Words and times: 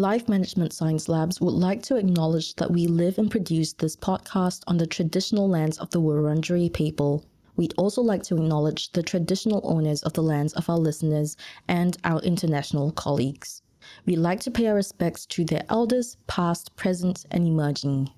Life 0.00 0.30
Management 0.30 0.72
Science 0.72 1.10
Labs 1.10 1.42
would 1.42 1.52
like 1.52 1.82
to 1.82 1.96
acknowledge 1.96 2.54
that 2.54 2.70
we 2.70 2.86
live 2.86 3.18
and 3.18 3.30
produce 3.30 3.74
this 3.74 3.96
podcast 3.96 4.62
on 4.66 4.78
the 4.78 4.86
traditional 4.86 5.46
lands 5.46 5.76
of 5.76 5.90
the 5.90 6.00
Wurundjeri 6.00 6.72
people. 6.72 7.22
We'd 7.56 7.74
also 7.76 8.00
like 8.00 8.22
to 8.22 8.36
acknowledge 8.36 8.92
the 8.92 9.02
traditional 9.02 9.60
owners 9.62 10.02
of 10.02 10.14
the 10.14 10.22
lands 10.22 10.54
of 10.54 10.70
our 10.70 10.78
listeners 10.78 11.36
and 11.68 11.98
our 12.04 12.18
international 12.20 12.92
colleagues. 12.92 13.60
We'd 14.06 14.16
like 14.16 14.40
to 14.40 14.50
pay 14.50 14.68
our 14.68 14.74
respects 14.74 15.26
to 15.26 15.44
their 15.44 15.64
elders, 15.68 16.16
past, 16.26 16.74
present, 16.76 17.26
and 17.30 17.46
emerging. 17.46 18.08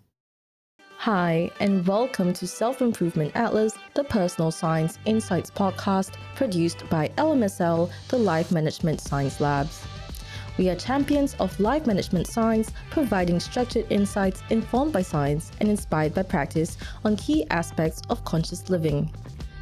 Hi, 0.99 1.51
and 1.59 1.85
welcome 1.85 2.33
to 2.35 2.46
Self 2.46 2.80
Improvement 2.80 3.33
Atlas, 3.35 3.77
the 3.95 4.05
personal 4.05 4.53
science 4.53 5.01
insights 5.05 5.51
podcast 5.51 6.12
produced 6.37 6.89
by 6.89 7.09
LMSL, 7.19 7.91
the 8.07 8.19
Life 8.19 8.53
Management 8.53 9.01
Science 9.01 9.41
Labs. 9.41 9.85
We 10.59 10.69
are 10.69 10.77
champions 10.77 11.34
of 11.41 11.59
life 11.59 11.87
management 11.87 12.27
science, 12.27 12.71
providing 12.91 13.41
structured 13.41 13.87
insights 13.91 14.42
informed 14.51 14.92
by 14.92 15.02
science 15.02 15.51
and 15.61 15.69
inspired 15.69 16.12
by 16.15 16.25
practice 16.25 16.77
on 17.05 17.16
key 17.16 17.47
aspects 17.51 18.02
of 18.11 18.25
conscious 18.25 18.69
living. 18.69 19.11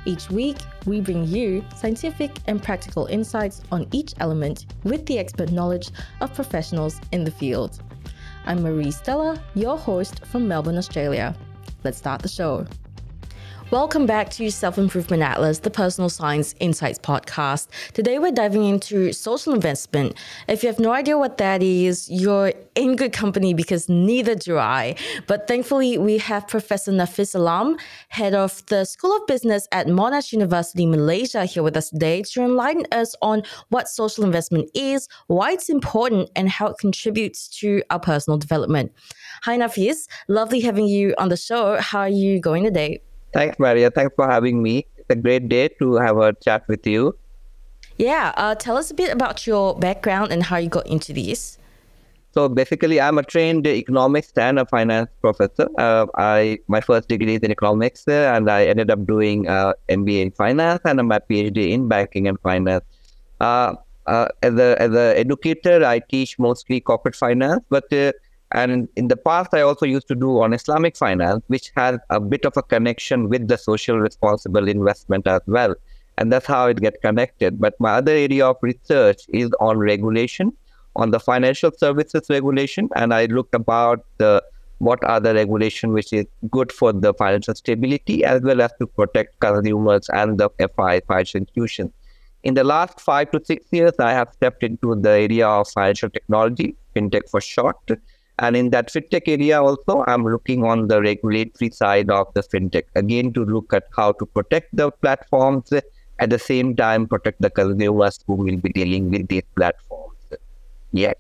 Each 0.05 0.31
week, 0.31 0.57
we 0.87 1.01
bring 1.01 1.27
you 1.27 1.65
scientific 1.77 2.33
and 2.47 2.63
practical 2.63 3.07
insights 3.07 3.63
on 3.71 3.87
each 3.93 4.15
element 4.19 4.67
with 4.83 5.07
the 5.07 5.19
expert 5.19 5.53
knowledge 5.53 5.91
of 6.21 6.35
professionals 6.35 7.01
in 7.13 7.23
the 7.23 7.31
field. 7.31 7.81
I'm 8.47 8.63
Marie 8.63 8.91
Stella, 8.91 9.41
your 9.55 9.79
host 9.79 10.27
from 10.27 10.49
Melbourne, 10.49 10.79
Australia. 10.79 11.37
Let's 11.85 11.99
start 11.99 12.23
the 12.23 12.29
show. 12.29 12.67
Welcome 13.71 14.05
back 14.05 14.31
to 14.31 14.51
Self 14.51 14.79
Improvement 14.79 15.23
Atlas, 15.23 15.61
the 15.61 15.71
Personal 15.71 16.11
Science 16.11 16.57
Insights 16.59 16.99
podcast. 16.99 17.69
Today 17.93 18.19
we're 18.19 18.33
diving 18.33 18.65
into 18.65 19.13
social 19.13 19.55
investment. 19.55 20.17
If 20.49 20.65
you 20.65 20.67
have 20.67 20.81
no 20.81 20.91
idea 20.91 21.17
what 21.17 21.39
that 21.39 21.63
is, 21.63 22.11
you're 22.11 22.53
in 22.75 22.97
good 22.97 23.13
company 23.13 23.55
because 23.55 23.89
neither 23.89 24.35
do 24.35 24.59
I. 24.59 24.97
But 25.29 25.47
thankfully, 25.47 25.99
we 25.99 26.19
have 26.19 26.49
Professor 26.49 26.91
Nafis 26.91 27.33
Alam, 27.37 27.77
head 28.09 28.35
of 28.35 28.67
the 28.67 28.85
School 28.85 29.17
of 29.17 29.25
Business 29.29 29.69
at 29.71 29.87
Monash 29.87 30.33
University, 30.33 30.85
Malaysia, 30.85 31.45
here 31.45 31.63
with 31.63 31.77
us 31.77 31.91
today 31.91 32.23
to 32.23 32.43
enlighten 32.43 32.87
us 32.91 33.15
on 33.23 33.45
what 33.69 33.87
social 33.87 34.25
investment 34.25 34.69
is, 34.75 35.07
why 35.29 35.53
it's 35.53 35.69
important, 35.69 36.29
and 36.35 36.49
how 36.49 36.67
it 36.67 36.79
contributes 36.79 37.47
to 37.61 37.85
our 37.91 38.01
personal 38.01 38.37
development. 38.37 38.91
Hi, 39.45 39.57
Nafis. 39.57 40.09
Lovely 40.27 40.59
having 40.59 40.89
you 40.89 41.15
on 41.19 41.29
the 41.29 41.37
show. 41.37 41.81
How 41.81 42.01
are 42.01 42.09
you 42.09 42.41
going 42.41 42.65
today? 42.65 43.01
Thanks, 43.33 43.59
Maria. 43.59 43.91
Thanks 43.91 44.15
for 44.15 44.29
having 44.29 44.63
me. 44.63 44.87
It's 44.99 45.11
a 45.11 45.17
great 45.17 45.49
day 45.49 45.69
to 45.79 45.95
have 45.95 46.19
a 46.19 46.33
chat 46.33 46.67
with 46.69 46.87
you. 46.87 47.17
Yeah, 47.97 48.33
uh, 48.37 48.55
tell 48.55 48.77
us 48.77 48.91
a 48.91 48.95
bit 48.95 49.13
about 49.13 49.47
your 49.47 49.79
background 49.79 50.33
and 50.33 50.43
how 50.43 50.57
you 50.57 50.69
got 50.69 50.87
into 50.87 51.13
this. 51.13 51.59
So 52.33 52.49
basically, 52.49 53.01
I'm 53.01 53.19
a 53.19 53.25
trained 53.25 53.67
economics 53.67 54.33
and 54.37 54.59
a 54.59 54.65
finance 54.65 55.11
professor. 55.21 55.69
Uh, 55.77 56.07
I 56.17 56.61
my 56.69 56.81
first 56.81 57.09
degree 57.09 57.35
is 57.35 57.41
in 57.41 57.51
economics, 57.51 58.07
uh, 58.07 58.33
and 58.35 58.49
I 58.49 58.67
ended 58.67 58.91
up 58.91 59.05
doing 59.05 59.49
uh, 59.49 59.73
MBA 59.89 60.23
in 60.23 60.31
finance 60.31 60.81
and 60.85 61.03
my 61.09 61.19
PhD 61.19 61.73
in 61.73 61.89
banking 61.89 62.29
and 62.29 62.39
finance. 62.41 62.85
Uh, 63.41 63.75
uh, 64.07 64.29
as 64.43 64.55
a 64.55 64.81
as 64.81 64.95
a 64.95 65.19
educator, 65.19 65.85
I 65.85 65.99
teach 65.99 66.39
mostly 66.39 66.81
corporate 66.81 67.17
finance, 67.17 67.65
but 67.69 67.93
uh, 67.93 68.13
and 68.53 68.89
in 68.97 69.09
the 69.09 69.17
past, 69.17 69.55
I 69.55 69.61
also 69.61 69.87
used 69.87 70.09
to 70.09 70.15
do 70.15 70.41
on 70.43 70.53
Islamic 70.53 70.97
finance, 70.97 71.45
which 71.47 71.71
has 71.77 71.99
a 72.11 72.19
bit 72.19 72.45
of 72.45 72.57
a 72.57 72.63
connection 72.63 73.29
with 73.29 73.47
the 73.47 73.57
social 73.57 73.99
responsible 73.99 74.67
investment 74.69 75.27
as 75.29 75.41
well. 75.47 75.75
And 76.19 76.33
that's 76.33 76.47
how 76.47 76.67
it 76.67 76.81
gets 76.81 76.99
connected. 77.01 77.61
But 77.61 77.79
my 77.79 77.93
other 77.95 78.13
area 78.13 78.47
of 78.47 78.57
research 78.61 79.23
is 79.29 79.51
on 79.61 79.79
regulation, 79.79 80.53
on 80.97 81.13
the 81.13 81.21
financial 81.21 81.71
services 81.77 82.27
regulation. 82.29 82.89
And 82.97 83.15
I 83.15 83.27
looked 83.27 83.55
about 83.55 84.05
the 84.19 84.43
what 84.79 85.05
are 85.05 85.21
the 85.21 85.35
regulation 85.35 85.93
which 85.93 86.13
is 86.13 86.25
good 86.51 86.73
for 86.73 86.93
the 86.93 87.13
financial 87.15 87.55
stability 87.55 88.25
as 88.25 88.41
well 88.41 88.63
as 88.63 88.73
to 88.81 88.87
protect 88.87 89.39
consumers 89.39 90.09
and 90.09 90.39
the 90.39 90.49
FI 90.75 91.01
financial 91.07 91.41
institutions. 91.41 91.93
In 92.45 92.55
the 92.55 92.65
last 92.65 92.99
five 92.99 93.31
to 93.33 93.45
six 93.45 93.67
years, 93.71 93.93
I 93.99 94.13
have 94.13 94.33
stepped 94.33 94.63
into 94.63 94.95
the 94.95 95.11
area 95.11 95.47
of 95.47 95.69
financial 95.69 96.09
technology, 96.09 96.77
fintech 96.97 97.29
for 97.31 97.43
short, 97.43 97.77
and 98.41 98.57
in 98.57 98.71
that 98.71 98.89
fintech 98.89 99.29
area 99.29 99.63
also, 99.63 100.03
I'm 100.07 100.25
looking 100.25 100.65
on 100.65 100.89
the 100.89 101.01
regulatory 101.01 101.71
side 101.71 102.11
of 102.11 102.33
the 102.35 102.43
fintech, 102.43 102.85
again, 102.97 103.33
to 103.35 103.45
look 103.45 103.73
at 103.73 103.85
how 103.95 104.13
to 104.13 104.27
protect 104.27 104.75
the 104.75 104.91
platforms, 104.91 105.73
at 106.19 106.31
the 106.31 106.39
same 106.39 106.75
time, 106.75 107.07
protect 107.07 107.41
the 107.41 107.51
consumers 107.51 108.19
who 108.27 108.35
will 108.35 108.57
be 108.57 108.71
dealing 108.71 109.11
with 109.11 109.29
these 109.29 109.43
platforms. 109.57 110.17
Yeah. 110.93 111.13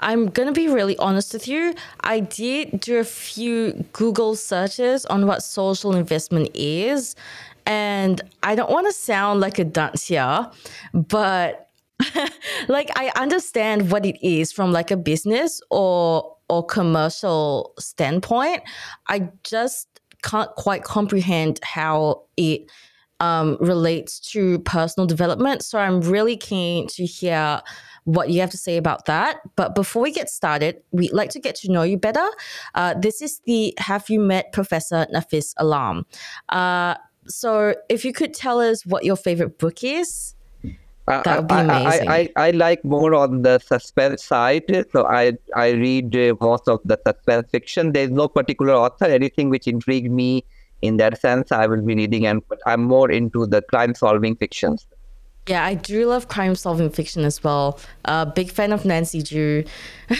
I'm 0.00 0.28
going 0.28 0.46
to 0.46 0.52
be 0.52 0.68
really 0.68 0.96
honest 0.98 1.32
with 1.32 1.46
you. 1.46 1.74
I 2.00 2.20
did 2.20 2.80
do 2.80 2.98
a 2.98 3.04
few 3.04 3.84
Google 3.92 4.36
searches 4.36 5.04
on 5.06 5.26
what 5.26 5.42
social 5.42 5.94
investment 5.94 6.50
is. 6.54 7.16
And 7.66 8.20
I 8.42 8.54
don't 8.54 8.70
want 8.70 8.86
to 8.86 8.92
sound 8.92 9.40
like 9.40 9.58
a 9.58 9.64
dunce 9.64 10.06
here, 10.08 10.50
but 10.94 11.69
like 12.68 12.90
I 12.96 13.12
understand 13.16 13.90
what 13.90 14.06
it 14.06 14.24
is 14.26 14.52
from 14.52 14.72
like 14.72 14.90
a 14.90 14.96
business 14.96 15.60
or 15.70 16.36
or 16.48 16.66
commercial 16.66 17.74
standpoint. 17.78 18.62
I 19.08 19.30
just 19.44 19.88
can't 20.22 20.50
quite 20.56 20.82
comprehend 20.82 21.60
how 21.62 22.24
it 22.36 22.70
um, 23.20 23.56
relates 23.60 24.18
to 24.32 24.58
personal 24.60 25.06
development. 25.06 25.62
So 25.64 25.78
I'm 25.78 26.00
really 26.00 26.36
keen 26.36 26.88
to 26.88 27.04
hear 27.06 27.62
what 28.04 28.30
you 28.30 28.40
have 28.40 28.50
to 28.50 28.58
say 28.58 28.76
about 28.76 29.04
that. 29.04 29.40
But 29.56 29.74
before 29.74 30.02
we 30.02 30.10
get 30.10 30.28
started, 30.28 30.82
we'd 30.90 31.12
like 31.12 31.30
to 31.30 31.40
get 31.40 31.54
to 31.56 31.70
know 31.70 31.82
you 31.82 31.98
better. 31.98 32.26
Uh, 32.74 32.94
this 32.94 33.22
is 33.22 33.40
the 33.44 33.74
Have 33.78 34.08
You 34.08 34.20
Met 34.20 34.52
Professor 34.52 35.06
Nafis 35.14 35.54
Alam? 35.58 36.06
Uh, 36.48 36.94
so 37.26 37.74
if 37.88 38.04
you 38.04 38.12
could 38.12 38.34
tell 38.34 38.58
us 38.58 38.84
what 38.86 39.04
your 39.04 39.16
favorite 39.16 39.58
book 39.58 39.84
is, 39.84 40.34
that 41.10 41.38
would 41.38 41.48
be 41.48 41.54
amazing. 41.54 42.08
I, 42.08 42.30
I, 42.36 42.48
I, 42.48 42.50
like 42.52 42.84
more 42.84 43.14
on 43.14 43.42
the 43.42 43.58
suspense 43.58 44.24
side. 44.24 44.86
So 44.92 45.06
I 45.06 45.32
I 45.54 45.70
read 45.70 46.14
uh, 46.16 46.34
most 46.40 46.68
of 46.68 46.80
the 46.84 46.98
suspense 47.06 47.50
fiction. 47.50 47.92
There's 47.92 48.10
no 48.10 48.28
particular 48.28 48.74
author. 48.74 49.06
Anything 49.06 49.50
which 49.50 49.66
intrigued 49.66 50.10
me 50.10 50.44
in 50.82 50.96
that 50.98 51.20
sense, 51.20 51.52
I 51.52 51.66
will 51.66 51.82
be 51.82 51.94
reading. 51.94 52.26
And 52.26 52.46
but 52.48 52.58
I'm 52.66 52.84
more 52.84 53.10
into 53.10 53.46
the 53.46 53.62
crime 53.62 53.94
solving 53.94 54.36
fictions. 54.36 54.86
Yeah, 55.46 55.64
I 55.64 55.74
do 55.74 56.06
love 56.06 56.28
crime 56.28 56.54
solving 56.54 56.90
fiction 56.90 57.24
as 57.24 57.42
well. 57.42 57.80
Uh, 58.04 58.24
big 58.24 58.50
fan 58.50 58.72
of 58.72 58.84
Nancy 58.84 59.22
Drew. 59.22 59.64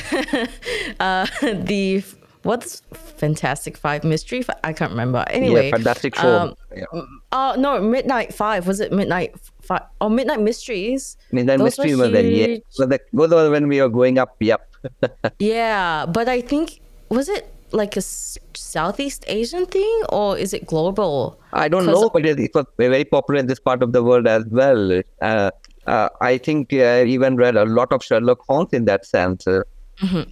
uh, 1.00 1.26
the 1.42 2.02
what's 2.42 2.82
Fantastic 2.92 3.76
Five 3.76 4.02
mystery? 4.04 4.44
I 4.64 4.72
can't 4.72 4.90
remember. 4.90 5.24
Anyway, 5.28 5.66
yeah, 5.66 5.76
Fantastic 5.76 6.16
Four. 6.16 6.30
Um, 6.30 6.54
yeah. 6.74 6.84
Oh 7.32 7.54
no, 7.58 7.80
Midnight 7.80 8.34
Five 8.34 8.66
was 8.66 8.80
it? 8.80 8.92
Midnight 8.92 9.34
Five 9.70 9.82
or 10.00 10.10
Midnight 10.10 10.40
Mysteries? 10.40 11.16
Midnight 11.30 11.58
Those 11.58 11.78
Mystery 11.78 11.94
was 11.94 12.10
then 12.10 12.26
yeah. 12.26 12.56
So 12.70 12.86
the, 12.86 12.98
those 13.12 13.30
were 13.30 13.50
when 13.50 13.68
we 13.68 13.80
were 13.80 13.88
going 13.88 14.18
up. 14.18 14.34
Yep. 14.40 14.68
yeah, 15.38 16.06
but 16.06 16.28
I 16.28 16.40
think 16.40 16.80
was 17.08 17.28
it 17.28 17.54
like 17.70 17.96
a 17.96 18.02
Southeast 18.02 19.24
Asian 19.28 19.66
thing 19.66 20.02
or 20.08 20.36
is 20.36 20.52
it 20.52 20.66
global? 20.66 21.38
I 21.52 21.68
don't 21.68 21.86
know, 21.86 22.10
but 22.10 22.26
it 22.26 22.50
was 22.52 22.66
very 22.78 23.04
popular 23.04 23.38
in 23.38 23.46
this 23.46 23.60
part 23.60 23.84
of 23.84 23.92
the 23.92 24.02
world 24.02 24.26
as 24.26 24.44
well. 24.46 25.02
Uh, 25.22 25.52
uh, 25.86 26.08
I 26.20 26.38
think 26.38 26.72
I 26.72 27.04
even 27.04 27.36
read 27.36 27.54
a 27.54 27.64
lot 27.64 27.92
of 27.92 28.02
Sherlock 28.02 28.40
Holmes 28.48 28.72
in 28.72 28.86
that 28.86 29.06
sense. 29.06 29.44
Mm-hmm. 29.44 30.30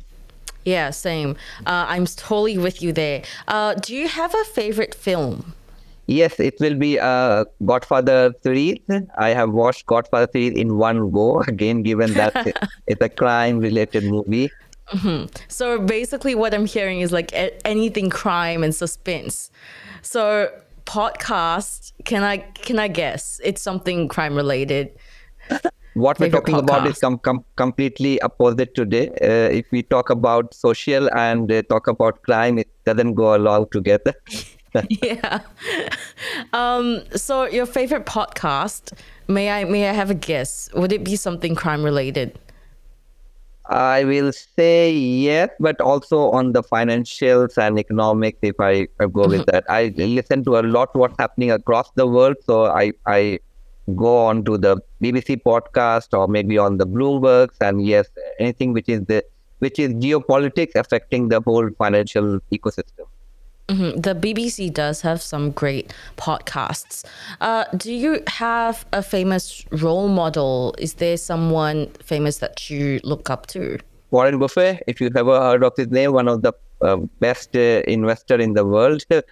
Yeah, 0.64 0.90
same. 0.90 1.36
Uh, 1.64 1.86
I'm 1.86 2.06
totally 2.06 2.58
with 2.58 2.82
you 2.82 2.92
there. 2.92 3.22
Uh, 3.46 3.74
do 3.74 3.94
you 3.94 4.08
have 4.08 4.34
a 4.34 4.44
favorite 4.44 4.96
film? 4.96 5.54
Yes, 6.08 6.40
it 6.40 6.56
will 6.58 6.74
be 6.74 6.98
uh, 6.98 7.44
Godfather 7.66 8.32
3. 8.42 8.82
I 9.18 9.28
have 9.28 9.50
watched 9.52 9.84
Godfather 9.84 10.26
3 10.26 10.48
in 10.48 10.78
one 10.78 11.10
go, 11.10 11.40
again, 11.42 11.82
given 11.82 12.14
that 12.14 12.32
it's 12.86 13.02
a 13.02 13.10
crime 13.10 13.58
related 13.58 14.04
movie. 14.04 14.50
Mm-hmm. 14.90 15.26
So 15.48 15.78
basically, 15.78 16.34
what 16.34 16.54
I'm 16.54 16.64
hearing 16.64 17.02
is 17.02 17.12
like 17.12 17.30
a- 17.34 17.54
anything 17.66 18.08
crime 18.08 18.64
and 18.64 18.74
suspense. 18.74 19.50
So, 20.00 20.50
podcast, 20.86 21.92
can 22.06 22.22
I 22.22 22.38
can 22.38 22.78
I 22.78 22.88
guess 22.88 23.38
it's 23.44 23.60
something 23.60 24.08
crime 24.08 24.34
related? 24.34 24.92
what 25.92 26.18
we're 26.18 26.30
talking 26.30 26.54
podcast. 26.54 26.62
about 26.62 26.86
is 26.86 26.98
com- 27.00 27.18
com- 27.18 27.44
completely 27.56 28.18
opposite 28.22 28.74
today. 28.74 29.08
Uh, 29.20 29.52
if 29.52 29.66
we 29.70 29.82
talk 29.82 30.08
about 30.08 30.54
social 30.54 31.10
and 31.14 31.52
uh, 31.52 31.62
talk 31.64 31.86
about 31.86 32.22
crime, 32.22 32.58
it 32.58 32.68
doesn't 32.86 33.12
go 33.12 33.34
along 33.36 33.66
together. 33.70 34.14
yeah. 34.88 35.40
Um, 36.52 37.02
so 37.14 37.44
your 37.44 37.66
favorite 37.66 38.06
podcast? 38.06 38.92
May 39.28 39.50
I 39.50 39.64
may 39.64 39.88
I 39.88 39.92
have 39.92 40.10
a 40.10 40.14
guess? 40.14 40.70
Would 40.74 40.92
it 40.92 41.04
be 41.04 41.16
something 41.16 41.54
crime 41.54 41.82
related? 41.82 42.38
I 43.68 44.04
will 44.04 44.32
say 44.32 44.90
yes, 44.90 45.50
but 45.60 45.78
also 45.80 46.30
on 46.30 46.52
the 46.52 46.62
financials 46.62 47.58
and 47.58 47.78
economics. 47.78 48.38
If 48.40 48.58
I, 48.58 48.88
I 48.98 49.06
go 49.06 49.28
with 49.28 49.42
mm-hmm. 49.42 49.50
that, 49.50 49.64
I 49.68 49.92
listen 49.96 50.42
to 50.44 50.56
a 50.58 50.62
lot 50.62 50.94
what's 50.96 51.16
happening 51.18 51.50
across 51.50 51.90
the 51.94 52.06
world. 52.06 52.36
So 52.46 52.66
I 52.66 52.92
I 53.06 53.40
go 53.94 54.16
on 54.24 54.44
to 54.44 54.56
the 54.56 54.78
BBC 55.02 55.42
podcast 55.42 56.16
or 56.18 56.28
maybe 56.28 56.56
on 56.56 56.78
the 56.78 56.86
Bloomberg's. 56.86 57.56
And 57.60 57.84
yes, 57.84 58.08
anything 58.38 58.72
which 58.72 58.88
is 58.88 59.04
the 59.04 59.22
which 59.58 59.78
is 59.78 59.92
geopolitics 59.94 60.74
affecting 60.74 61.28
the 61.28 61.40
whole 61.42 61.68
financial 61.76 62.40
ecosystem. 62.52 63.06
Mm-hmm. 63.68 64.00
The 64.00 64.14
BBC 64.14 64.72
does 64.72 65.02
have 65.02 65.20
some 65.20 65.50
great 65.50 65.92
podcasts. 66.16 67.04
Uh, 67.42 67.64
do 67.76 67.92
you 67.92 68.22
have 68.26 68.86
a 68.94 69.02
famous 69.02 69.64
role 69.72 70.08
model? 70.08 70.74
Is 70.78 70.94
there 70.94 71.18
someone 71.18 71.88
famous 72.02 72.38
that 72.38 72.70
you 72.70 72.98
look 73.04 73.28
up 73.28 73.46
to? 73.48 73.78
Warren 74.10 74.38
Buffett, 74.38 74.82
if 74.86 75.02
you've 75.02 75.16
ever 75.16 75.38
heard 75.38 75.62
of 75.62 75.74
his 75.76 75.88
name, 75.88 76.12
one 76.12 76.28
of 76.28 76.40
the 76.40 76.54
uh, 76.80 76.96
best 77.20 77.54
uh, 77.54 77.82
investor 77.86 78.36
in 78.36 78.54
the 78.54 78.64
world. 78.64 79.04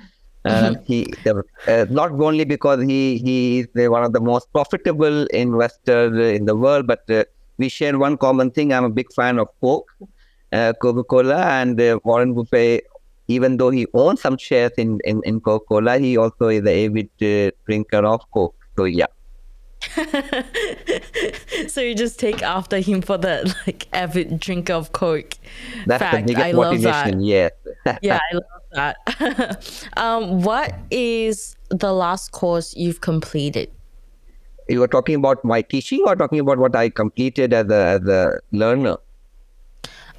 Mm-hmm. 0.46 0.80
He 0.84 1.12
uh, 1.26 1.86
not 1.90 2.12
only 2.12 2.44
because 2.44 2.80
he 2.86 3.18
he 3.18 3.66
is 3.74 3.90
one 3.90 4.04
of 4.04 4.12
the 4.12 4.20
most 4.20 4.46
profitable 4.52 5.26
investors 5.34 6.36
in 6.36 6.44
the 6.44 6.54
world, 6.54 6.86
but 6.86 7.02
uh, 7.10 7.24
we 7.58 7.68
share 7.68 7.98
one 7.98 8.16
common 8.16 8.52
thing. 8.52 8.72
I'm 8.72 8.84
a 8.84 8.88
big 8.88 9.12
fan 9.12 9.40
of 9.40 9.48
Coke, 9.60 9.90
uh, 10.52 10.72
Coca-Cola, 10.80 11.46
and 11.46 11.80
Warren 12.04 12.32
Buffett 12.32 12.86
even 13.28 13.56
though 13.56 13.70
he 13.70 13.86
owns 13.94 14.20
some 14.22 14.38
shares 14.38 14.72
in, 14.76 15.00
in, 15.04 15.20
in 15.24 15.40
Coca-Cola, 15.40 15.98
he 15.98 16.16
also 16.16 16.48
is 16.48 16.60
an 16.60 16.68
avid 16.68 17.10
uh, 17.22 17.50
drinker 17.66 18.04
of 18.04 18.20
Coke. 18.32 18.54
So 18.76 18.84
yeah. 18.84 19.06
so 21.68 21.80
you 21.80 21.94
just 21.94 22.18
take 22.18 22.42
after 22.42 22.78
him 22.80 23.02
for 23.02 23.16
the 23.18 23.54
like 23.66 23.86
avid 23.92 24.40
drinker 24.40 24.72
of 24.72 24.92
Coke. 24.92 25.34
That's 25.86 26.02
fact. 26.02 26.26
the 26.26 26.34
biggest 26.34 26.46
I 26.46 26.52
motivation. 26.52 27.20
Yes. 27.20 27.52
yeah, 28.02 28.18
I 28.32 28.34
love 28.34 28.44
that. 28.72 29.88
um, 29.96 30.42
what 30.42 30.74
is 30.90 31.56
the 31.70 31.92
last 31.92 32.32
course 32.32 32.74
you've 32.76 33.00
completed? 33.00 33.70
You 34.68 34.80
were 34.80 34.88
talking 34.88 35.14
about 35.14 35.44
my 35.44 35.62
teaching, 35.62 36.02
or 36.06 36.16
talking 36.16 36.40
about 36.40 36.58
what 36.58 36.74
I 36.74 36.88
completed 36.88 37.52
as 37.52 37.66
a 37.70 38.00
as 38.00 38.08
a 38.08 38.40
learner? 38.50 38.96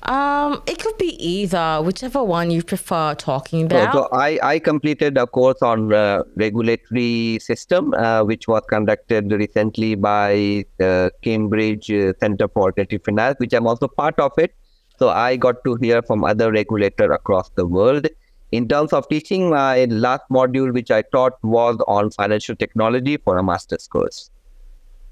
Um, 0.07 0.63
it 0.65 0.80
could 0.80 0.98
be 0.98 1.21
either, 1.21 1.81
whichever 1.81 2.24
one 2.24 2.50
you 2.50 2.63
prefer 2.63 3.13
talking 3.15 3.65
about. 3.65 3.92
So, 3.92 4.00
so 4.04 4.09
I, 4.13 4.39
I 4.42 4.59
completed 4.59 5.18
a 5.18 5.27
course 5.27 5.62
on 5.62 5.94
uh, 5.94 6.24
regulatory 6.36 7.39
system, 7.42 7.94
uh, 7.94 8.24
which 8.24 8.48
was 8.48 8.62
conducted 8.69 9.30
recently 9.33 9.95
by 9.95 10.63
the 10.77 11.12
Cambridge 11.24 11.88
Center 12.21 12.48
for 12.48 12.71
Creative 12.71 13.04
Finance, 13.04 13.36
which 13.39 13.54
I'm 13.54 13.68
also 13.68 13.89
part 13.89 14.18
of 14.18 14.31
it. 14.38 14.56
So 14.98 15.09
I 15.09 15.36
got 15.36 15.63
to 15.65 15.75
hear 15.75 16.01
from 16.01 16.24
other 16.24 16.51
regulators 16.54 17.12
across 17.13 17.50
the 17.56 17.68
world. 17.68 18.07
In 18.54 18.69
terms 18.69 18.94
of 18.94 19.09
teaching, 19.09 19.50
my 19.50 19.86
last 19.86 20.24
module 20.31 20.74
which 20.74 20.89
I 20.89 21.01
taught 21.01 21.33
was 21.44 21.77
on 21.86 22.12
financial 22.12 22.56
technology 22.56 23.18
for 23.18 23.38
a 23.38 23.44
master's 23.44 23.88
course. 23.88 24.31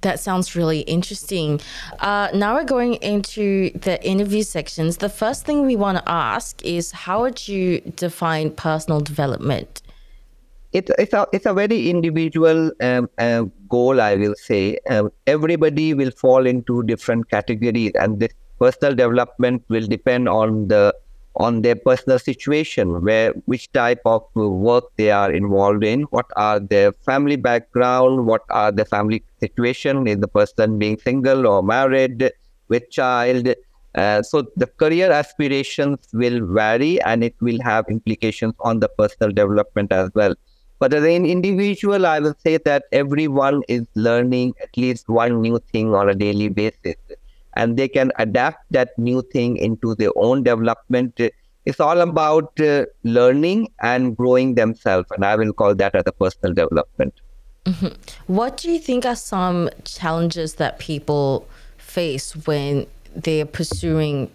That 0.05 0.19
sounds 0.19 0.55
really 0.55 0.81
interesting. 0.81 1.59
Uh, 1.97 2.29
now 2.31 2.53
we're 2.53 2.63
going 2.63 2.93
into 3.13 3.71
the 3.71 3.97
interview 4.05 4.43
sections. 4.43 4.97
The 4.97 5.09
first 5.09 5.47
thing 5.47 5.65
we 5.65 5.75
want 5.75 5.97
to 5.97 6.07
ask 6.07 6.63
is 6.63 6.91
how 6.91 7.21
would 7.21 7.47
you 7.47 7.79
define 7.79 8.51
personal 8.51 8.99
development? 8.99 9.81
It, 10.73 10.91
it's, 10.99 11.13
a, 11.13 11.25
it's 11.33 11.47
a 11.47 11.55
very 11.55 11.89
individual 11.89 12.71
um, 12.81 13.09
uh, 13.17 13.45
goal, 13.67 13.99
I 13.99 14.15
will 14.15 14.35
say. 14.35 14.77
Um, 14.87 15.09
everybody 15.25 15.95
will 15.95 16.11
fall 16.11 16.45
into 16.45 16.83
different 16.83 17.31
categories, 17.31 17.93
and 17.95 18.19
this 18.19 18.33
personal 18.59 18.93
development 18.93 19.63
will 19.69 19.87
depend 19.87 20.29
on 20.29 20.67
the 20.67 20.93
on 21.37 21.61
their 21.61 21.75
personal 21.75 22.19
situation, 22.19 23.01
where 23.03 23.31
which 23.45 23.71
type 23.71 24.01
of 24.05 24.23
work 24.35 24.85
they 24.97 25.11
are 25.11 25.31
involved 25.31 25.83
in, 25.83 26.03
what 26.03 26.25
are 26.35 26.59
their 26.59 26.91
family 26.93 27.35
background, 27.35 28.25
what 28.25 28.41
are 28.49 28.71
the 28.71 28.85
family 28.85 29.23
situation, 29.39 30.07
is 30.07 30.19
the 30.19 30.27
person 30.27 30.79
being 30.79 30.97
single 30.97 31.47
or 31.47 31.61
married 31.61 32.31
with 32.69 32.89
child. 32.89 33.49
Uh, 33.95 34.21
so 34.21 34.43
the 34.57 34.67
career 34.67 35.11
aspirations 35.11 35.99
will 36.13 36.45
vary 36.45 37.01
and 37.01 37.23
it 37.23 37.35
will 37.39 37.61
have 37.61 37.85
implications 37.89 38.53
on 38.59 38.79
the 38.79 38.89
personal 38.89 39.31
development 39.31 39.91
as 39.91 40.09
well. 40.15 40.33
But 40.79 40.93
as 40.93 41.03
an 41.03 41.25
individual, 41.25 42.05
I 42.05 42.19
will 42.19 42.35
say 42.43 42.57
that 42.65 42.83
everyone 42.91 43.63
is 43.69 43.85
learning 43.95 44.53
at 44.61 44.75
least 44.75 45.07
one 45.07 45.41
new 45.41 45.59
thing 45.71 45.95
on 45.95 46.09
a 46.09 46.15
daily 46.15 46.49
basis 46.49 46.95
and 47.55 47.77
they 47.77 47.87
can 47.87 48.11
adapt 48.17 48.71
that 48.71 48.97
new 48.97 49.21
thing 49.33 49.57
into 49.57 49.95
their 49.95 50.11
own 50.15 50.43
development. 50.43 51.19
It's 51.65 51.79
all 51.79 52.01
about 52.01 52.59
uh, 52.59 52.85
learning 53.03 53.69
and 53.81 54.15
growing 54.15 54.55
themselves, 54.55 55.09
and 55.11 55.25
I 55.25 55.35
will 55.35 55.53
call 55.53 55.75
that 55.75 55.95
as 55.95 56.03
a 56.05 56.11
personal 56.11 56.53
development. 56.53 57.13
Mm-hmm. 57.65 58.33
What 58.33 58.57
do 58.57 58.71
you 58.71 58.79
think 58.79 59.05
are 59.05 59.15
some 59.15 59.69
challenges 59.83 60.55
that 60.55 60.77
people 60.77 61.47
face 61.77 62.35
when 62.45 62.85
they're 63.15 63.45
pursuing 63.45 64.29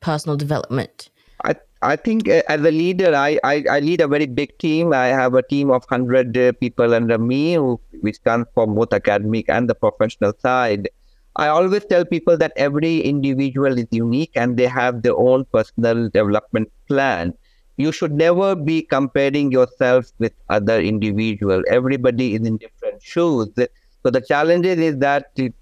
personal 0.00 0.36
development? 0.36 1.08
I, 1.44 1.54
I 1.80 1.96
think 1.96 2.28
uh, 2.28 2.42
as 2.48 2.60
a 2.60 2.70
leader, 2.70 3.14
I, 3.14 3.38
I, 3.42 3.64
I, 3.70 3.80
lead 3.80 4.02
a 4.02 4.08
very 4.08 4.26
big 4.26 4.56
team. 4.58 4.92
I 4.92 5.06
have 5.06 5.34
a 5.34 5.42
team 5.42 5.70
of 5.70 5.84
100 5.88 6.36
uh, 6.36 6.52
people 6.60 6.92
under 6.94 7.16
me, 7.16 7.54
who, 7.54 7.80
which 8.00 8.22
comes 8.22 8.46
from 8.52 8.74
both 8.74 8.92
academic 8.92 9.48
and 9.48 9.68
the 9.68 9.74
professional 9.74 10.34
side. 10.38 10.88
I 11.36 11.48
always 11.48 11.84
tell 11.84 12.04
people 12.04 12.36
that 12.38 12.52
every 12.56 13.00
individual 13.00 13.78
is 13.78 13.86
unique 13.90 14.30
and 14.36 14.56
they 14.56 14.66
have 14.66 15.02
their 15.02 15.16
own 15.16 15.44
personal 15.52 16.08
development 16.08 16.70
plan. 16.88 17.34
You 17.76 17.90
should 17.90 18.12
never 18.12 18.54
be 18.54 18.82
comparing 18.82 19.50
yourself 19.50 20.06
with 20.18 20.32
other 20.48 20.80
individual. 20.80 21.62
Everybody 21.68 22.34
is 22.34 22.46
in 22.46 22.58
different 22.58 23.02
shoes. 23.02 23.48
So 23.56 24.10
the 24.10 24.20
challenge 24.20 24.66
is 24.66 24.98
that 24.98 25.26
it, 25.36 25.54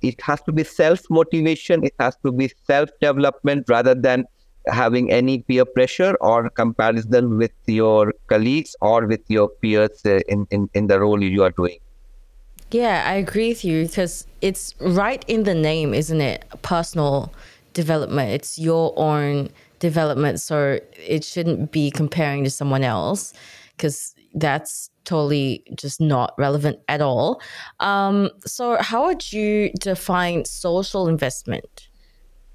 it 0.00 0.20
has 0.22 0.40
to 0.42 0.52
be 0.52 0.62
self 0.62 1.00
motivation. 1.10 1.82
It 1.84 1.94
has 1.98 2.16
to 2.24 2.30
be 2.30 2.52
self 2.64 2.90
development 3.00 3.68
rather 3.68 3.94
than 3.94 4.26
having 4.68 5.10
any 5.10 5.40
peer 5.42 5.64
pressure 5.64 6.16
or 6.20 6.50
comparison 6.50 7.36
with 7.36 7.52
your 7.66 8.14
colleagues 8.28 8.76
or 8.80 9.06
with 9.06 9.22
your 9.28 9.48
peers 9.60 10.02
uh, 10.06 10.20
in, 10.28 10.46
in, 10.50 10.68
in 10.74 10.86
the 10.86 11.00
role 11.00 11.22
you 11.22 11.42
are 11.42 11.50
doing. 11.52 11.78
Yeah, 12.70 13.04
I 13.06 13.14
agree 13.14 13.48
with 13.48 13.64
you 13.64 13.86
because 13.86 14.26
it's 14.40 14.74
right 14.80 15.24
in 15.28 15.44
the 15.44 15.54
name, 15.54 15.94
isn't 15.94 16.20
it? 16.20 16.44
Personal 16.62 17.32
development. 17.72 18.32
It's 18.32 18.58
your 18.58 18.92
own 18.96 19.50
development. 19.78 20.40
So 20.40 20.80
it 20.96 21.24
shouldn't 21.24 21.70
be 21.70 21.90
comparing 21.90 22.42
to 22.44 22.50
someone 22.50 22.82
else 22.82 23.32
because 23.76 24.14
that's 24.34 24.90
totally 25.04 25.62
just 25.74 26.00
not 26.00 26.34
relevant 26.36 26.78
at 26.88 27.00
all. 27.00 27.40
Um, 27.80 28.30
so, 28.44 28.76
how 28.80 29.06
would 29.06 29.32
you 29.32 29.70
define 29.80 30.44
social 30.44 31.08
investment? 31.08 31.88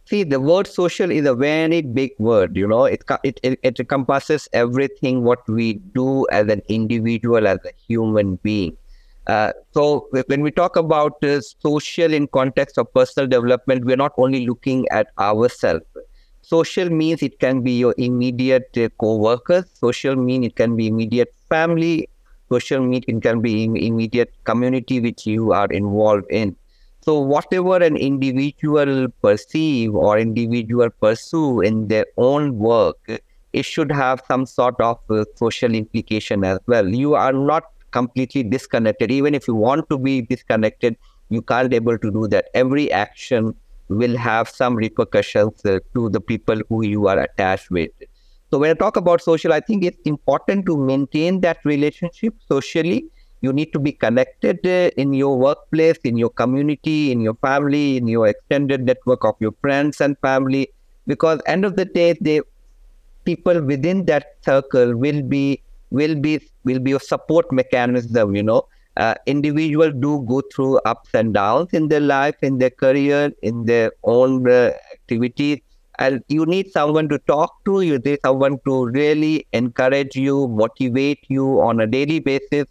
See, 0.05 0.23
the 0.23 0.39
word 0.39 0.67
social 0.67 1.09
is 1.09 1.25
a 1.25 1.33
very 1.33 1.81
big 1.81 2.11
word. 2.19 2.57
You 2.57 2.67
know, 2.67 2.85
it, 2.85 3.03
it, 3.23 3.39
it, 3.43 3.59
it 3.63 3.79
encompasses 3.79 4.49
everything 4.51 5.23
what 5.23 5.47
we 5.47 5.75
do 5.95 6.27
as 6.31 6.49
an 6.49 6.61
individual, 6.67 7.47
as 7.47 7.59
a 7.65 7.71
human 7.87 8.35
being. 8.43 8.75
Uh, 9.27 9.51
so 9.71 10.07
when 10.27 10.41
we 10.41 10.51
talk 10.51 10.75
about 10.75 11.23
uh, 11.23 11.39
social 11.41 12.11
in 12.13 12.27
context 12.27 12.77
of 12.77 12.91
personal 12.93 13.27
development, 13.27 13.85
we're 13.85 13.95
not 13.95 14.13
only 14.17 14.45
looking 14.47 14.87
at 14.89 15.07
ourselves. 15.19 15.85
Social 16.41 16.89
means 16.89 17.21
it 17.21 17.39
can 17.39 17.61
be 17.61 17.77
your 17.77 17.93
immediate 17.97 18.75
uh, 18.77 18.89
co-workers. 18.99 19.65
Social 19.73 20.15
mean 20.15 20.43
it 20.43 20.55
can 20.55 20.75
be 20.75 20.87
immediate 20.87 21.33
family. 21.49 22.09
Social 22.49 22.81
mean 22.81 23.03
it 23.07 23.21
can 23.21 23.41
be 23.41 23.63
immediate 23.65 24.33
community 24.43 24.99
which 24.99 25.25
you 25.25 25.53
are 25.53 25.67
involved 25.67 26.25
in. 26.29 26.55
So 27.01 27.19
whatever 27.19 27.77
an 27.77 27.95
individual 27.95 29.07
perceive 29.21 29.95
or 29.95 30.17
individual 30.19 30.89
pursue 30.89 31.61
in 31.61 31.87
their 31.87 32.05
own 32.17 32.57
work, 32.57 32.97
it 33.53 33.65
should 33.65 33.91
have 33.91 34.21
some 34.27 34.45
sort 34.45 34.79
of 34.79 34.99
uh, 35.09 35.25
social 35.35 35.73
implication 35.73 36.43
as 36.43 36.59
well. 36.67 36.87
You 36.87 37.15
are 37.15 37.33
not 37.33 37.63
completely 37.91 38.43
disconnected. 38.43 39.11
Even 39.11 39.35
if 39.35 39.47
you 39.47 39.55
want 39.55 39.89
to 39.89 39.97
be 39.97 40.21
disconnected, 40.21 40.95
you 41.29 41.41
can't 41.41 41.73
able 41.73 41.97
to 41.97 42.11
do 42.11 42.27
that. 42.27 42.49
Every 42.53 42.91
action 42.91 43.55
will 43.89 44.17
have 44.17 44.49
some 44.49 44.75
repercussions 44.75 45.65
uh, 45.65 45.79
to 45.93 46.09
the 46.09 46.21
people 46.21 46.61
who 46.69 46.85
you 46.85 47.07
are 47.07 47.19
attached 47.19 47.69
with. 47.69 47.91
So 48.49 48.59
when 48.59 48.71
I 48.71 48.73
talk 48.73 48.97
about 48.97 49.21
social, 49.21 49.53
I 49.53 49.59
think 49.59 49.83
it's 49.83 50.01
important 50.05 50.65
to 50.65 50.77
maintain 50.77 51.41
that 51.41 51.59
relationship 51.63 52.35
socially. 52.49 53.05
You 53.41 53.53
need 53.53 53.73
to 53.73 53.79
be 53.79 53.91
connected 53.91 54.59
uh, 54.65 54.91
in 54.97 55.13
your 55.13 55.37
workplace, 55.37 55.97
in 56.03 56.17
your 56.17 56.29
community, 56.29 57.11
in 57.11 57.21
your 57.21 57.35
family, 57.35 57.97
in 57.97 58.07
your 58.07 58.27
extended 58.27 58.85
network 58.85 59.23
of 59.25 59.35
your 59.39 59.53
friends 59.61 59.99
and 59.99 60.17
family, 60.19 60.69
because 61.07 61.41
end 61.45 61.65
of 61.65 61.75
the 61.75 61.85
day, 61.85 62.13
the 62.21 62.41
people 63.23 63.61
within 63.61 64.05
that 64.05 64.35
circle 64.43 64.95
will 64.95 65.21
be 65.21 65.61
will 65.91 66.15
be 66.15 66.39
will 66.63 66.79
be 66.79 66.93
a 66.93 66.99
support 66.99 67.51
mechanism 67.51 68.35
you 68.35 68.43
know 68.43 68.63
uh, 68.97 69.15
individuals 69.25 69.93
do 69.99 70.25
go 70.27 70.41
through 70.53 70.77
ups 70.79 71.09
and 71.13 71.33
downs 71.33 71.69
in 71.73 71.87
their 71.87 71.99
life 72.01 72.35
in 72.41 72.57
their 72.57 72.69
career 72.69 73.31
in 73.41 73.65
their 73.65 73.91
own 74.03 74.49
uh, 74.49 74.71
activities 74.93 75.59
and 75.99 76.23
you 76.27 76.45
need 76.45 76.71
someone 76.71 77.07
to 77.09 77.19
talk 77.19 77.53
to 77.65 77.81
you 77.81 77.99
need 77.99 78.19
someone 78.25 78.57
to 78.65 78.85
really 78.87 79.45
encourage 79.53 80.15
you 80.15 80.47
motivate 80.47 81.19
you 81.29 81.61
on 81.61 81.79
a 81.81 81.87
daily 81.87 82.19
basis 82.19 82.65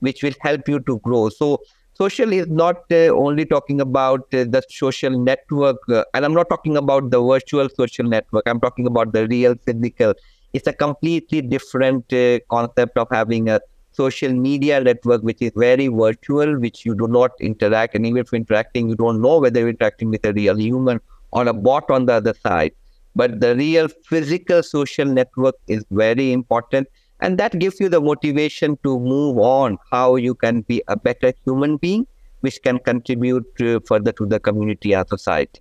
which 0.00 0.22
will 0.22 0.34
help 0.40 0.68
you 0.68 0.80
to 0.80 0.98
grow 1.00 1.28
so 1.28 1.58
social 1.94 2.32
is 2.32 2.48
not 2.48 2.76
uh, 2.90 3.06
only 3.24 3.44
talking 3.44 3.80
about 3.80 4.22
uh, 4.34 4.42
the 4.42 4.60
social 4.68 5.10
network, 5.10 5.76
uh, 5.88 6.02
and 6.12 6.24
I'm 6.24 6.34
not 6.34 6.48
talking 6.48 6.76
about 6.76 7.10
the 7.10 7.22
virtual 7.22 7.68
social 7.68 8.04
network. 8.04 8.42
I'm 8.46 8.58
talking 8.60 8.88
about 8.88 9.12
the 9.12 9.28
real 9.28 9.54
physical. 9.64 10.14
It's 10.54 10.66
a 10.66 10.72
completely 10.72 11.42
different 11.42 12.10
uh, 12.12 12.38
concept 12.48 12.96
of 12.96 13.08
having 13.10 13.50
a 13.50 13.60
social 13.92 14.32
media 14.32 14.80
network, 14.80 15.22
which 15.22 15.42
is 15.42 15.52
very 15.54 15.88
virtual, 15.88 16.58
which 16.58 16.86
you 16.86 16.94
do 16.94 17.06
not 17.06 17.32
interact, 17.40 17.94
and 17.94 18.06
even 18.06 18.18
if 18.18 18.32
interacting, 18.32 18.88
you 18.88 18.96
don't 18.96 19.20
know 19.20 19.38
whether 19.38 19.60
you're 19.60 19.68
interacting 19.68 20.10
with 20.10 20.24
a 20.24 20.32
real 20.32 20.58
human 20.58 21.00
or 21.32 21.46
a 21.46 21.52
bot 21.52 21.90
on 21.90 22.06
the 22.06 22.14
other 22.14 22.34
side. 22.42 22.72
But 23.14 23.40
the 23.40 23.54
real 23.54 23.88
physical 23.88 24.62
social 24.62 25.04
network 25.04 25.56
is 25.68 25.84
very 25.90 26.32
important 26.32 26.88
and 27.20 27.38
that 27.38 27.58
gives 27.58 27.80
you 27.80 27.88
the 27.88 28.00
motivation 28.00 28.76
to 28.82 28.98
move 28.98 29.38
on 29.38 29.78
how 29.90 30.16
you 30.16 30.34
can 30.34 30.62
be 30.62 30.82
a 30.88 30.96
better 30.96 31.32
human 31.44 31.76
being 31.76 32.06
which 32.40 32.60
can 32.62 32.78
contribute 32.78 33.44
to, 33.56 33.80
further 33.86 34.12
to 34.12 34.26
the 34.26 34.40
community 34.40 34.92
and 34.92 35.08
society 35.08 35.60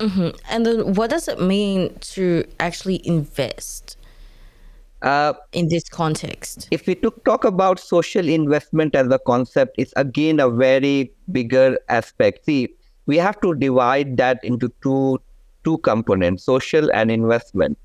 mm-hmm. 0.00 0.30
and 0.50 0.66
then 0.66 0.94
what 0.94 1.10
does 1.10 1.28
it 1.28 1.40
mean 1.40 1.94
to 2.00 2.44
actually 2.60 3.00
invest 3.06 3.85
uh, 5.02 5.32
in 5.52 5.68
this 5.68 5.88
context 5.88 6.68
if 6.70 6.86
we 6.86 6.94
took, 6.94 7.24
talk 7.24 7.44
about 7.44 7.78
social 7.78 8.28
investment 8.28 8.94
as 8.94 9.08
a 9.08 9.18
concept 9.18 9.74
it's 9.78 9.92
again 9.96 10.40
a 10.40 10.48
very 10.48 11.12
bigger 11.32 11.78
aspect 11.88 12.44
see 12.44 12.68
we 13.06 13.16
have 13.16 13.40
to 13.40 13.54
divide 13.54 14.16
that 14.16 14.42
into 14.42 14.72
two 14.82 15.20
two 15.64 15.78
components 15.78 16.44
social 16.44 16.90
and 16.92 17.10
investment 17.10 17.78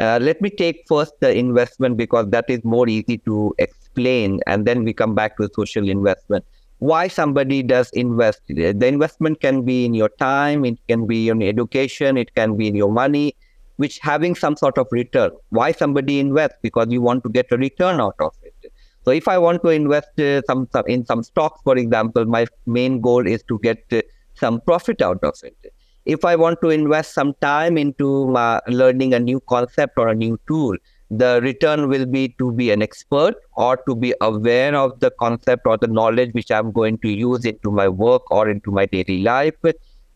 uh, 0.00 0.18
let 0.20 0.40
me 0.40 0.48
take 0.48 0.82
first 0.88 1.12
the 1.20 1.36
investment 1.36 1.98
because 1.98 2.26
that 2.30 2.46
is 2.48 2.64
more 2.64 2.88
easy 2.88 3.18
to 3.18 3.54
explain, 3.58 4.40
and 4.46 4.66
then 4.66 4.82
we 4.82 4.94
come 4.94 5.14
back 5.14 5.36
to 5.36 5.48
social 5.54 5.86
investment. 5.88 6.42
Why 6.78 7.08
somebody 7.08 7.62
does 7.62 7.90
invest? 7.90 8.40
The 8.48 8.86
investment 8.86 9.42
can 9.42 9.62
be 9.62 9.84
in 9.84 9.92
your 9.92 10.08
time, 10.08 10.64
it 10.64 10.78
can 10.88 11.06
be 11.06 11.28
in 11.28 11.42
education, 11.42 12.16
it 12.16 12.34
can 12.34 12.56
be 12.56 12.68
in 12.68 12.74
your 12.74 12.90
money, 12.90 13.36
which 13.82 13.98
having 14.10 14.34
some 14.34 14.56
sort 14.56 14.78
of 14.78 14.86
return. 14.90 15.30
Why 15.58 15.72
somebody 15.72 16.20
invests? 16.20 16.58
Because 16.62 16.88
you 16.90 17.02
want 17.08 17.24
to 17.24 17.30
get 17.30 17.46
a 17.50 17.56
return 17.56 18.00
out 18.00 18.16
of 18.20 18.34
it. 18.42 18.72
So 19.04 19.10
if 19.10 19.26
I 19.34 19.38
want 19.38 19.62
to 19.64 19.70
invest 19.70 20.20
uh, 20.20 20.42
some, 20.48 20.68
some 20.72 20.86
in 20.86 21.04
some 21.06 21.22
stocks, 21.22 21.60
for 21.64 21.76
example, 21.76 22.24
my 22.26 22.46
main 22.66 23.00
goal 23.00 23.26
is 23.26 23.42
to 23.44 23.58
get 23.60 23.84
uh, 23.92 24.02
some 24.34 24.60
profit 24.60 25.02
out 25.02 25.24
of 25.24 25.34
it 25.42 25.72
if 26.06 26.24
I 26.24 26.36
want 26.36 26.60
to 26.62 26.70
invest 26.70 27.14
some 27.14 27.34
time 27.40 27.76
into 27.76 28.34
uh, 28.36 28.60
learning 28.66 29.14
a 29.14 29.20
new 29.20 29.40
concept 29.40 29.98
or 29.98 30.08
a 30.08 30.14
new 30.14 30.38
tool, 30.48 30.76
the 31.10 31.40
return 31.42 31.88
will 31.88 32.06
be 32.06 32.34
to 32.38 32.52
be 32.52 32.70
an 32.70 32.82
expert 32.82 33.34
or 33.56 33.76
to 33.88 33.94
be 33.96 34.14
aware 34.20 34.74
of 34.74 34.98
the 35.00 35.10
concept 35.10 35.66
or 35.66 35.76
the 35.76 35.88
knowledge 35.88 36.32
which 36.32 36.50
I'm 36.50 36.72
going 36.72 36.98
to 36.98 37.08
use 37.08 37.44
into 37.44 37.70
my 37.70 37.88
work 37.88 38.30
or 38.30 38.48
into 38.48 38.70
my 38.70 38.86
daily 38.86 39.22
life. 39.22 39.54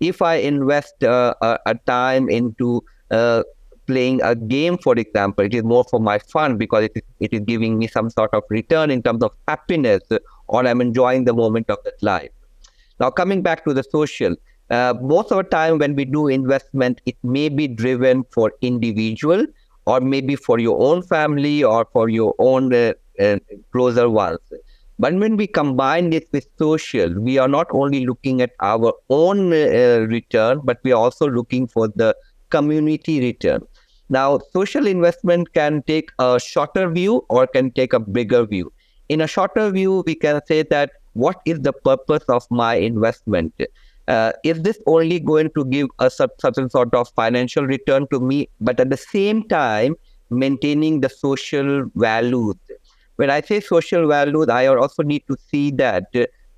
If 0.01 0.23
I 0.23 0.37
invest 0.37 1.03
uh, 1.03 1.35
a, 1.41 1.59
a, 1.67 1.75
time 1.87 2.29
into 2.29 2.83
uh, 3.11 3.43
playing 3.87 4.21
a 4.23 4.35
game, 4.35 4.79
for 4.79 4.95
example, 4.95 5.45
it 5.45 5.55
is 5.55 5.63
more 5.63 5.85
for 5.85 6.01
my 6.01 6.19
fun 6.19 6.57
because 6.57 6.85
it 6.85 6.93
is, 6.95 7.03
it 7.21 7.33
is 7.33 7.41
giving 7.41 7.79
me 7.79 7.87
some 7.87 8.11
sort 8.11 8.33
of 8.33 8.43
return 8.49 8.91
in 8.91 9.03
terms 9.03 9.23
of 9.23 9.33
happiness 9.47 10.03
or 10.49 10.67
I'm 10.67 10.81
enjoying 10.81 11.25
the 11.25 11.35
moment 11.35 11.71
of 11.71 11.79
that 11.85 12.03
life. 12.03 12.31
Now, 13.01 13.11
coming 13.11 13.43
back 13.43 13.65
to 13.65 13.75
the 13.75 13.83
social, 13.83 14.37
uh, 14.71 14.95
most 15.01 15.31
of 15.31 15.39
the 15.39 15.45
time 15.45 15.79
when 15.79 15.95
we 15.95 16.05
do 16.05 16.29
investment, 16.29 17.01
it 17.07 17.17
may 17.23 17.49
be 17.49 17.69
driven 17.69 18.25
for 18.31 18.53
individual 18.63 19.47
or 19.87 20.01
maybe 20.01 20.37
for 20.37 20.59
your 20.59 20.81
own 20.81 21.03
family 21.03 21.63
or 21.63 21.87
for 21.93 22.09
your 22.09 22.35
own 22.39 22.73
uh, 22.73 22.93
uh, 23.21 23.39
closer 23.73 24.09
ones. 24.09 24.39
But 24.99 25.15
when 25.15 25.37
we 25.37 25.49
combine 25.49 26.11
this 26.11 26.25
with 26.33 26.47
social, 26.57 27.13
we 27.21 27.37
are 27.37 27.49
not 27.49 27.67
only 27.73 28.07
looking 28.07 28.41
at 28.41 28.53
our 28.61 28.95
own 29.11 29.53
uh, 29.53 30.07
return, 30.09 30.61
but 30.63 30.79
we 30.85 30.93
are 30.93 31.01
also 31.01 31.29
looking 31.29 31.67
for 31.67 31.89
the 31.89 32.17
community 32.51 33.21
return. 33.21 33.63
Now, 34.09 34.39
social 34.53 34.87
investment 34.87 35.53
can 35.55 35.83
take 35.83 36.11
a 36.19 36.39
shorter 36.39 36.91
view 36.91 37.25
or 37.29 37.47
can 37.47 37.71
take 37.71 37.93
a 37.93 38.01
bigger 38.01 38.45
view. 38.45 38.73
In 39.09 39.21
a 39.21 39.27
shorter 39.27 39.71
view, 39.71 40.03
we 40.07 40.15
can 40.15 40.41
say 40.47 40.63
that 40.63 40.91
what 41.15 41.41
is 41.47 41.61
the 41.61 41.73
purpose 41.73 42.25
of 42.29 42.47
my 42.51 42.75
investment? 42.75 43.55
uh, 44.09 44.33
is 44.43 44.63
this 44.63 44.79
only 44.87 45.19
going 45.19 45.51
to 45.55 45.65
give 45.67 45.89
a 45.99 46.11
certain 46.11 46.69
sort 46.69 46.95
of 46.95 47.09
financial 47.11 47.65
return 47.65 48.07
to 48.11 48.21
me, 48.21 48.49
but 48.61 48.79
at 48.81 48.91
the 48.91 48.97
same 48.97 49.47
time 49.49 49.95
maintaining 50.31 51.01
the 51.01 51.09
social 51.09 51.91
values? 51.95 52.57
When 53.17 53.31
I 53.31 53.41
say 53.41 53.61
social 53.61 54.09
values, 54.09 54.49
I 54.49 54.67
also 54.67 55.03
need 55.03 55.23
to 55.29 55.37
see 55.51 55.71
that 55.73 56.07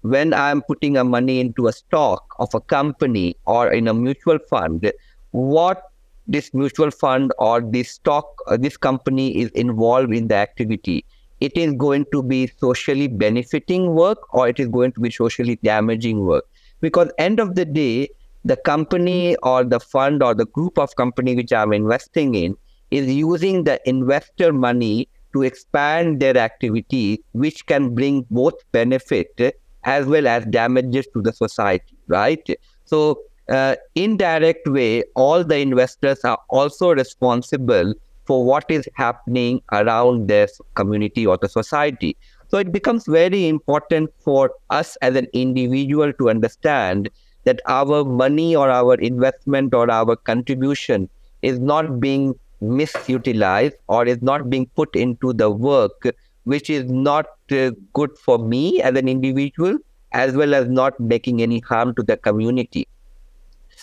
when 0.01 0.33
I'm 0.33 0.63
putting 0.63 0.97
a 0.97 1.05
money 1.05 1.41
into 1.41 1.67
a 1.67 1.73
stock 1.73 2.25
of 2.39 2.55
a 2.55 2.61
company 2.61 3.37
or 3.45 3.73
in 3.73 3.89
a 3.89 3.95
mutual 3.95 4.39
fund, 4.39 4.91
what 5.37 5.83
this 6.27 6.53
mutual 6.55 6.91
fund 6.91 7.33
or 7.39 7.61
this 7.61 7.91
stock, 7.91 8.27
or 8.47 8.57
this 8.59 8.77
company 8.77 9.39
is 9.39 9.51
involved 9.51 10.15
in 10.15 10.29
the 10.29 10.35
activity. 10.35 11.05
It 11.41 11.57
is 11.57 11.75
going 11.75 12.07
to 12.13 12.23
be 12.23 12.51
socially 12.59 13.09
benefiting 13.09 13.95
work 13.95 14.19
or 14.35 14.49
it 14.49 14.59
is 14.59 14.69
going 14.69 14.93
to 14.93 15.01
be 15.01 15.11
socially 15.11 15.57
damaging 15.63 16.25
work 16.25 16.45
because 16.81 17.11
end 17.19 17.41
of 17.41 17.55
the 17.55 17.65
day 17.65 18.09
the 18.45 18.57
company 18.57 19.37
or 19.43 19.65
the 19.65 19.81
fund 19.81 20.23
or 20.23 20.35
the 20.35 20.47
group 20.47 20.79
of 20.79 20.95
company 20.97 21.35
which 21.35 21.53
i'm 21.53 21.73
investing 21.73 22.35
in 22.35 22.57
is 22.91 23.13
using 23.13 23.65
the 23.65 23.81
investor 23.89 24.53
money 24.53 25.09
to 25.33 25.43
expand 25.43 26.21
their 26.21 26.37
activities 26.37 27.19
which 27.33 27.67
can 27.67 27.95
bring 27.95 28.25
both 28.31 28.55
benefit 28.73 29.57
as 29.85 30.07
well 30.07 30.27
as 30.27 30.45
damages 30.47 31.07
to 31.13 31.21
the 31.23 31.33
society 31.33 31.97
right 32.09 32.49
so 32.85 33.19
uh, 33.49 33.77
indirect 33.95 34.67
way 34.69 35.03
all 35.15 35.45
the 35.45 35.59
investors 35.59 36.25
are 36.25 36.39
also 36.49 36.95
responsible 36.95 37.95
for 38.25 38.45
what 38.45 38.65
is 38.69 38.89
happening 38.95 39.61
around 39.73 40.29
their 40.29 40.49
community 40.75 41.27
or 41.27 41.37
the 41.37 41.49
society 41.49 42.17
so 42.49 42.59
it 42.59 42.73
becomes 42.73 43.07
very 43.07 43.49
important 43.49 44.11
for 44.19 44.51
us 44.71 44.97
as 45.03 45.17
an 45.17 45.27
individual 45.33 46.13
to 46.13 46.31
understand 46.31 47.09
that 47.45 47.61
our 47.67 48.05
money 48.05 48.55
or 48.57 48.69
our 48.71 48.95
investment 48.95 49.75
or 49.75 49.91
our 49.91 50.17
contribution 50.17 51.09
is 51.43 51.59
not 51.59 52.01
being 52.01 52.35
misutilized 52.63 53.75
or 53.89 54.07
is 54.07 54.21
not 54.23 54.49
being 54.51 54.67
put 54.75 54.95
into 54.97 55.33
the 55.33 55.51
work 55.51 56.09
which 56.45 56.71
is 56.71 56.85
not 56.91 57.27
uh, 57.51 57.71
good 57.93 58.17
for 58.19 58.39
me 58.39 58.81
as 58.83 58.97
an 58.97 59.09
individual 59.09 59.77
as 60.13 60.35
well 60.35 60.55
as 60.55 60.69
not 60.69 60.99
making 60.99 61.43
any 61.43 61.61
harm 61.61 61.95
to 61.95 62.03
the 62.03 62.17
community. 62.17 62.89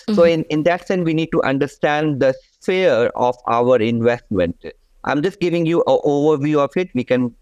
Mm-hmm. 0.04 0.16
So 0.16 0.24
in, 0.24 0.44
in 0.46 0.64
that 0.64 0.88
sense, 0.88 1.06
we 1.06 1.14
need 1.14 1.32
to 1.32 1.42
understand 1.44 2.20
the 2.20 2.34
sphere 2.60 3.12
of 3.16 3.36
our 3.48 3.78
investment. 3.78 4.64
I'm 5.04 5.22
just 5.22 5.40
giving 5.40 5.66
you 5.66 5.80
an 5.88 6.00
overview 6.06 6.60
of 6.60 6.72
it. 6.76 6.90
We 6.94 7.04
can 7.04 7.36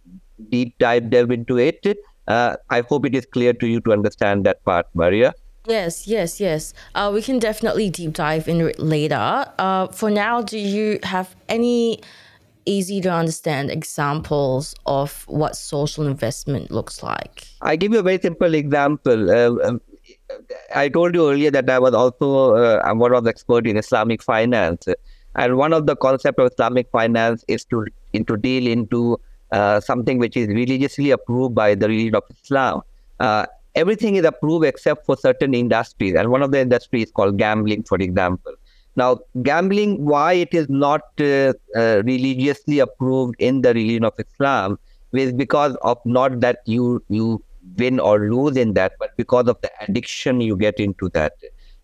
deep 0.49 0.77
dive 0.79 1.09
delve 1.09 1.31
into 1.31 1.57
it. 1.57 1.85
Uh, 2.27 2.55
I 2.69 2.81
hope 2.81 3.05
it 3.05 3.15
is 3.15 3.25
clear 3.25 3.53
to 3.53 3.67
you 3.67 3.81
to 3.81 3.91
understand 3.91 4.45
that 4.45 4.63
part, 4.63 4.87
Maria. 4.93 5.33
Yes, 5.67 6.07
yes, 6.07 6.39
yes. 6.39 6.73
Uh, 6.95 7.11
we 7.13 7.21
can 7.21 7.37
definitely 7.37 7.89
deep 7.89 8.13
dive 8.13 8.47
into 8.47 8.67
it 8.67 8.79
later. 8.79 9.45
Uh, 9.59 9.87
for 9.87 10.09
now, 10.09 10.41
do 10.41 10.57
you 10.57 10.99
have 11.03 11.35
any 11.49 12.01
easy 12.65 13.01
to 13.01 13.11
understand 13.11 13.69
examples 13.69 14.75
of 14.85 15.23
what 15.27 15.55
social 15.55 16.07
investment 16.07 16.71
looks 16.71 17.03
like? 17.03 17.47
I 17.61 17.75
give 17.75 17.93
you 17.93 17.99
a 17.99 18.03
very 18.03 18.19
simple 18.19 18.53
example. 18.53 19.29
Uh, 19.29 19.77
I 20.75 20.89
told 20.89 21.15
you 21.15 21.29
earlier 21.29 21.51
that 21.51 21.69
I 21.69 21.79
was 21.79 21.93
also 21.93 22.55
uh, 22.55 22.93
one 22.93 23.13
of 23.13 23.23
the 23.23 23.29
expert 23.29 23.67
in 23.67 23.77
Islamic 23.77 24.21
finance, 24.21 24.87
and 25.35 25.57
one 25.57 25.73
of 25.73 25.85
the 25.87 25.95
concept 25.95 26.39
of 26.39 26.51
Islamic 26.51 26.89
finance 26.91 27.45
is 27.47 27.65
to 27.65 27.85
into 28.13 28.37
deal 28.37 28.67
into 28.67 29.19
uh, 29.51 29.79
something 29.79 30.17
which 30.17 30.37
is 30.37 30.47
religiously 30.47 31.11
approved 31.11 31.55
by 31.55 31.75
the 31.75 31.87
religion 31.87 32.15
of 32.15 32.23
Islam. 32.43 32.81
Uh, 33.19 33.45
everything 33.75 34.15
is 34.15 34.25
approved 34.25 34.65
except 34.65 35.05
for 35.05 35.17
certain 35.17 35.53
industries, 35.53 36.15
and 36.15 36.29
one 36.29 36.41
of 36.41 36.51
the 36.51 36.59
industries 36.59 37.05
is 37.07 37.11
called 37.11 37.37
gambling, 37.37 37.83
for 37.83 37.97
example. 37.97 38.53
Now, 38.95 39.19
gambling, 39.41 40.03
why 40.03 40.33
it 40.33 40.53
is 40.53 40.67
not 40.69 41.01
uh, 41.19 41.53
uh, 41.75 42.01
religiously 42.03 42.79
approved 42.79 43.35
in 43.39 43.61
the 43.61 43.73
religion 43.73 44.03
of 44.03 44.13
Islam 44.19 44.77
is 45.13 45.31
because 45.33 45.75
of 45.81 45.97
not 46.05 46.39
that 46.41 46.59
you 46.65 47.03
you 47.09 47.43
win 47.77 47.99
or 47.99 48.19
lose 48.29 48.57
in 48.57 48.73
that, 48.73 48.93
but 48.99 49.15
because 49.17 49.47
of 49.47 49.59
the 49.61 49.71
addiction 49.81 50.41
you 50.41 50.57
get 50.57 50.79
into 50.79 51.09
that. 51.09 51.33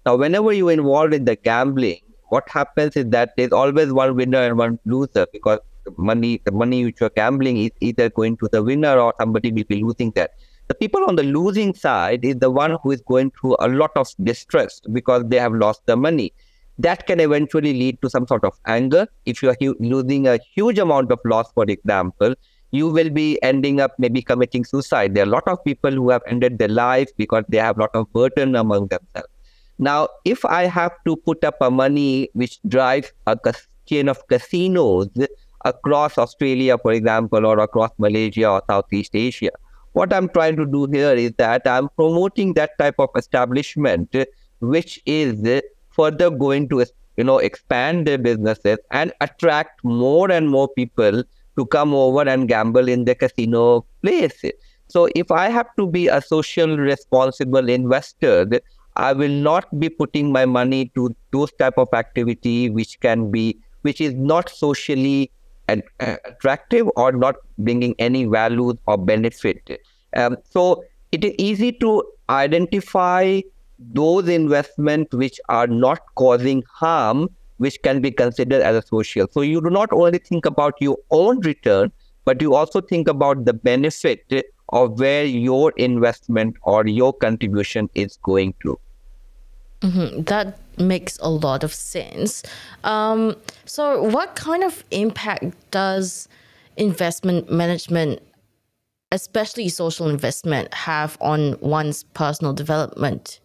Now, 0.05 0.15
whenever 0.15 0.53
you 0.53 0.69
involved 0.69 1.13
in 1.13 1.25
the 1.25 1.35
gambling, 1.35 1.99
what 2.29 2.47
happens 2.49 2.95
is 2.95 3.05
that 3.09 3.33
there's 3.37 3.51
always 3.51 3.91
one 3.91 4.15
winner 4.15 4.39
and 4.39 4.57
one 4.57 4.79
loser 4.85 5.27
because 5.31 5.59
money, 5.97 6.41
the 6.45 6.51
money 6.51 6.83
which 6.85 6.99
you're 6.99 7.09
gambling 7.09 7.57
is 7.57 7.71
either 7.79 8.09
going 8.09 8.37
to 8.37 8.49
the 8.51 8.63
winner 8.63 8.99
or 8.99 9.13
somebody 9.19 9.51
will 9.51 9.63
be 9.65 9.83
losing 9.83 10.11
that. 10.11 10.31
The 10.67 10.75
people 10.75 11.05
on 11.05 11.15
the 11.15 11.23
losing 11.23 11.73
side 11.73 12.25
is 12.25 12.35
the 12.37 12.51
one 12.51 12.77
who 12.83 12.91
is 12.91 13.01
going 13.01 13.31
through 13.31 13.55
a 13.59 13.69
lot 13.69 13.91
of 13.95 14.09
distress 14.23 14.81
because 14.91 15.23
they 15.27 15.39
have 15.39 15.53
lost 15.53 15.81
the 15.85 15.95
money. 15.95 16.33
That 16.79 17.07
can 17.07 17.19
eventually 17.19 17.73
lead 17.73 18.01
to 18.01 18.09
some 18.09 18.27
sort 18.27 18.43
of 18.43 18.53
anger. 18.65 19.07
If 19.25 19.41
you 19.41 19.49
are 19.49 19.55
hu- 19.59 19.77
losing 19.79 20.27
a 20.27 20.37
huge 20.53 20.77
amount 20.77 21.11
of 21.11 21.19
loss, 21.25 21.51
for 21.53 21.63
example, 21.63 22.35
you 22.71 22.89
will 22.89 23.09
be 23.09 23.41
ending 23.43 23.79
up 23.79 23.93
maybe 23.97 24.21
committing 24.21 24.65
suicide. 24.65 25.15
There 25.15 25.23
are 25.23 25.27
a 25.27 25.29
lot 25.29 25.47
of 25.47 25.63
people 25.63 25.91
who 25.91 26.09
have 26.09 26.21
ended 26.27 26.59
their 26.59 26.67
life 26.67 27.09
because 27.17 27.43
they 27.47 27.57
have 27.57 27.77
a 27.77 27.81
lot 27.81 27.95
of 27.95 28.11
burden 28.11 28.55
among 28.55 28.87
themselves. 28.87 29.29
Now, 29.79 30.09
if 30.25 30.43
I 30.43 30.65
have 30.65 30.91
to 31.05 31.15
put 31.15 31.43
up 31.43 31.55
a 31.61 31.69
money 31.69 32.29
which 32.33 32.59
drives 32.67 33.13
a 33.27 33.37
chain 33.85 34.09
of 34.09 34.27
casinos 34.27 35.07
across 35.65 36.17
Australia, 36.17 36.77
for 36.77 36.91
example, 36.91 37.45
or 37.45 37.59
across 37.59 37.91
Malaysia 37.97 38.49
or 38.49 38.61
Southeast 38.67 39.15
Asia, 39.15 39.51
what 39.93 40.11
I'm 40.13 40.29
trying 40.29 40.55
to 40.57 40.65
do 40.65 40.87
here 40.91 41.13
is 41.13 41.31
that 41.37 41.61
I'm 41.65 41.89
promoting 41.89 42.53
that 42.55 42.77
type 42.77 42.95
of 42.99 43.09
establishment, 43.15 44.15
which 44.59 45.01
is 45.05 45.61
further 45.91 46.29
going 46.29 46.69
to 46.69 46.85
you 47.17 47.23
know 47.23 47.39
expand 47.39 48.05
their 48.05 48.17
businesses 48.17 48.77
and 48.91 49.11
attract 49.21 49.83
more 49.83 50.31
and 50.31 50.49
more 50.49 50.67
people 50.69 51.23
to 51.57 51.65
come 51.65 51.93
over 51.93 52.27
and 52.27 52.47
gamble 52.47 52.87
in 52.87 53.05
the 53.05 53.15
casino 53.15 53.85
place. 54.01 54.43
So 54.87 55.09
if 55.15 55.31
I 55.31 55.49
have 55.49 55.67
to 55.77 55.87
be 55.87 56.07
a 56.07 56.21
social 56.21 56.77
responsible 56.77 57.69
investor, 57.69 58.47
I 58.95 59.13
will 59.13 59.29
not 59.31 59.79
be 59.79 59.89
putting 59.89 60.31
my 60.31 60.45
money 60.45 60.91
to 60.95 61.15
those 61.31 61.51
type 61.53 61.77
of 61.77 61.89
activity 61.93 62.69
which 62.69 62.99
can 62.99 63.29
be 63.31 63.57
which 63.81 64.01
is 64.01 64.13
not 64.13 64.49
socially 64.49 65.31
attractive 65.99 66.89
or 66.95 67.11
not 67.11 67.35
bringing 67.57 67.93
any 67.99 68.25
values 68.25 68.75
or 68.87 68.97
benefit. 68.97 69.79
Um, 70.15 70.37
so 70.43 70.83
it 71.11 71.23
is 71.23 71.33
easy 71.37 71.71
to 71.73 72.03
identify 72.29 73.41
those 73.79 74.27
investments 74.27 75.13
which 75.13 75.39
are 75.49 75.67
not 75.67 75.99
causing 76.15 76.63
harm 76.73 77.29
which 77.57 77.81
can 77.81 78.01
be 78.01 78.11
considered 78.11 78.61
as 78.61 78.75
a 78.75 78.87
social. 78.87 79.27
So 79.31 79.41
you 79.41 79.61
do 79.61 79.69
not 79.69 79.91
only 79.91 80.19
think 80.19 80.45
about 80.45 80.73
your 80.79 80.97
own 81.11 81.39
return, 81.41 81.91
but 82.25 82.41
you 82.41 82.55
also 82.55 82.81
think 82.81 83.07
about 83.07 83.45
the 83.45 83.53
benefit 83.53 84.25
of 84.69 84.99
where 84.99 85.23
your 85.23 85.71
investment 85.77 86.55
or 86.63 86.85
your 86.85 87.13
contribution 87.13 87.89
is 87.95 88.17
going 88.17 88.53
to. 88.63 88.79
Mm-hmm. 89.81 90.23
That 90.23 90.59
makes 90.77 91.17
a 91.21 91.29
lot 91.29 91.63
of 91.63 91.73
sense. 91.73 92.43
Um, 92.83 93.35
so, 93.65 94.01
what 94.03 94.35
kind 94.35 94.63
of 94.63 94.83
impact 94.91 95.55
does 95.71 96.27
investment 96.77 97.51
management, 97.51 98.21
especially 99.11 99.69
social 99.69 100.09
investment, 100.09 100.73
have 100.73 101.17
on 101.21 101.57
one's 101.59 102.03
personal 102.03 102.53
development? 102.53 103.39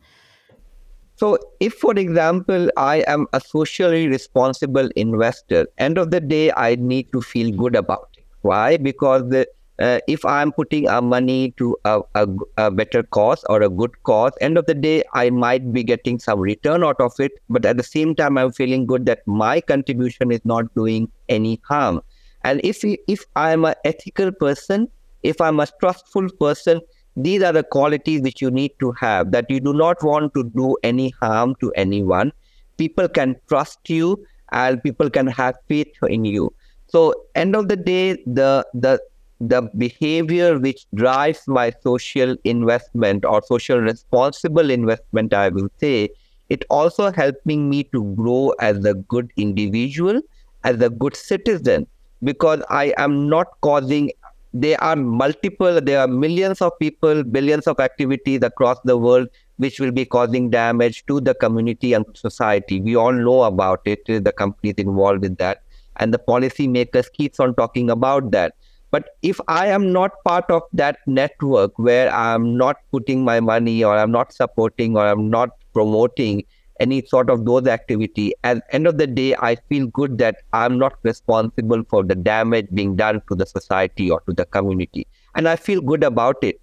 So 1.22 1.38
if, 1.60 1.74
for 1.74 1.96
example, 1.96 2.68
I 2.76 3.04
am 3.06 3.28
a 3.32 3.40
socially 3.40 4.08
responsible 4.08 4.88
investor, 4.96 5.68
end 5.78 5.96
of 5.96 6.10
the 6.10 6.18
day, 6.18 6.50
I 6.56 6.74
need 6.74 7.12
to 7.12 7.20
feel 7.22 7.56
good 7.56 7.76
about 7.76 8.08
it. 8.16 8.24
Why? 8.40 8.76
Because 8.76 9.28
the, 9.28 9.46
uh, 9.78 10.00
if 10.08 10.24
I'm 10.24 10.50
putting 10.50 10.88
our 10.88 11.00
money 11.00 11.52
to 11.58 11.76
a, 11.84 12.00
a, 12.16 12.26
a, 12.56 12.70
better 12.72 13.04
cause 13.04 13.44
or 13.48 13.62
a 13.62 13.68
good 13.68 14.02
cause, 14.02 14.32
end 14.40 14.58
of 14.58 14.66
the 14.66 14.74
day, 14.74 15.04
I 15.14 15.30
might 15.30 15.72
be 15.72 15.84
getting 15.84 16.18
some 16.18 16.40
return 16.40 16.82
out 16.82 17.00
of 17.00 17.12
it. 17.20 17.30
But 17.48 17.64
at 17.66 17.76
the 17.76 17.84
same 17.84 18.16
time, 18.16 18.36
I'm 18.36 18.50
feeling 18.50 18.84
good 18.84 19.06
that 19.06 19.24
my 19.24 19.60
contribution 19.60 20.32
is 20.32 20.44
not 20.44 20.74
doing 20.74 21.08
any 21.28 21.60
harm. 21.68 22.00
And 22.42 22.60
if 22.64 22.82
if 23.06 23.24
I'm 23.36 23.64
an 23.64 23.76
ethical 23.84 24.32
person, 24.32 24.88
if 25.22 25.40
I'm 25.40 25.60
a 25.60 25.68
trustful 25.80 26.28
person, 26.40 26.80
these 27.16 27.42
are 27.42 27.52
the 27.52 27.62
qualities 27.62 28.22
which 28.22 28.40
you 28.40 28.50
need 28.50 28.72
to 28.80 28.92
have 28.92 29.32
that 29.32 29.50
you 29.50 29.60
do 29.60 29.72
not 29.72 30.02
want 30.02 30.34
to 30.34 30.44
do 30.44 30.76
any 30.82 31.10
harm 31.20 31.54
to 31.60 31.72
anyone. 31.72 32.32
People 32.78 33.08
can 33.08 33.36
trust 33.48 33.88
you 33.88 34.24
and 34.52 34.82
people 34.82 35.10
can 35.10 35.26
have 35.26 35.56
faith 35.68 35.92
in 36.08 36.24
you. 36.24 36.52
So 36.88 37.14
end 37.34 37.56
of 37.56 37.68
the 37.68 37.76
day, 37.76 38.14
the 38.26 38.66
the 38.74 39.00
the 39.40 39.62
behavior 39.76 40.58
which 40.58 40.86
drives 40.94 41.48
my 41.48 41.72
social 41.82 42.36
investment 42.44 43.24
or 43.24 43.42
social 43.42 43.78
responsible 43.78 44.70
investment, 44.70 45.34
I 45.34 45.48
will 45.48 45.68
say, 45.80 46.10
it 46.48 46.64
also 46.70 47.10
helping 47.10 47.68
me 47.68 47.84
to 47.84 48.04
grow 48.14 48.50
as 48.60 48.84
a 48.84 48.94
good 48.94 49.32
individual, 49.36 50.20
as 50.64 50.80
a 50.80 50.90
good 50.90 51.16
citizen, 51.16 51.86
because 52.22 52.62
I 52.70 52.94
am 52.98 53.28
not 53.28 53.48
causing 53.62 54.12
there 54.52 54.82
are 54.82 54.96
multiple, 54.96 55.80
there 55.80 56.00
are 56.00 56.08
millions 56.08 56.60
of 56.60 56.72
people, 56.78 57.24
billions 57.24 57.66
of 57.66 57.80
activities 57.80 58.40
across 58.42 58.78
the 58.84 58.96
world 58.96 59.28
which 59.56 59.78
will 59.78 59.92
be 59.92 60.04
causing 60.04 60.50
damage 60.50 61.04
to 61.06 61.20
the 61.20 61.34
community 61.34 61.92
and 61.92 62.04
society. 62.14 62.80
We 62.80 62.96
all 62.96 63.12
know 63.12 63.42
about 63.44 63.80
it, 63.84 64.04
the 64.06 64.32
companies 64.32 64.74
involved 64.76 65.24
in 65.24 65.34
that, 65.36 65.62
and 65.96 66.12
the 66.12 66.18
policymakers 66.18 67.12
keeps 67.12 67.38
on 67.38 67.54
talking 67.54 67.90
about 67.90 68.30
that. 68.32 68.54
But 68.90 69.16
if 69.22 69.40
I 69.48 69.68
am 69.68 69.92
not 69.92 70.12
part 70.24 70.50
of 70.50 70.62
that 70.74 70.98
network 71.06 71.78
where 71.78 72.12
I'm 72.12 72.58
not 72.58 72.76
putting 72.90 73.24
my 73.24 73.40
money 73.40 73.82
or 73.82 73.96
I'm 73.96 74.10
not 74.10 74.34
supporting 74.34 74.96
or 74.96 75.06
I'm 75.06 75.30
not 75.30 75.50
promoting 75.72 76.44
any 76.80 77.04
sort 77.06 77.30
of 77.30 77.44
those 77.44 77.66
activity. 77.66 78.32
At 78.44 78.62
end 78.70 78.86
of 78.86 78.98
the 78.98 79.06
day 79.06 79.34
i 79.40 79.54
feel 79.68 79.86
good 79.88 80.18
that 80.18 80.36
i'm 80.52 80.78
not 80.78 80.94
responsible 81.02 81.82
for 81.88 82.02
the 82.02 82.14
damage 82.14 82.66
being 82.72 82.96
done 82.96 83.22
to 83.28 83.34
the 83.34 83.46
society 83.46 84.10
or 84.10 84.20
to 84.22 84.32
the 84.32 84.44
community. 84.46 85.06
And 85.34 85.48
i 85.48 85.56
feel 85.56 85.80
good 85.80 86.04
about 86.04 86.36
it. 86.42 86.60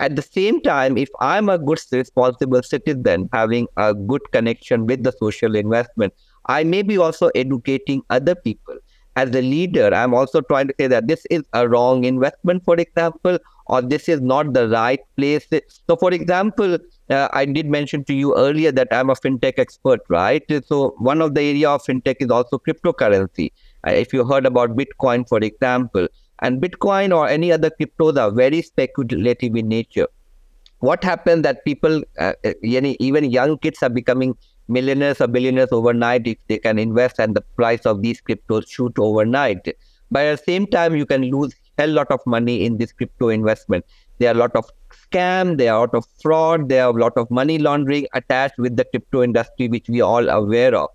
At 0.00 0.16
the 0.16 0.22
same 0.22 0.60
time 0.62 0.96
if 0.96 1.08
i'm 1.20 1.48
a 1.48 1.58
good 1.58 1.80
responsible 1.92 2.62
citizen 2.62 3.28
having 3.32 3.68
a 3.76 3.94
good 3.94 4.22
connection 4.32 4.86
with 4.86 5.02
the 5.02 5.12
social 5.12 5.54
investment 5.54 6.12
i 6.46 6.64
may 6.64 6.82
be 6.82 6.98
also 6.98 7.30
educating 7.34 8.02
other 8.10 8.34
people. 8.34 8.76
As 9.14 9.28
a 9.30 9.42
leader 9.42 9.94
i'm 9.94 10.14
also 10.14 10.40
trying 10.40 10.68
to 10.68 10.74
say 10.80 10.86
that 10.86 11.06
this 11.06 11.26
is 11.30 11.42
a 11.52 11.68
wrong 11.68 12.04
investment 12.04 12.64
for 12.64 12.76
example 12.76 13.38
or 13.66 13.80
this 13.80 14.08
is 14.08 14.20
not 14.20 14.52
the 14.52 14.68
right 14.68 15.00
place. 15.16 15.46
So 15.88 15.96
for 15.96 16.12
example 16.12 16.78
uh, 17.12 17.28
I 17.32 17.44
did 17.44 17.66
mention 17.66 18.04
to 18.04 18.14
you 18.14 18.34
earlier 18.36 18.72
that 18.72 18.88
I'm 18.90 19.10
a 19.10 19.14
fintech 19.14 19.58
expert, 19.58 20.00
right? 20.08 20.42
So 20.66 20.94
one 20.98 21.20
of 21.20 21.34
the 21.34 21.42
area 21.42 21.70
of 21.70 21.84
fintech 21.84 22.16
is 22.20 22.30
also 22.30 22.58
cryptocurrency. 22.58 23.52
Uh, 23.86 23.90
if 23.90 24.12
you 24.12 24.24
heard 24.24 24.46
about 24.46 24.76
Bitcoin, 24.76 25.28
for 25.28 25.38
example, 25.38 26.08
and 26.40 26.60
Bitcoin 26.60 27.16
or 27.16 27.28
any 27.28 27.52
other 27.52 27.70
cryptos 27.70 28.18
are 28.18 28.30
very 28.30 28.62
speculative 28.62 29.54
in 29.54 29.68
nature. 29.68 30.08
What 30.80 31.04
happened 31.04 31.44
that 31.44 31.64
people, 31.64 32.02
uh, 32.18 32.32
uh 32.44 32.52
even 32.62 33.30
young 33.30 33.58
kids, 33.58 33.82
are 33.82 33.88
becoming 33.88 34.36
millionaires 34.68 35.20
or 35.20 35.28
billionaires 35.28 35.70
overnight 35.70 36.26
if 36.26 36.38
they 36.48 36.58
can 36.58 36.78
invest 36.78 37.20
and 37.20 37.36
the 37.36 37.42
price 37.56 37.86
of 37.86 38.02
these 38.02 38.20
cryptos 38.20 38.68
shoot 38.68 38.92
overnight. 38.98 39.68
But 40.10 40.26
at 40.26 40.38
the 40.38 40.52
same 40.52 40.66
time, 40.66 40.96
you 40.96 41.06
can 41.06 41.22
lose 41.22 41.54
a 41.78 41.86
lot 41.86 42.10
of 42.10 42.20
money 42.26 42.64
in 42.64 42.78
this 42.78 42.92
crypto 42.92 43.28
investment. 43.28 43.84
There 44.18 44.30
are 44.30 44.34
a 44.34 44.38
lot 44.38 44.54
of 44.56 44.70
scam, 45.12 45.58
there 45.58 45.72
are 45.72 45.76
a 45.76 45.80
lot 45.80 45.94
of 45.94 46.06
fraud, 46.22 46.68
there 46.68 46.84
are 46.84 46.90
a 46.90 47.00
lot 47.00 47.12
of 47.16 47.30
money 47.30 47.58
laundering 47.58 48.06
attached 48.14 48.58
with 48.58 48.76
the 48.76 48.84
crypto 48.84 49.22
industry, 49.22 49.68
which 49.68 49.88
we 49.88 50.00
all 50.00 50.28
are 50.30 50.38
aware 50.38 50.74
of. 50.74 50.88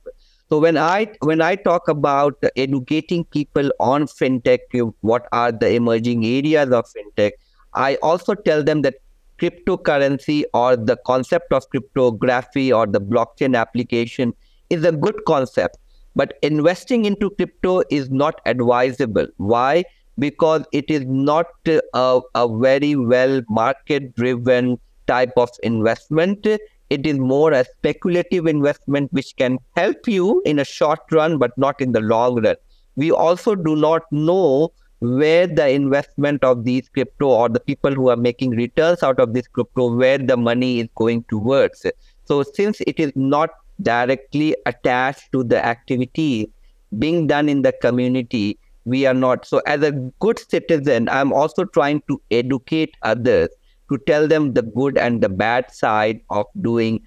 So 0.50 0.60
when 0.60 0.78
I 0.78 1.12
when 1.20 1.42
I 1.42 1.56
talk 1.56 1.88
about 1.90 2.42
educating 2.56 3.26
people 3.26 3.70
on 3.80 4.06
fintech, 4.06 4.60
what 5.02 5.28
are 5.32 5.52
the 5.52 5.74
emerging 5.74 6.26
areas 6.26 6.72
of 6.72 6.86
fintech, 6.86 7.32
I 7.74 7.96
also 7.96 8.34
tell 8.34 8.64
them 8.64 8.82
that 8.84 8.96
cryptocurrency 9.40 10.44
or 10.54 10.78
the 10.78 10.98
concept 11.06 11.52
of 11.52 11.70
cryptography 11.70 12.72
or 12.72 12.88
the 12.88 13.02
blockchain 13.02 13.58
application 13.58 14.34
is 14.70 14.84
a 14.84 14.92
good 14.92 15.16
concept, 15.28 15.78
but 16.16 16.38
investing 16.42 17.06
into 17.06 17.30
crypto 17.32 17.84
is 17.92 18.10
not 18.10 18.40
advisable. 18.46 19.28
Why? 19.38 19.84
Because 20.20 20.66
it 20.72 20.90
is 20.90 21.06
not 21.06 21.48
a, 21.68 22.22
a 22.36 22.58
very 22.58 22.96
well 22.96 23.42
market 23.50 24.16
driven 24.16 24.80
type 25.08 25.34
of 25.38 25.50
investment. 25.64 26.46
It 26.90 27.06
is 27.06 27.18
more 27.18 27.52
a 27.52 27.66
speculative 27.66 28.48
investment 28.48 29.12
which 29.12 29.36
can 29.36 29.60
help 29.76 30.08
you 30.08 30.42
in 30.46 30.60
a 30.60 30.66
short 30.66 31.00
run, 31.12 31.38
but 31.38 31.58
not 31.58 31.82
in 31.82 31.92
the 31.92 32.00
long 32.00 32.42
run. 32.42 32.56
We 32.96 33.12
also 33.12 33.56
do 33.56 33.76
not 33.76 34.04
know 34.12 34.72
where 35.00 35.46
the 35.46 35.70
investment 35.70 36.44
of 36.44 36.64
these 36.64 36.90
crypto 36.90 37.28
or 37.28 37.50
the 37.50 37.60
people 37.60 37.94
who 37.94 38.10
are 38.10 38.16
making 38.16 38.52
returns 38.52 39.04
out 39.04 39.20
of 39.20 39.34
this 39.34 39.48
crypto, 39.48 39.94
where 39.94 40.18
the 40.18 40.38
money 40.38 40.80
is 40.80 40.88
going 40.96 41.24
towards. 41.30 41.86
So, 42.26 42.44
since 42.44 42.82
it 42.82 43.00
is 43.00 43.12
not 43.16 43.52
directly 43.82 44.56
attached 44.66 45.32
to 45.34 45.44
the 45.44 45.64
activity 45.64 46.52
being 46.98 47.28
done 47.28 47.50
in 47.50 47.62
the 47.62 47.74
community, 47.74 48.58
we 48.88 49.06
are 49.06 49.14
not. 49.14 49.46
So, 49.46 49.62
as 49.68 49.84
a 49.84 49.92
good 49.92 50.40
citizen, 50.40 51.10
I'm 51.10 51.34
also 51.34 51.66
trying 51.66 52.02
to 52.08 52.22
educate 52.32 52.96
others 53.04 53.50
to 53.90 53.98
tell 54.08 54.28
them 54.28 54.54
the 54.54 54.62
good 54.62 54.98
and 54.98 55.22
the 55.22 55.30
bad 55.30 55.72
side 55.72 56.22
of 56.30 56.46
doing 56.62 57.06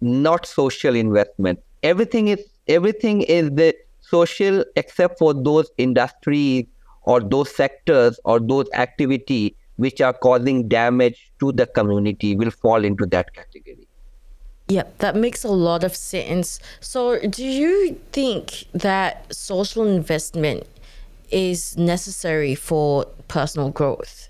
not 0.00 0.46
social 0.46 0.94
investment. 0.94 1.60
Everything 1.82 2.28
is 2.28 2.44
everything 2.66 3.22
is 3.22 3.50
the 3.50 3.74
social 4.00 4.64
except 4.76 5.18
for 5.18 5.32
those 5.32 5.70
industries 5.78 6.66
or 7.02 7.20
those 7.20 7.54
sectors 7.54 8.18
or 8.24 8.40
those 8.40 8.66
activity 8.74 9.56
which 9.76 10.00
are 10.00 10.12
causing 10.12 10.68
damage 10.68 11.32
to 11.40 11.52
the 11.52 11.66
community 11.66 12.36
will 12.36 12.50
fall 12.50 12.84
into 12.84 13.06
that 13.06 13.32
category. 13.34 13.86
Yeah, 14.68 14.84
that 14.98 15.14
makes 15.14 15.44
a 15.44 15.50
lot 15.50 15.84
of 15.84 15.94
sense. 15.94 16.58
So, 16.80 17.18
do 17.20 17.44
you 17.44 18.00
think 18.12 18.64
that 18.72 19.34
social 19.34 19.86
investment 19.86 20.66
is 21.34 21.76
necessary 21.76 22.54
for 22.54 23.06
personal 23.28 23.70
growth? 23.70 24.28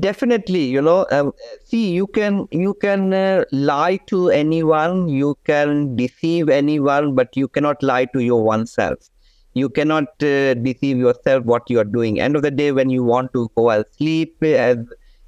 Definitely, 0.00 0.64
you 0.64 0.80
know, 0.80 1.06
um, 1.10 1.32
see, 1.64 1.90
you 1.92 2.06
can 2.06 2.48
you 2.50 2.72
can 2.84 3.12
uh, 3.12 3.44
lie 3.52 3.98
to 4.06 4.30
anyone, 4.30 5.08
you 5.08 5.36
can 5.44 5.94
deceive 5.96 6.48
anyone, 6.48 7.14
but 7.14 7.36
you 7.36 7.46
cannot 7.46 7.82
lie 7.82 8.06
to 8.06 8.20
your 8.20 8.42
oneself. 8.42 9.10
You 9.52 9.68
cannot 9.68 10.22
uh, 10.22 10.54
deceive 10.54 10.96
yourself 10.96 11.44
what 11.44 11.68
you 11.68 11.78
are 11.78 11.90
doing. 11.98 12.20
End 12.20 12.36
of 12.36 12.42
the 12.42 12.50
day, 12.50 12.72
when 12.72 12.88
you 12.88 13.04
want 13.04 13.34
to 13.34 13.50
go 13.54 13.68
and 13.68 13.84
sleep, 13.98 14.34
uh, 14.42 14.76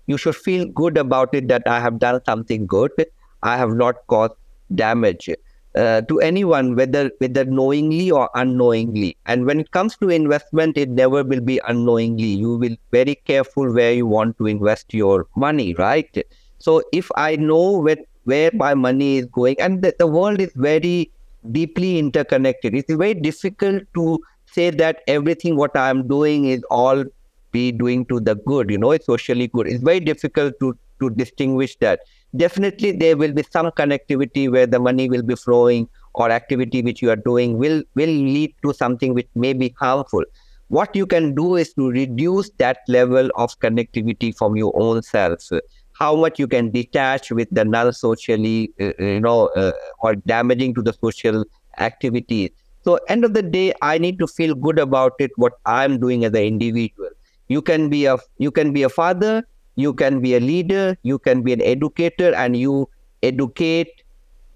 you 0.06 0.16
should 0.16 0.36
feel 0.36 0.64
good 0.64 0.96
about 0.96 1.34
it 1.34 1.48
that 1.48 1.62
I 1.66 1.78
have 1.80 1.98
done 1.98 2.24
something 2.24 2.66
good. 2.66 2.92
I 3.42 3.58
have 3.58 3.74
not 3.74 4.06
caused 4.06 4.32
damage 4.74 5.28
uh, 5.74 6.00
to 6.02 6.20
anyone, 6.20 6.76
whether 6.76 7.10
whether 7.18 7.44
knowingly 7.44 8.10
or 8.10 8.30
unknowingly. 8.34 9.16
And 9.26 9.46
when 9.46 9.60
it 9.60 9.70
comes 9.72 9.96
to 9.98 10.08
investment, 10.10 10.76
it 10.76 10.90
never 10.90 11.24
will 11.24 11.40
be 11.40 11.60
unknowingly. 11.66 12.26
You 12.44 12.56
will 12.56 12.76
very 12.92 13.16
careful 13.16 13.72
where 13.72 13.92
you 13.92 14.06
want 14.06 14.38
to 14.38 14.46
invest 14.46 14.94
your 14.94 15.26
money, 15.36 15.74
right? 15.74 16.24
So 16.58 16.82
if 16.92 17.10
I 17.16 17.36
know 17.36 17.78
where 17.80 17.98
where 18.24 18.50
my 18.54 18.74
money 18.74 19.18
is 19.18 19.26
going, 19.26 19.60
and 19.60 19.82
the, 19.82 19.94
the 19.98 20.06
world 20.06 20.40
is 20.40 20.52
very 20.54 21.10
deeply 21.52 21.98
interconnected, 21.98 22.74
it's 22.74 22.92
very 22.92 23.14
difficult 23.14 23.82
to 23.94 24.18
say 24.46 24.70
that 24.70 25.02
everything 25.08 25.56
what 25.56 25.76
I 25.76 25.90
am 25.90 26.06
doing 26.08 26.46
is 26.46 26.62
all 26.70 27.04
be 27.52 27.72
doing 27.72 28.04
to 28.06 28.20
the 28.20 28.34
good. 28.34 28.70
You 28.70 28.78
know, 28.78 28.92
it's 28.92 29.06
socially 29.06 29.48
good. 29.48 29.66
It's 29.68 29.82
very 29.82 30.00
difficult 30.00 30.54
to 30.60 30.76
to 31.00 31.10
distinguish 31.10 31.76
that 31.80 32.00
definitely 32.36 32.92
there 32.92 33.16
will 33.16 33.32
be 33.32 33.44
some 33.50 33.70
connectivity 33.70 34.50
where 34.50 34.66
the 34.66 34.78
money 34.78 35.08
will 35.08 35.22
be 35.22 35.36
flowing 35.36 35.88
or 36.14 36.30
activity 36.30 36.82
which 36.82 37.02
you 37.02 37.10
are 37.10 37.16
doing 37.16 37.58
will 37.58 37.82
will 37.94 38.08
lead 38.08 38.54
to 38.62 38.72
something 38.72 39.14
which 39.14 39.28
may 39.34 39.52
be 39.52 39.74
harmful. 39.78 40.24
What 40.68 40.96
you 40.96 41.06
can 41.06 41.34
do 41.34 41.56
is 41.56 41.72
to 41.74 41.90
reduce 41.90 42.50
that 42.58 42.78
level 42.88 43.30
of 43.36 43.58
connectivity 43.60 44.36
from 44.36 44.56
your 44.56 44.72
own 44.74 45.02
self. 45.02 45.50
How 45.92 46.16
much 46.16 46.38
you 46.38 46.48
can 46.48 46.70
detach 46.70 47.30
with 47.30 47.48
the 47.52 47.64
non-socially 47.64 48.72
uh, 48.80 48.92
uh, 48.98 49.04
you 49.04 49.20
know 49.20 49.46
uh, 49.48 49.72
or 50.00 50.16
damaging 50.16 50.74
to 50.74 50.82
the 50.82 50.92
social 50.92 51.44
activities 51.78 52.50
so 52.84 53.00
end 53.08 53.24
of 53.24 53.34
the 53.34 53.42
day 53.42 53.72
i 53.82 53.98
need 53.98 54.16
to 54.16 54.28
feel 54.28 54.54
good 54.54 54.78
about 54.78 55.12
it 55.18 55.32
what 55.36 55.54
i'm 55.66 55.98
doing 55.98 56.24
as 56.24 56.32
an 56.32 56.42
individual. 56.42 57.08
You 57.48 57.60
can 57.60 57.88
be 57.90 58.06
a 58.06 58.16
you 58.38 58.50
can 58.50 58.72
be 58.72 58.84
a 58.84 58.88
father 58.88 59.44
you 59.76 59.92
can 59.94 60.20
be 60.20 60.34
a 60.34 60.40
leader 60.40 60.96
you 61.02 61.18
can 61.18 61.42
be 61.42 61.52
an 61.52 61.62
educator 61.62 62.34
and 62.34 62.56
you 62.56 62.88
educate 63.22 64.02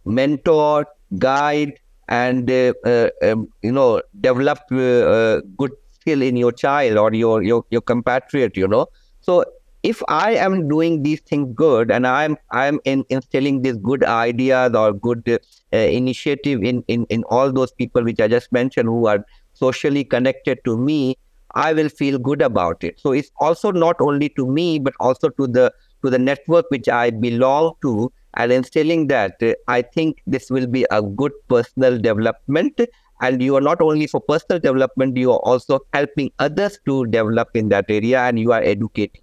mentor 0.04 0.86
guide 1.18 1.78
and 2.08 2.50
uh, 2.50 2.72
uh, 2.86 3.08
um, 3.22 3.48
you 3.62 3.72
know 3.72 4.00
develop 4.20 4.58
uh, 4.72 4.76
uh, 4.76 5.40
good 5.56 5.72
skill 5.92 6.22
in 6.22 6.36
your 6.36 6.52
child 6.52 6.96
or 6.96 7.12
your, 7.14 7.42
your 7.42 7.64
your 7.70 7.80
compatriot 7.82 8.56
you 8.56 8.66
know. 8.68 8.86
So 9.20 9.44
if 9.84 10.02
i 10.08 10.32
am 10.34 10.68
doing 10.68 11.02
these 11.04 11.20
things 11.20 11.52
good 11.54 11.88
and 11.92 12.04
i'm 12.04 12.36
i'm 12.50 12.80
in, 12.84 13.04
instilling 13.10 13.62
these 13.62 13.76
good 13.76 14.02
ideas 14.02 14.74
or 14.74 14.92
good 14.92 15.22
uh, 15.28 15.76
initiative 15.76 16.64
in, 16.64 16.82
in 16.88 17.06
in 17.10 17.22
all 17.30 17.52
those 17.52 17.70
people 17.70 18.02
which 18.02 18.20
i 18.20 18.26
just 18.26 18.50
mentioned 18.50 18.88
who 18.88 19.06
are 19.06 19.24
socially 19.54 20.02
connected 20.02 20.58
to 20.64 20.76
me 20.76 21.16
I 21.54 21.72
will 21.72 21.88
feel 21.88 22.18
good 22.18 22.42
about 22.42 22.84
it. 22.84 23.00
So 23.00 23.12
it's 23.12 23.30
also 23.38 23.70
not 23.70 23.96
only 24.00 24.28
to 24.30 24.46
me, 24.46 24.78
but 24.78 24.94
also 25.00 25.28
to 25.30 25.46
the 25.46 25.72
to 26.04 26.10
the 26.10 26.18
network 26.18 26.66
which 26.70 26.88
I 26.88 27.10
belong 27.10 27.72
to, 27.82 28.12
and 28.34 28.52
instilling 28.52 29.08
that 29.08 29.42
uh, 29.42 29.54
I 29.66 29.82
think 29.82 30.22
this 30.26 30.50
will 30.50 30.66
be 30.66 30.86
a 30.90 31.02
good 31.02 31.32
personal 31.48 31.98
development. 31.98 32.80
And 33.20 33.42
you 33.42 33.56
are 33.56 33.60
not 33.60 33.80
only 33.80 34.06
for 34.06 34.20
personal 34.20 34.60
development, 34.60 35.16
you 35.16 35.32
are 35.32 35.40
also 35.40 35.80
helping 35.92 36.30
others 36.38 36.78
to 36.86 37.06
develop 37.06 37.48
in 37.54 37.68
that 37.70 37.86
area, 37.88 38.20
and 38.20 38.38
you 38.38 38.52
are 38.52 38.62
educating. 38.62 39.22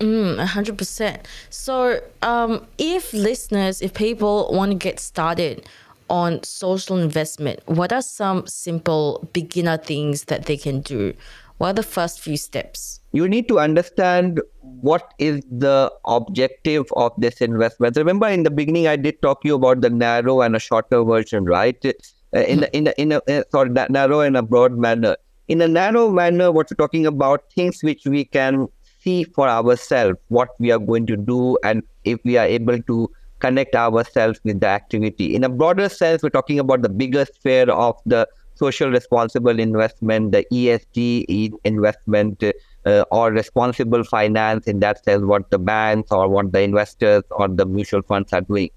Mm, 0.00 0.38
100%. 0.38 1.26
So, 1.50 2.00
um, 2.22 2.66
if 2.78 3.12
listeners, 3.12 3.80
if 3.80 3.94
people 3.94 4.50
want 4.52 4.72
to 4.72 4.76
get 4.76 5.00
started, 5.00 5.66
on 6.10 6.42
social 6.42 6.98
investment, 6.98 7.60
what 7.66 7.92
are 7.92 8.02
some 8.02 8.46
simple 8.46 9.28
beginner 9.32 9.76
things 9.76 10.24
that 10.24 10.46
they 10.46 10.56
can 10.56 10.80
do? 10.80 11.14
What 11.58 11.68
are 11.68 11.74
the 11.74 11.82
first 11.82 12.20
few 12.20 12.36
steps? 12.36 13.00
You 13.12 13.28
need 13.28 13.46
to 13.48 13.60
understand 13.60 14.40
what 14.60 15.14
is 15.18 15.40
the 15.50 15.92
objective 16.04 16.86
of 16.96 17.12
this 17.16 17.40
investment. 17.40 17.96
Remember, 17.96 18.28
in 18.28 18.42
the 18.42 18.50
beginning, 18.50 18.88
I 18.88 18.96
did 18.96 19.22
talk 19.22 19.42
to 19.42 19.48
you 19.48 19.54
about 19.54 19.80
the 19.80 19.90
narrow 19.90 20.40
and 20.40 20.56
a 20.56 20.58
shorter 20.58 21.04
version, 21.04 21.44
right? 21.44 21.78
Uh, 21.84 22.40
in 22.40 22.64
a, 22.64 22.66
in 22.72 22.88
in 22.98 23.12
a 23.12 23.20
uh, 23.28 23.44
sorry, 23.52 23.70
that 23.70 23.90
narrow 23.90 24.20
and 24.20 24.36
a 24.36 24.42
broad 24.42 24.76
manner. 24.76 25.16
In 25.46 25.60
a 25.60 25.68
narrow 25.68 26.10
manner, 26.10 26.50
what 26.50 26.70
we're 26.70 26.76
talking 26.76 27.06
about 27.06 27.44
things 27.54 27.82
which 27.82 28.04
we 28.04 28.24
can 28.24 28.66
see 29.00 29.22
for 29.22 29.48
ourselves, 29.48 30.18
what 30.28 30.48
we 30.58 30.72
are 30.72 30.78
going 30.80 31.06
to 31.06 31.16
do, 31.16 31.56
and 31.62 31.84
if 32.02 32.18
we 32.24 32.36
are 32.36 32.46
able 32.46 32.82
to 32.82 33.08
connect 33.44 33.74
ourselves 33.74 34.40
with 34.44 34.60
the 34.60 34.66
activity. 34.66 35.34
In 35.34 35.44
a 35.44 35.48
broader 35.48 35.88
sense, 35.88 36.22
we're 36.22 36.30
talking 36.30 36.58
about 36.58 36.82
the 36.82 36.88
bigger 36.88 37.26
sphere 37.26 37.70
of 37.70 37.96
the 38.06 38.26
social 38.54 38.88
responsible 38.90 39.58
investment, 39.58 40.32
the 40.32 40.46
ESG 40.50 41.52
investment, 41.64 42.42
uh, 42.86 43.04
or 43.10 43.32
responsible 43.32 44.04
finance 44.04 44.66
in 44.66 44.80
that 44.80 45.04
sense, 45.04 45.22
what 45.24 45.50
the 45.50 45.58
banks 45.58 46.10
or 46.10 46.28
what 46.28 46.52
the 46.52 46.62
investors 46.62 47.22
or 47.32 47.48
the 47.48 47.66
mutual 47.66 48.02
funds 48.02 48.32
are 48.32 48.40
doing. 48.40 48.70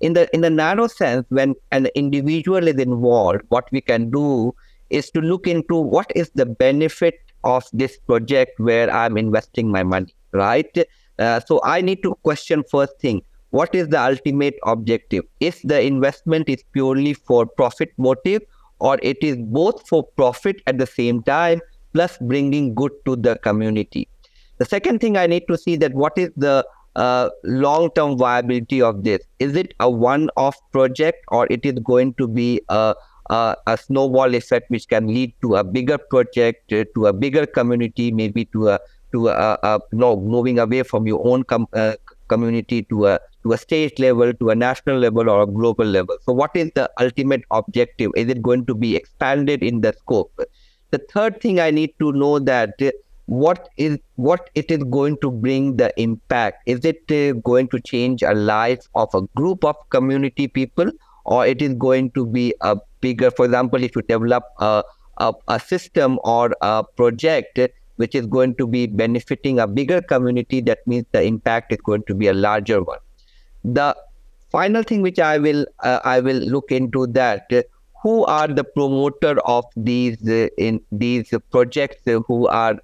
In 0.00 0.12
the 0.12 0.28
in 0.34 0.42
the 0.42 0.50
narrow 0.50 0.86
sense, 0.86 1.26
when 1.30 1.54
an 1.72 1.86
individual 1.94 2.68
is 2.68 2.76
involved, 2.76 3.42
what 3.48 3.68
we 3.72 3.80
can 3.80 4.10
do 4.10 4.54
is 4.90 5.10
to 5.10 5.20
look 5.20 5.46
into 5.48 5.76
what 5.76 6.10
is 6.14 6.30
the 6.34 6.46
benefit 6.46 7.20
of 7.42 7.64
this 7.72 7.96
project 7.98 8.60
where 8.60 8.90
I'm 8.90 9.16
investing 9.16 9.70
my 9.70 9.82
money, 9.82 10.14
right? 10.32 10.84
Uh, 11.18 11.40
so 11.40 11.60
I 11.64 11.80
need 11.80 12.02
to 12.02 12.14
question 12.22 12.64
first 12.70 12.98
thing 13.00 13.22
what 13.54 13.72
is 13.72 13.88
the 13.88 14.00
ultimate 14.02 14.56
objective? 14.66 15.24
If 15.38 15.62
the 15.62 15.80
investment 15.80 16.48
is 16.48 16.64
purely 16.72 17.14
for 17.14 17.46
profit 17.46 17.92
motive 17.96 18.42
or 18.80 18.98
it 19.00 19.18
is 19.22 19.36
both 19.36 19.86
for 19.88 20.02
profit 20.02 20.60
at 20.66 20.78
the 20.78 20.86
same 20.86 21.22
time 21.22 21.60
plus 21.92 22.18
bringing 22.20 22.74
good 22.74 22.90
to 23.04 23.14
the 23.14 23.36
community. 23.36 24.08
The 24.58 24.64
second 24.64 25.00
thing 25.00 25.16
i 25.16 25.26
need 25.28 25.46
to 25.48 25.56
see 25.56 25.76
that 25.76 25.94
what 25.94 26.18
is 26.18 26.30
the 26.36 26.66
uh, 26.96 27.30
long 27.44 27.90
term 27.92 28.18
viability 28.18 28.82
of 28.82 29.04
this? 29.04 29.20
Is 29.38 29.54
it 29.54 29.74
a 29.78 29.88
one 29.88 30.30
off 30.36 30.56
project 30.72 31.24
or 31.28 31.46
it 31.50 31.64
is 31.64 31.74
going 31.74 32.14
to 32.14 32.26
be 32.26 32.60
a, 32.68 32.94
a, 33.30 33.56
a 33.68 33.76
snowball 33.76 34.34
effect 34.34 34.68
which 34.70 34.88
can 34.88 35.06
lead 35.06 35.32
to 35.42 35.54
a 35.56 35.62
bigger 35.62 35.98
project 35.98 36.72
uh, 36.72 36.84
to 36.96 37.06
a 37.06 37.12
bigger 37.12 37.46
community 37.46 38.10
maybe 38.10 38.46
to 38.46 38.68
a 38.70 38.80
to 39.12 39.28
a, 39.28 39.58
a, 39.62 39.78
no 39.92 40.16
moving 40.16 40.58
away 40.58 40.82
from 40.82 41.06
your 41.06 41.24
own 41.24 41.44
com- 41.44 41.68
uh, 41.72 41.94
community 42.26 42.82
to 42.82 43.06
a 43.06 43.20
to 43.44 43.52
a 43.52 43.58
state 43.58 43.98
level, 43.98 44.32
to 44.32 44.50
a 44.50 44.54
national 44.54 44.98
level, 44.98 45.30
or 45.30 45.42
a 45.42 45.46
global 45.46 45.84
level. 45.84 46.16
So, 46.22 46.32
what 46.32 46.50
is 46.54 46.70
the 46.74 46.90
ultimate 47.00 47.42
objective? 47.50 48.10
Is 48.16 48.28
it 48.28 48.42
going 48.42 48.66
to 48.66 48.74
be 48.74 48.96
expanded 48.96 49.62
in 49.62 49.82
the 49.82 49.92
scope? 49.92 50.32
The 50.90 50.98
third 51.12 51.40
thing 51.40 51.60
I 51.60 51.70
need 51.70 51.94
to 52.00 52.12
know 52.12 52.38
that 52.38 52.80
what 53.26 53.68
is 53.76 53.98
what 54.16 54.50
it 54.54 54.70
is 54.70 54.84
going 54.84 55.16
to 55.18 55.30
bring 55.30 55.76
the 55.76 55.92
impact. 56.00 56.62
Is 56.66 56.84
it 56.84 57.10
uh, 57.10 57.32
going 57.40 57.68
to 57.68 57.80
change 57.80 58.22
a 58.22 58.34
life 58.34 58.86
of 58.94 59.14
a 59.14 59.22
group 59.36 59.64
of 59.64 59.76
community 59.90 60.46
people, 60.46 60.90
or 61.24 61.46
it 61.46 61.62
is 61.62 61.74
going 61.74 62.10
to 62.12 62.26
be 62.26 62.54
a 62.60 62.76
bigger? 63.00 63.30
For 63.30 63.46
example, 63.46 63.82
if 63.82 63.96
you 63.96 64.02
develop 64.02 64.44
a 64.58 64.82
a, 65.18 65.32
a 65.48 65.60
system 65.60 66.18
or 66.24 66.52
a 66.60 66.84
project 66.96 67.58
which 67.96 68.14
is 68.16 68.26
going 68.26 68.54
to 68.56 68.66
be 68.66 68.86
benefiting 68.88 69.60
a 69.60 69.66
bigger 69.66 70.02
community, 70.02 70.60
that 70.60 70.84
means 70.86 71.06
the 71.12 71.22
impact 71.22 71.72
is 71.72 71.78
going 71.78 72.02
to 72.08 72.14
be 72.14 72.26
a 72.26 72.34
larger 72.34 72.82
one 72.82 72.98
the 73.64 73.96
final 74.50 74.82
thing 74.82 75.02
which 75.02 75.18
i 75.18 75.38
will 75.38 75.66
uh, 75.82 76.00
i 76.04 76.20
will 76.20 76.36
look 76.36 76.70
into 76.70 77.06
that 77.06 77.46
uh, 77.52 77.62
who 78.04 78.24
are 78.26 78.48
the 78.48 78.62
promoter 78.62 79.40
of 79.46 79.64
these 79.74 80.28
uh, 80.28 80.48
in 80.58 80.80
these 80.92 81.32
projects 81.50 82.06
uh, 82.06 82.20
who 82.28 82.46
are 82.46 82.76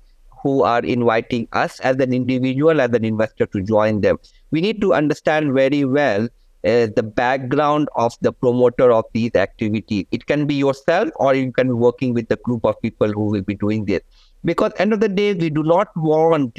who 0.43 0.63
are 0.63 0.81
inviting 0.81 1.47
us 1.53 1.79
as 1.81 1.97
an 1.97 2.15
individual 2.15 2.81
as 2.81 2.91
an 2.93 3.05
investor 3.05 3.47
to 3.47 3.63
join 3.63 4.01
them? 4.01 4.19
We 4.51 4.63
need 4.63 4.81
to 4.81 4.95
understand 4.95 5.53
very 5.53 5.85
well 5.85 6.25
uh, 6.65 6.87
the 6.97 7.03
background 7.03 7.89
of 7.97 8.17
the 8.23 8.33
promoter 8.33 8.91
of 8.93 9.05
these 9.13 9.35
activities 9.35 10.07
it 10.11 10.27
can 10.27 10.47
be 10.47 10.55
yourself 10.55 11.11
or 11.17 11.35
you 11.35 11.53
can 11.53 11.69
be 11.69 11.75
working 11.75 12.15
with 12.15 12.31
a 12.31 12.37
group 12.37 12.65
of 12.65 12.81
people 12.81 13.13
who 13.13 13.27
will 13.27 13.43
be 13.43 13.55
doing 13.55 13.85
this. 13.85 14.01
Because 14.43 14.73
end 14.79 14.95
of 14.95 15.01
the 15.01 15.09
day 15.09 15.35
we 15.35 15.51
do 15.51 15.63
not 15.63 15.89
want 15.95 16.59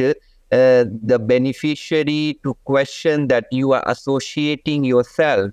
uh, 0.51 0.85
the 1.03 1.17
beneficiary 1.19 2.39
to 2.43 2.55
question 2.65 3.27
that 3.27 3.45
you 3.51 3.73
are 3.73 3.83
associating 3.85 4.83
yourself 4.83 5.51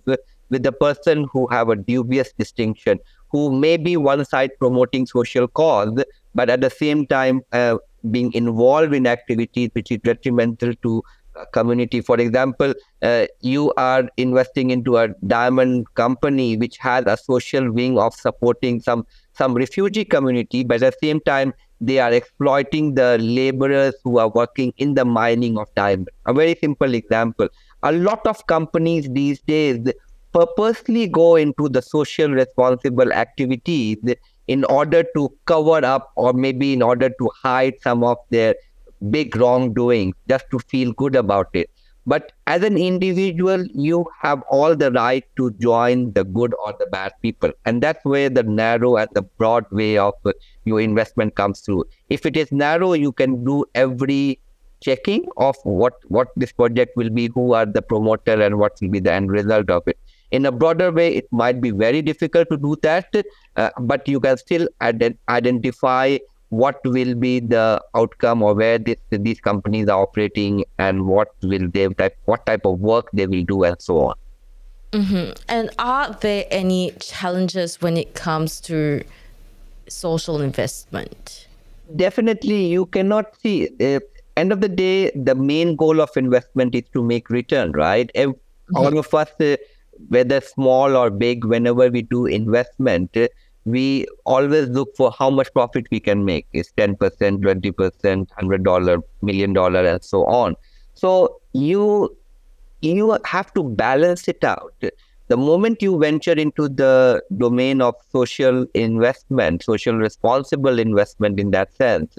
with 0.50 0.62
the 0.62 0.72
person 0.72 1.28
who 1.32 1.46
have 1.48 1.68
a 1.68 1.76
dubious 1.76 2.32
distinction, 2.32 2.98
who 3.30 3.52
may 3.52 3.76
be 3.76 3.96
one 3.96 4.24
side 4.24 4.50
promoting 4.58 5.06
social 5.06 5.46
cause, 5.46 6.04
but 6.34 6.50
at 6.50 6.60
the 6.60 6.70
same 6.70 7.06
time 7.06 7.42
uh, 7.52 7.76
being 8.10 8.32
involved 8.32 8.94
in 8.94 9.06
activities 9.06 9.70
which 9.74 9.90
is 9.90 9.98
detrimental 9.98 10.74
to 10.82 11.02
community. 11.52 12.00
For 12.00 12.18
example, 12.18 12.74
uh, 13.02 13.26
you 13.40 13.72
are 13.76 14.08
investing 14.16 14.70
into 14.70 14.96
a 14.96 15.08
diamond 15.26 15.86
company 15.94 16.56
which 16.56 16.76
has 16.78 17.04
a 17.06 17.16
social 17.16 17.70
wing 17.72 17.98
of 17.98 18.14
supporting 18.14 18.80
some 18.80 19.06
some 19.34 19.54
refugee 19.54 20.04
community, 20.04 20.64
but 20.64 20.82
at 20.82 20.94
the 21.00 21.06
same 21.06 21.20
time 21.20 21.54
they 21.80 21.98
are 21.98 22.12
exploiting 22.12 22.94
the 22.94 23.18
laborers 23.20 23.94
who 24.04 24.18
are 24.18 24.28
working 24.28 24.72
in 24.78 24.94
the 24.94 25.04
mining 25.04 25.58
of 25.58 25.72
diamond. 25.74 26.08
A 26.26 26.32
very 26.32 26.56
simple 26.60 26.94
example. 26.94 27.48
A 27.82 27.92
lot 27.92 28.26
of 28.26 28.46
companies 28.46 29.08
these 29.10 29.40
days 29.42 29.78
purposely 30.32 31.06
go 31.06 31.36
into 31.36 31.68
the 31.68 31.82
social 31.82 32.30
responsible 32.30 33.12
activities 33.12 33.96
in 34.46 34.64
order 34.64 35.04
to 35.14 35.30
cover 35.46 35.84
up 35.84 36.12
or 36.16 36.32
maybe 36.32 36.72
in 36.72 36.82
order 36.82 37.08
to 37.10 37.30
hide 37.42 37.74
some 37.82 38.02
of 38.04 38.16
their 38.30 38.54
big 39.10 39.36
wrongdoing 39.36 40.12
just 40.28 40.46
to 40.50 40.58
feel 40.58 40.92
good 40.92 41.14
about 41.16 41.48
it. 41.54 41.70
But 42.08 42.32
as 42.46 42.62
an 42.62 42.78
individual, 42.78 43.66
you 43.74 44.06
have 44.22 44.42
all 44.50 44.74
the 44.74 44.90
right 44.90 45.24
to 45.36 45.50
join 45.64 46.12
the 46.14 46.24
good 46.24 46.54
or 46.64 46.72
the 46.78 46.86
bad 46.86 47.12
people. 47.20 47.50
And 47.66 47.82
that's 47.82 48.02
where 48.02 48.30
the 48.30 48.42
narrow 48.42 48.96
and 48.96 49.10
the 49.12 49.20
broad 49.20 49.66
way 49.70 49.98
of 49.98 50.14
your 50.64 50.80
investment 50.80 51.34
comes 51.34 51.60
through. 51.60 51.84
If 52.08 52.24
it 52.24 52.34
is 52.34 52.50
narrow, 52.50 52.94
you 52.94 53.12
can 53.12 53.44
do 53.44 53.66
every 53.74 54.40
checking 54.80 55.26
of 55.36 55.56
what, 55.64 55.94
what 56.08 56.28
this 56.34 56.50
project 56.50 56.96
will 56.96 57.10
be, 57.10 57.26
who 57.34 57.52
are 57.52 57.66
the 57.66 57.82
promoter, 57.82 58.40
and 58.40 58.58
what 58.58 58.78
will 58.80 58.88
be 58.88 59.00
the 59.00 59.12
end 59.12 59.30
result 59.30 59.68
of 59.68 59.86
it. 59.86 59.98
In 60.30 60.46
a 60.46 60.52
broader 60.52 60.90
way, 60.90 61.14
it 61.14 61.26
might 61.30 61.60
be 61.60 61.72
very 61.72 62.00
difficult 62.00 62.48
to 62.50 62.56
do 62.56 62.76
that, 62.82 63.14
uh, 63.56 63.70
but 63.80 64.08
you 64.08 64.20
can 64.20 64.38
still 64.38 64.66
ident- 64.80 65.18
identify 65.28 66.16
what 66.50 66.80
will 66.84 67.14
be 67.14 67.40
the 67.40 67.82
outcome 67.94 68.42
or 68.42 68.54
where 68.54 68.78
this, 68.78 68.96
these 69.10 69.40
companies 69.40 69.88
are 69.88 70.02
operating 70.02 70.64
and 70.78 71.06
what 71.06 71.28
will 71.42 71.68
they 71.68 71.88
type 71.88 72.16
what 72.24 72.44
type 72.46 72.64
of 72.64 72.80
work 72.80 73.08
they 73.12 73.26
will 73.26 73.44
do 73.44 73.64
and 73.64 73.80
so 73.80 73.98
on 74.00 74.14
mm-hmm. 74.92 75.32
and 75.48 75.70
are 75.78 76.12
there 76.20 76.46
any 76.50 76.92
challenges 77.00 77.80
when 77.82 77.96
it 77.96 78.14
comes 78.14 78.60
to 78.60 79.02
social 79.88 80.40
investment 80.40 81.46
definitely 81.96 82.66
you 82.66 82.86
cannot 82.86 83.34
see 83.42 83.68
uh, 83.80 84.00
end 84.36 84.52
of 84.52 84.60
the 84.60 84.68
day 84.68 85.10
the 85.10 85.34
main 85.34 85.76
goal 85.76 86.00
of 86.00 86.10
investment 86.16 86.74
is 86.74 86.84
to 86.92 87.02
make 87.02 87.28
return 87.28 87.72
right 87.72 88.10
mm-hmm. 88.14 88.76
all 88.76 88.96
of 88.98 89.12
us 89.12 89.28
uh, 89.40 89.56
whether 90.08 90.40
small 90.40 90.96
or 90.96 91.10
big 91.10 91.44
whenever 91.44 91.88
we 91.88 92.02
do 92.02 92.24
investment 92.26 93.14
uh, 93.16 93.28
we 93.70 94.06
always 94.24 94.68
look 94.68 94.96
for 94.96 95.10
how 95.18 95.30
much 95.30 95.52
profit 95.52 95.86
we 95.90 96.00
can 96.00 96.24
make. 96.24 96.46
It's 96.52 96.72
10%, 96.76 96.96
20%, 96.96 98.28
$100, 98.28 99.02
million 99.22 99.52
dollar, 99.52 99.84
and 99.84 100.02
so 100.02 100.24
on. 100.26 100.56
So 100.94 101.40
you 101.52 102.16
you 102.80 103.18
have 103.24 103.52
to 103.54 103.62
balance 103.62 104.28
it 104.28 104.44
out. 104.44 104.74
The 105.28 105.36
moment 105.36 105.82
you 105.82 105.98
venture 105.98 106.32
into 106.32 106.68
the 106.68 107.22
domain 107.36 107.82
of 107.82 107.94
social 108.10 108.66
investment, 108.74 109.62
social 109.62 109.94
responsible 109.96 110.78
investment 110.78 111.38
in 111.40 111.50
that 111.50 111.74
sense, 111.74 112.16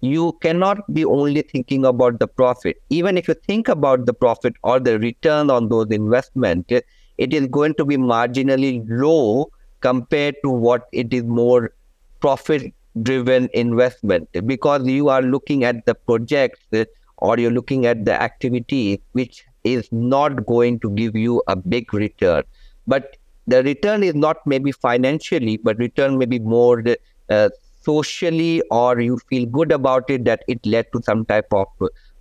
you 0.00 0.32
cannot 0.40 0.78
be 0.92 1.04
only 1.04 1.42
thinking 1.42 1.84
about 1.84 2.18
the 2.18 2.26
profit. 2.26 2.80
Even 2.90 3.18
if 3.18 3.28
you 3.28 3.34
think 3.34 3.68
about 3.68 4.06
the 4.06 4.14
profit 4.14 4.54
or 4.62 4.80
the 4.80 4.98
return 4.98 5.50
on 5.50 5.68
those 5.68 5.88
investments, 5.90 6.72
it 7.18 7.34
is 7.34 7.46
going 7.48 7.74
to 7.74 7.84
be 7.84 7.96
marginally 7.96 8.84
low 8.88 9.50
compared 9.80 10.36
to 10.42 10.50
what 10.50 10.88
it 10.92 11.12
is 11.12 11.24
more 11.24 11.72
profit 12.20 12.72
driven 13.02 13.48
investment. 13.54 14.28
Because 14.46 14.86
you 14.86 15.08
are 15.08 15.22
looking 15.22 15.64
at 15.64 15.84
the 15.86 15.94
projects 15.94 16.60
or 17.18 17.38
you're 17.38 17.50
looking 17.50 17.86
at 17.86 18.04
the 18.04 18.20
activity 18.20 19.02
which 19.12 19.44
is 19.64 19.88
not 19.92 20.46
going 20.46 20.78
to 20.80 20.90
give 20.90 21.16
you 21.16 21.42
a 21.48 21.56
big 21.56 21.92
return. 21.92 22.42
But 22.86 23.16
the 23.46 23.62
return 23.62 24.02
is 24.02 24.14
not 24.14 24.38
maybe 24.46 24.72
financially 24.72 25.56
but 25.56 25.78
return 25.78 26.18
may 26.18 26.26
be 26.26 26.38
more 26.38 26.82
uh, 27.30 27.48
socially 27.80 28.62
or 28.70 29.00
you 29.00 29.18
feel 29.28 29.46
good 29.46 29.72
about 29.72 30.10
it 30.10 30.24
that 30.24 30.42
it 30.48 30.64
led 30.66 30.86
to 30.92 31.02
some 31.02 31.24
type 31.24 31.52
of 31.52 31.66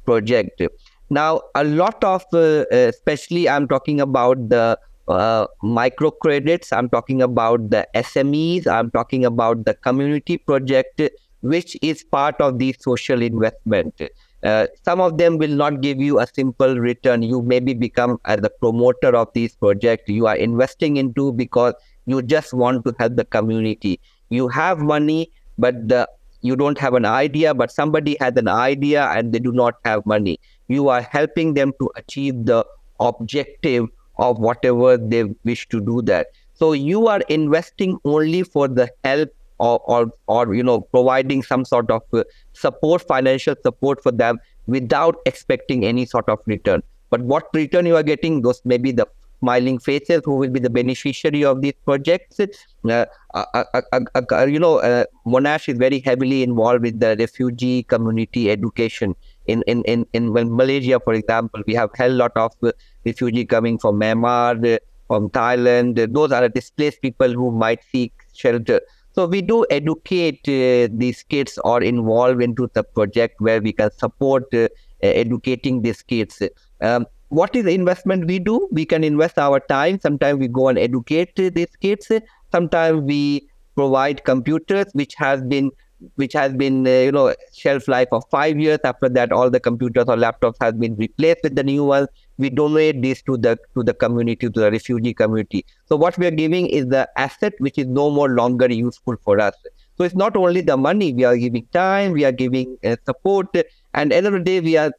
project. 0.06 0.62
Now 1.10 1.42
a 1.56 1.64
lot 1.64 2.04
of 2.04 2.24
uh, 2.34 2.66
especially 2.72 3.48
i'm 3.50 3.68
talking 3.68 4.02
about 4.02 4.50
the 4.50 4.78
uh, 5.08 5.48
microcredits, 5.64 6.72
I'm 6.72 6.90
talking 6.90 7.22
about 7.22 7.70
the 7.70 7.88
SMEs, 7.96 8.68
I'm 8.68 8.92
talking 8.92 9.26
about 9.26 9.66
the 9.66 9.74
community 9.74 10.38
project, 10.38 11.02
which 11.42 11.78
is 11.82 12.04
part 12.04 12.40
of 12.42 12.60
the 12.60 12.76
social 12.80 13.22
investment. 13.22 14.02
Uh, 14.44 14.68
some 14.84 15.02
of 15.02 15.18
them 15.18 15.38
will 15.38 15.56
not 15.56 15.82
give 15.82 16.00
you 16.00 16.20
a 16.20 16.28
simple 16.28 16.78
return. 16.78 17.24
You 17.24 17.42
maybe 17.42 17.74
become 17.74 18.20
as 18.26 18.42
the 18.42 18.50
promoter 18.50 19.16
of 19.16 19.30
these 19.34 19.56
projects 19.56 20.10
you 20.10 20.28
are 20.28 20.36
investing 20.36 20.98
into 20.98 21.34
because 21.34 21.74
you 22.06 22.22
just 22.22 22.54
want 22.54 22.86
to 22.86 22.96
help 23.00 23.16
the 23.16 23.26
community. 23.26 24.00
You 24.30 24.48
have 24.50 24.80
money, 24.80 25.32
but 25.58 25.88
the 25.88 26.08
you 26.42 26.56
don't 26.56 26.78
have 26.78 26.94
an 26.94 27.06
idea, 27.06 27.54
but 27.54 27.72
somebody 27.72 28.16
has 28.20 28.34
an 28.36 28.48
idea 28.48 29.06
and 29.08 29.34
they 29.34 29.40
do 29.40 29.52
not 29.52 29.76
have 29.84 30.06
money. 30.06 30.40
You 30.68 30.90
are 30.90 31.02
helping 31.02 31.56
them 31.56 31.74
to 31.80 31.90
achieve 31.96 32.46
the 32.46 32.64
objective 33.00 33.88
of 34.20 34.40
whatever 34.40 34.98
they 34.98 35.24
wish 35.44 35.68
to 35.70 35.80
do 35.80 36.02
that. 36.04 36.28
So 36.54 36.74
you 36.74 37.08
are 37.08 37.22
investing 37.30 37.98
only 38.04 38.44
for 38.44 38.68
the 38.68 38.90
help 39.04 39.30
or, 39.60 39.82
or, 39.86 40.12
or 40.28 40.54
you 40.54 40.64
know 40.64 40.82
providing 40.82 41.44
some 41.44 41.66
sort 41.66 41.90
of 41.92 42.02
uh, 42.14 42.24
support, 42.54 43.02
financial 43.08 43.56
support 43.62 44.02
for 44.02 44.12
them 44.12 44.40
without 44.68 45.16
expecting 45.26 45.86
any 45.86 46.06
sort 46.06 46.30
of 46.30 46.40
return. 46.46 46.84
But 47.10 47.22
what 47.22 47.48
return 47.54 47.86
you 47.86 47.96
are 47.96 48.04
getting, 48.04 48.42
those 48.42 48.62
may 48.66 48.78
be 48.78 48.92
the 48.92 49.08
smiling 49.40 49.78
faces 49.80 50.22
who 50.26 50.36
will 50.36 50.50
be 50.50 50.60
the 50.60 50.70
beneficiary 50.70 51.46
of 51.46 51.62
these 51.62 51.74
projects. 51.86 52.40
Uh, 52.40 53.06
uh, 53.34 53.46
uh, 53.54 53.92
uh 53.94 54.46
you 54.46 54.60
know, 54.60 54.80
uh, 54.80 55.06
Monash 55.26 55.70
is 55.70 55.78
very 55.78 56.00
heavily 56.00 56.44
involved 56.44 56.82
with 56.82 57.00
the 57.00 57.16
refugee 57.18 57.84
community 57.84 58.50
education 58.50 59.16
in 59.48 59.64
in 59.68 59.82
in, 59.84 60.06
in 60.14 60.32
Malaysia, 60.32 61.00
for 61.00 61.14
example, 61.14 61.62
we 61.66 61.74
have 61.74 61.90
a 62.00 62.10
lot 62.10 62.32
of 62.36 62.52
uh, 62.64 62.72
refugee 63.08 63.46
coming 63.56 63.80
from 63.80 64.00
Myanmar, 64.00 64.76
uh, 64.76 64.78
from 65.08 65.30
Thailand. 65.30 66.02
Those 66.14 66.32
are 66.32 66.48
displaced 66.50 67.02
people 67.02 67.32
who 67.42 67.52
might 67.66 67.84
seek 67.92 68.14
shelter. 68.34 68.80
So 69.18 69.26
we 69.26 69.42
do 69.42 69.66
educate 69.72 70.48
uh, 70.48 70.94
these 71.04 71.24
kids 71.24 71.60
or 71.64 71.82
involve 71.82 72.42
into 72.48 72.70
the 72.74 72.84
project 72.84 73.42
where 73.42 73.62
we 73.62 73.74
can 73.74 73.90
support 73.92 74.44
uh, 74.54 74.68
educating 75.02 75.82
these 75.82 76.04
kids. 76.04 76.42
Um, 76.82 77.08
what 77.30 77.56
is 77.56 77.66
the 77.66 77.74
investment 77.74 78.28
we 78.28 78.40
do? 78.40 78.68
We 78.72 78.86
can 78.86 79.04
invest 79.04 79.40
our 79.40 79.60
time. 79.60 80.00
Sometimes 80.00 80.40
we 80.40 80.48
go 80.48 80.68
and 80.70 80.78
educate 80.78 81.36
these 81.36 81.76
kids. 81.82 82.12
Sometimes 82.52 83.02
we 83.02 83.50
provide 83.76 84.24
computers, 84.24 84.86
which 84.94 85.16
has 85.16 85.42
been 85.42 85.72
which 86.16 86.34
has 86.34 86.54
been 86.54 86.86
uh, 86.88 86.90
you 86.90 87.12
know 87.12 87.34
shelf 87.54 87.88
life 87.88 88.08
of 88.12 88.24
five 88.30 88.60
years. 88.60 88.80
After 88.84 89.10
that 89.10 89.32
all 89.32 89.50
the 89.50 89.60
computers 89.60 90.06
or 90.08 90.16
laptops 90.16 90.56
has 90.62 90.74
been 90.74 90.96
replaced 90.96 91.40
with 91.44 91.56
the 91.56 91.64
new 91.64 91.84
ones. 91.84 92.08
We 92.38 92.50
donate 92.50 93.02
this 93.02 93.22
to 93.24 93.38
the 93.38 93.58
to 93.76 93.84
the 93.84 93.94
community 93.94 94.50
to 94.50 94.50
the 94.50 94.72
refugee 94.72 95.14
community. 95.14 95.66
So 95.86 95.96
what 95.96 96.18
we 96.18 96.28
are 96.28 96.32
giving 96.32 96.68
is 96.68 96.88
the 96.88 97.10
asset 97.18 97.54
which 97.60 97.78
is 97.78 97.88
no 97.88 98.10
more 98.10 98.30
longer 98.30 98.72
useful 98.72 99.16
for 99.24 99.40
us. 99.40 99.56
So 99.98 100.04
it's 100.04 100.16
not 100.16 100.36
only 100.38 100.62
the 100.62 100.78
money 100.78 101.14
we 101.14 101.24
are 101.24 101.38
giving 101.38 101.66
time 101.74 102.12
we 102.12 102.26
are 102.26 102.32
giving 102.32 102.78
uh, 102.84 102.96
support. 103.06 103.48
And 103.94 104.14
end 104.14 104.28
of 104.28 104.34
the 104.34 104.40
day 104.40 104.60
we 104.62 104.78
are 104.78 104.92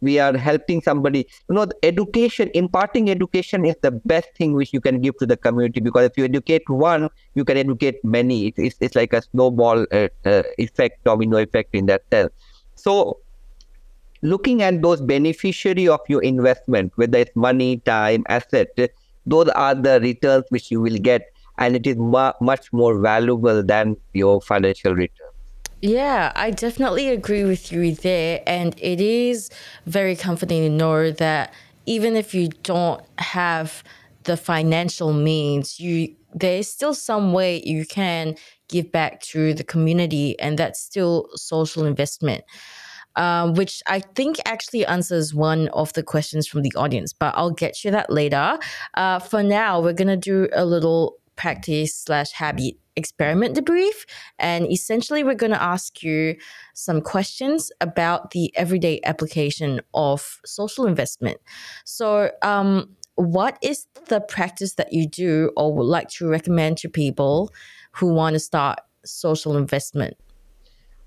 we 0.00 0.18
are 0.18 0.36
helping 0.36 0.80
somebody. 0.82 1.26
You 1.48 1.54
know 1.54 1.66
education 1.82 2.50
imparting 2.54 3.10
education 3.10 3.64
is 3.64 3.76
the 3.82 3.90
best 3.92 4.28
thing 4.36 4.52
which 4.54 4.72
you 4.72 4.80
can 4.80 5.00
give 5.00 5.16
to 5.18 5.26
the 5.26 5.36
community 5.36 5.80
because 5.80 6.06
if 6.06 6.18
you 6.18 6.24
educate 6.24 6.68
one 6.68 7.08
you 7.34 7.44
can 7.44 7.56
educate 7.56 8.04
many. 8.04 8.46
It's, 8.48 8.58
it's, 8.58 8.76
it's 8.80 8.96
like 8.96 9.12
a 9.12 9.22
snowball 9.22 9.86
uh, 9.92 10.08
uh, 10.24 10.42
effect 10.58 11.04
domino 11.04 11.38
effect 11.38 11.74
in 11.74 11.86
that 11.86 12.02
sense. 12.12 12.32
So 12.74 13.18
looking 14.22 14.62
at 14.62 14.82
those 14.82 15.00
beneficiary 15.00 15.88
of 15.88 16.00
your 16.08 16.22
investment 16.22 16.92
whether 16.96 17.18
it's 17.18 17.34
money 17.36 17.78
time 17.78 18.24
asset 18.28 18.68
those 19.26 19.48
are 19.50 19.74
the 19.74 20.00
returns 20.00 20.44
which 20.48 20.70
you 20.70 20.80
will 20.80 20.98
get 20.98 21.22
and 21.58 21.76
it 21.76 21.86
is 21.86 21.96
mu- 21.96 22.32
much 22.40 22.72
more 22.72 22.98
valuable 23.00 23.62
than 23.62 23.96
your 24.12 24.40
financial 24.40 24.94
return 24.94 25.25
yeah, 25.80 26.32
I 26.34 26.50
definitely 26.50 27.08
agree 27.10 27.44
with 27.44 27.70
you 27.70 27.94
there. 27.94 28.42
And 28.46 28.74
it 28.78 29.00
is 29.00 29.50
very 29.86 30.16
comforting 30.16 30.62
to 30.62 30.70
know 30.70 31.10
that 31.12 31.52
even 31.86 32.16
if 32.16 32.34
you 32.34 32.48
don't 32.48 33.02
have 33.18 33.84
the 34.24 34.36
financial 34.36 35.12
means, 35.12 35.78
you 35.78 36.14
there's 36.34 36.68
still 36.68 36.92
some 36.92 37.32
way 37.32 37.62
you 37.64 37.86
can 37.86 38.36
give 38.68 38.92
back 38.92 39.20
to 39.22 39.54
the 39.54 39.64
community, 39.64 40.38
and 40.40 40.58
that's 40.58 40.80
still 40.80 41.28
social 41.34 41.84
investment. 41.84 42.44
Um, 43.14 43.54
which 43.54 43.82
I 43.86 44.00
think 44.00 44.36
actually 44.44 44.84
answers 44.84 45.32
one 45.32 45.68
of 45.68 45.90
the 45.94 46.02
questions 46.02 46.46
from 46.46 46.60
the 46.60 46.72
audience, 46.76 47.14
but 47.14 47.32
I'll 47.34 47.50
get 47.50 47.82
you 47.82 47.90
that 47.92 48.10
later. 48.10 48.58
Uh, 48.92 49.20
for 49.20 49.42
now, 49.42 49.80
we're 49.80 49.94
gonna 49.94 50.18
do 50.18 50.48
a 50.52 50.66
little 50.66 51.16
practice 51.34 51.94
slash 51.94 52.32
habit 52.32 52.74
experiment 52.96 53.56
debrief. 53.56 54.04
And 54.38 54.70
essentially, 54.70 55.22
we're 55.22 55.34
going 55.34 55.52
to 55.52 55.62
ask 55.62 56.02
you 56.02 56.36
some 56.74 57.00
questions 57.00 57.70
about 57.80 58.30
the 58.32 58.52
everyday 58.56 59.00
application 59.04 59.80
of 59.94 60.40
social 60.44 60.86
investment. 60.86 61.38
So, 61.84 62.30
um, 62.42 62.96
what 63.16 63.58
is 63.62 63.86
the 64.08 64.20
practice 64.20 64.74
that 64.74 64.92
you 64.92 65.08
do 65.08 65.50
or 65.56 65.72
would 65.74 65.84
like 65.84 66.08
to 66.10 66.28
recommend 66.28 66.76
to 66.78 66.88
people 66.88 67.52
who 67.92 68.12
want 68.12 68.34
to 68.34 68.40
start 68.40 68.80
social 69.04 69.56
investment? 69.56 70.16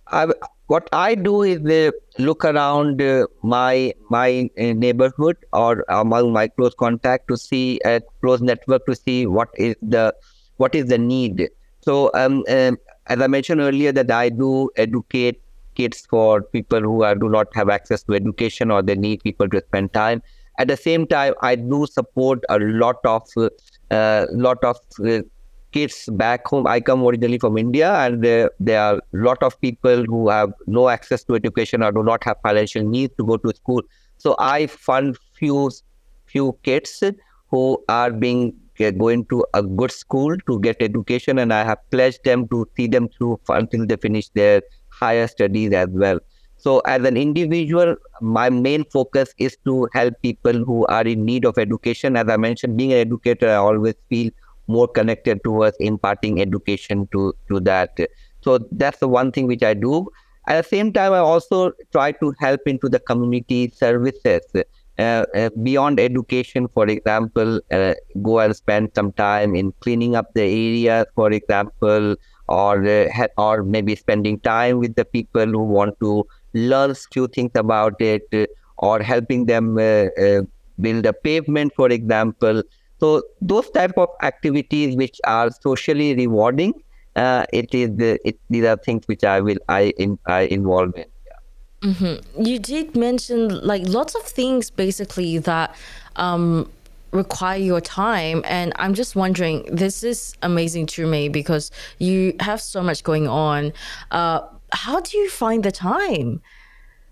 I, 0.08 0.28
what 0.68 0.90
I 0.92 1.16
do 1.16 1.44
is 1.44 1.60
uh, 1.66 1.92
look 2.18 2.44
around 2.46 3.02
uh, 3.02 3.28
my 3.44 3.94
my 4.10 4.50
uh, 4.58 4.74
neighborhood 4.74 5.38
or 5.54 5.86
among 5.90 6.34
my 6.34 6.48
close 6.48 6.74
contact 6.74 7.28
to 7.28 7.38
see 7.38 7.80
a 7.86 8.02
close 8.22 8.42
network 8.42 8.86
to 8.88 8.96
see 8.96 9.28
what 9.28 9.50
is 9.56 9.76
the 9.82 10.14
what 10.58 10.76
is 10.76 10.88
the 10.88 10.98
need. 10.98 11.50
So 11.82 12.12
um, 12.14 12.44
um, 12.50 12.78
as 13.08 13.22
I 13.22 13.28
mentioned 13.28 13.62
earlier, 13.62 13.92
that 13.92 14.12
I 14.12 14.30
do 14.30 14.70
educate 14.76 15.42
kids 15.76 16.06
for 16.10 16.42
people 16.42 16.82
who 16.82 17.04
are, 17.04 17.16
do 17.16 17.30
not 17.30 17.48
have 17.54 17.70
access 17.70 18.04
to 18.04 18.14
education 18.14 18.72
or 18.72 18.82
they 18.82 18.96
need 18.96 19.24
people 19.24 19.50
to 19.50 19.62
spend 19.68 19.94
time. 19.94 20.22
At 20.58 20.68
the 20.68 20.76
same 20.76 21.08
time, 21.08 21.34
I 21.42 21.56
do 21.56 21.86
support 21.88 22.44
a 22.50 22.60
lot 22.60 22.98
of 23.06 23.24
uh, 23.92 24.26
lot 24.32 24.62
of 24.64 24.78
uh, 25.06 25.22
kids 25.72 26.10
back 26.14 26.46
home. 26.48 26.68
I 26.68 26.82
come 26.82 27.04
originally 27.04 27.40
from 27.40 27.58
India, 27.58 27.94
and 27.94 28.26
uh, 28.26 28.50
there 28.60 28.82
are 28.82 28.96
a 28.96 29.02
lot 29.14 29.42
of 29.42 29.60
people 29.62 30.04
who 30.04 30.28
have 30.30 30.52
no 30.68 30.90
access 30.90 31.24
to 31.26 31.36
education 31.36 31.82
or 31.82 31.94
do 31.94 32.04
not 32.04 32.26
have 32.26 32.38
financial 32.44 32.84
needs 32.84 33.14
to 33.18 33.26
go 33.26 33.38
to 33.38 33.54
school. 33.56 33.82
So 34.18 34.36
I 34.38 34.68
fund 34.68 35.18
few 35.38 35.72
few 36.26 36.58
kids 36.64 37.04
who 37.48 37.84
are 37.88 38.12
being 38.12 38.54
going 38.92 39.26
to 39.26 39.46
a 39.54 39.62
good 39.62 39.92
school 39.92 40.36
to 40.48 40.60
get 40.62 40.78
education, 40.82 41.40
and 41.40 41.54
I 41.54 41.64
have 41.64 41.80
pledged 41.92 42.24
them 42.24 42.48
to 42.50 42.66
see 42.76 42.88
them 42.88 43.10
through 43.10 43.40
until 43.50 43.86
they 43.86 43.98
finish 43.98 44.30
their 44.30 44.62
higher 44.90 45.28
studies 45.28 45.74
as 45.74 45.88
well. 45.92 46.20
So, 46.58 46.80
as 46.80 47.04
an 47.06 47.16
individual, 47.18 47.96
my 48.22 48.50
main 48.50 48.84
focus 48.86 49.34
is 49.38 49.58
to 49.66 49.88
help 49.94 50.14
people 50.22 50.54
who 50.66 50.86
are 50.88 51.04
in 51.04 51.24
need 51.26 51.46
of 51.46 51.58
education. 51.58 52.18
As 52.18 52.28
I 52.30 52.38
mentioned, 52.38 52.78
being 52.78 52.92
an 52.94 53.00
educator, 53.00 53.50
I 53.50 53.56
always 53.56 53.96
feel 54.10 54.32
more 54.68 54.88
connected 54.88 55.44
towards 55.44 55.78
imparting 55.80 56.42
education 56.42 57.08
to, 57.14 57.34
to 57.50 57.60
that. 57.62 57.98
So, 58.42 58.60
that's 58.72 59.00
the 59.00 59.08
one 59.08 59.32
thing 59.32 59.48
which 59.48 59.64
I 59.64 59.74
do. 59.74 60.08
At 60.48 60.64
the 60.64 60.68
same 60.68 60.92
time, 60.92 61.14
I 61.14 61.20
also 61.20 61.72
try 61.92 62.12
to 62.14 62.34
help 62.40 62.62
into 62.66 62.90
the 62.90 63.00
community 63.00 63.72
services. 63.74 64.42
Uh, 65.00 65.26
uh, 65.34 65.50
beyond 65.64 65.98
education, 65.98 66.68
for 66.74 66.86
example, 66.88 67.62
uh, 67.72 67.94
go 68.22 68.40
and 68.40 68.54
spend 68.54 68.92
some 68.94 69.14
time 69.14 69.56
in 69.56 69.72
cleaning 69.80 70.14
up 70.14 70.34
the 70.34 70.42
area, 70.42 71.06
for 71.16 71.32
example, 71.32 72.18
or 72.50 72.86
uh, 72.86 73.28
or 73.38 73.64
maybe 73.64 73.96
spending 73.96 74.38
time 74.42 74.78
with 74.78 74.94
the 74.96 75.06
people 75.06 75.46
who 75.46 75.64
want 75.64 75.98
to 76.02 76.28
learn 76.54 76.94
few 77.14 77.28
things 77.28 77.52
about 77.56 78.02
it 78.02 78.50
or 78.80 79.02
helping 79.02 79.46
them 79.46 79.76
build 79.76 81.06
a 81.06 81.14
pavement, 81.14 81.72
for 81.78 81.90
example. 81.90 82.62
So 83.00 83.24
those 83.40 83.70
type 83.70 83.98
of 83.98 84.10
activities 84.22 84.98
which 84.98 85.22
are 85.24 85.50
socially 85.62 86.14
rewarding, 86.14 86.74
it 87.16 87.74
is 87.74 87.92
it, 88.26 88.38
these 88.50 88.66
are 88.66 88.76
things 88.76 89.08
which 89.08 89.24
I 89.24 89.40
will 89.40 89.60
I 89.70 89.94
in, 89.98 90.20
I 90.26 90.42
involve 90.42 90.98
in. 90.98 91.06
Mm-hmm. 91.82 92.44
You 92.44 92.60
did 92.60 92.96
mention 92.96 93.66
like 93.66 93.88
lots 93.88 94.16
of 94.16 94.24
things 94.24 94.70
basically 94.70 95.38
that 95.40 95.76
um, 96.18 96.70
require 97.12 97.58
your 97.58 97.80
time, 97.82 98.42
and 98.46 98.74
I'm 98.76 98.94
just 98.94 99.16
wondering. 99.16 99.64
This 99.72 100.04
is 100.04 100.36
amazing 100.42 100.88
to 100.88 101.08
me 101.08 101.30
because 101.30 101.72
you 102.00 102.36
have 102.42 102.62
so 102.62 102.84
much 102.84 103.04
going 103.04 103.28
on. 103.28 103.72
Uh, 104.12 104.42
how 104.74 105.00
do 105.00 105.18
you 105.18 105.30
find 105.30 105.64
the 105.64 105.72
time? 105.72 106.42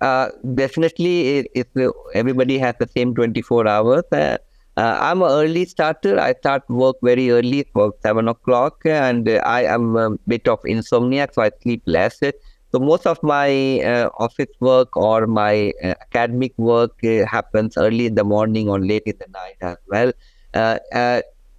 Uh, 0.01 0.29
definitely, 0.53 1.37
it, 1.37 1.67
it, 1.75 1.91
everybody 2.13 2.59
has 2.59 2.75
the 2.79 2.87
same 2.87 3.15
24 3.15 3.67
hours. 3.67 4.03
Uh, 4.11 4.37
uh, 4.75 4.97
I'm 5.01 5.23
an 5.23 5.31
early 5.31 5.65
starter. 5.65 6.19
I 6.19 6.33
start 6.33 6.69
work 6.69 6.97
very 7.01 7.31
early, 7.31 7.67
for 7.73 7.93
seven 8.03 8.27
o'clock, 8.27 8.81
and 8.85 9.27
I 9.27 9.63
am 9.63 9.95
a 9.95 10.11
bit 10.27 10.47
of 10.47 10.59
insomnia, 10.65 11.27
so 11.31 11.41
I 11.41 11.51
sleep 11.63 11.81
less. 11.87 12.19
So 12.71 12.79
most 12.79 13.07
of 13.07 13.21
my 13.23 13.79
uh, 13.81 14.09
office 14.19 14.53
work 14.59 14.95
or 14.97 15.25
my 15.27 15.71
uh, 15.83 15.93
academic 16.01 16.53
work 16.57 16.91
uh, 17.03 17.25
happens 17.25 17.77
early 17.77 18.05
in 18.07 18.15
the 18.15 18.23
morning 18.23 18.69
or 18.69 18.79
late 18.79 19.03
in 19.05 19.15
the 19.19 19.27
night 19.31 19.57
as 19.61 19.77
well. 19.87 20.11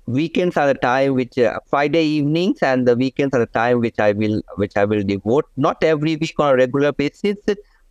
Weekends 0.07 0.57
are 0.57 0.67
the 0.67 0.75
time 0.75 1.15
which 1.15 1.37
uh, 1.39 1.59
Friday 1.67 2.03
evenings 2.05 2.59
and 2.63 2.89
the 2.89 2.97
weekends 2.97 3.35
are 3.35 3.41
the 3.41 3.47
time 3.47 3.81
which 3.81 3.99
I 3.99 4.13
will 4.13 4.41
which 4.57 4.75
I 4.77 4.85
will 4.87 5.03
devote 5.03 5.45
not 5.57 5.85
every 5.85 6.17
week 6.17 6.35
on 6.39 6.55
a 6.55 6.57
regular 6.57 6.93
basis 6.93 7.37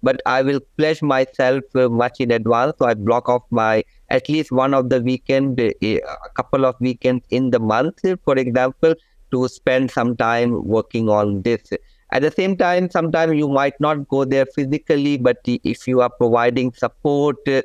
but 0.02 0.22
I 0.26 0.42
will 0.42 0.60
pledge 0.78 1.02
myself 1.04 1.64
uh, 1.76 1.90
much 1.90 2.20
in 2.20 2.32
advance. 2.32 2.74
So 2.80 2.86
I 2.88 2.96
block 2.96 3.30
off 3.30 3.44
my 3.52 3.84
at 4.10 4.30
least 4.30 4.52
one 4.52 4.74
of 4.74 4.90
the 4.90 5.00
weekend 5.02 5.60
uh, 5.62 5.70
a 5.84 6.30
couple 6.36 6.66
of 6.66 6.76
weekends 6.80 7.26
in 7.30 7.52
the 7.52 7.60
month 7.60 8.02
for 8.26 8.36
example 8.36 8.96
to 9.32 9.48
spend 9.48 9.92
some 9.92 10.16
time 10.18 10.66
working 10.66 11.10
on 11.10 11.44
this 11.44 11.62
at 12.12 12.22
the 12.22 12.32
same 12.32 12.56
time 12.56 12.90
sometimes 12.90 13.34
you 13.36 13.48
might 13.48 13.80
not 13.80 14.08
go 14.08 14.24
there 14.26 14.46
physically 14.46 15.18
but 15.18 15.38
if 15.46 15.88
you 15.88 16.02
are 16.02 16.10
providing 16.10 16.72
support 16.74 17.38
uh, 17.48 17.62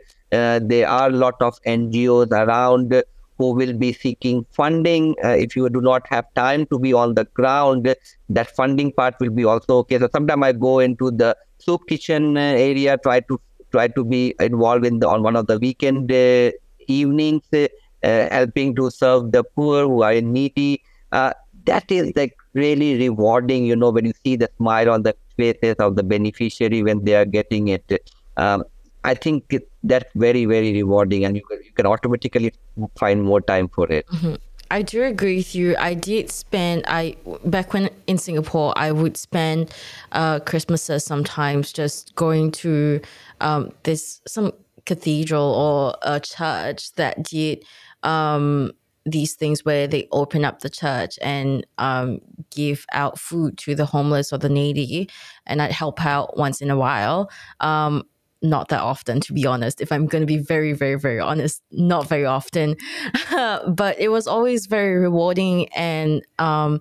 there 0.63 0.89
are 0.89 1.09
a 1.09 1.13
lot 1.13 1.41
of 1.41 1.61
ngos 1.63 2.31
around 2.33 3.03
who 3.43 3.53
will 3.53 3.73
be 3.73 3.93
seeking 3.93 4.45
funding. 4.53 5.15
Uh, 5.25 5.37
if 5.45 5.57
you 5.57 5.69
do 5.69 5.81
not 5.81 6.07
have 6.09 6.27
time 6.35 6.67
to 6.67 6.79
be 6.79 6.93
on 6.93 7.15
the 7.15 7.25
ground, 7.25 7.95
that 8.29 8.57
funding 8.57 8.93
part 8.93 9.15
will 9.21 9.31
be 9.31 9.45
also 9.45 9.79
okay. 9.79 9.99
So 9.99 10.09
sometimes 10.13 10.45
I 10.45 10.53
go 10.53 10.79
into 10.79 11.11
the 11.11 11.37
soup 11.59 11.87
kitchen 11.89 12.37
uh, 12.37 12.41
area, 12.41 12.99
try 12.99 13.21
to 13.21 13.41
try 13.71 13.89
to 13.89 14.05
be 14.05 14.35
involved 14.41 14.87
in 14.87 14.99
the 15.01 15.09
on 15.09 15.23
one 15.23 15.37
of 15.37 15.47
the 15.47 15.59
weekend 15.59 16.13
uh, 16.13 16.53
evenings, 16.87 17.43
uh, 17.53 17.69
helping 18.03 18.75
to 18.77 18.91
serve 18.91 19.33
the 19.33 19.45
poor 19.45 19.85
who 19.87 20.03
are 20.03 20.21
needy. 20.21 20.83
Uh, 21.11 21.33
that 21.65 21.91
is 21.91 22.13
like 22.17 22.37
really 22.55 22.99
rewarding, 22.99 23.65
you 23.65 23.77
know, 23.77 23.91
when 23.91 24.05
you 24.05 24.13
see 24.25 24.37
the 24.37 24.51
smile 24.57 24.91
on 24.91 25.03
the 25.03 25.15
faces 25.37 25.77
of 25.79 25.97
the 25.97 26.03
beneficiary 26.03 26.83
when 26.83 27.05
they 27.05 27.15
are 27.15 27.25
getting 27.25 27.69
it. 27.69 28.11
Um, 28.37 28.65
I 29.05 29.15
think 29.15 29.55
that's 29.83 30.11
very, 30.15 30.45
very 30.45 30.73
rewarding, 30.73 31.25
and 31.25 31.37
you, 31.37 31.43
you 31.51 31.73
can 31.73 31.87
automatically 31.87 32.53
find 32.99 33.23
more 33.23 33.41
time 33.41 33.69
for 33.69 33.91
it. 33.91 34.07
Mm-hmm. 34.07 34.35
I 34.71 34.81
do 34.81 35.03
agree 35.03 35.37
with 35.37 35.55
you. 35.55 35.77
I 35.77 35.93
did 35.93 36.31
spend 36.31 36.85
I 36.87 37.17
back 37.45 37.75
when 37.75 37.91
in 38.07 38.17
Singapore, 38.17 38.73
I 38.77 38.91
would 38.91 39.19
spend 39.19 39.71
uh, 40.13 40.41
Christmases 40.41 41.05
sometimes 41.05 41.73
just 41.73 42.15
going 42.15 42.53
to 42.53 43.01
um, 43.43 43.73
this 43.83 44.23
some 44.27 44.53
cathedral 44.87 45.45
or 45.45 45.95
a 46.03 46.21
church 46.21 46.93
that 46.95 47.23
did 47.23 47.65
um, 48.03 48.73
these 49.05 49.35
things 49.35 49.65
where 49.65 49.87
they 49.87 50.09
open 50.13 50.45
up 50.45 50.61
the 50.61 50.71
church 50.71 51.19
and 51.23 51.67
um, 51.79 52.21
give 52.51 52.87
out 52.93 53.19
food 53.19 53.59
to 53.59 53.75
the 53.75 53.87
homeless 53.87 54.33
or 54.33 54.39
the 54.39 54.49
needy, 54.49 55.09
and 55.47 55.61
I'd 55.61 55.73
help 55.73 56.05
out 56.05 56.37
once 56.37 56.61
in 56.61 56.71
a 56.71 56.77
while. 56.77 57.31
Um, 57.61 58.05
not 58.43 58.69
that 58.69 58.81
often, 58.81 59.21
to 59.21 59.33
be 59.33 59.47
honest. 59.47 59.81
If 59.81 59.93
I'm 59.93 60.07
going 60.07 60.23
to 60.23 60.27
be 60.27 60.39
very, 60.39 60.73
very, 60.73 60.99
very 60.99 61.21
honest, 61.21 61.63
not 61.71 62.09
very 62.09 62.27
often. 62.27 62.77
but 63.31 63.99
it 63.99 64.11
was 64.11 64.27
always 64.27 64.67
very 64.67 64.99
rewarding 64.99 65.69
and 65.75 66.23
um, 66.41 66.81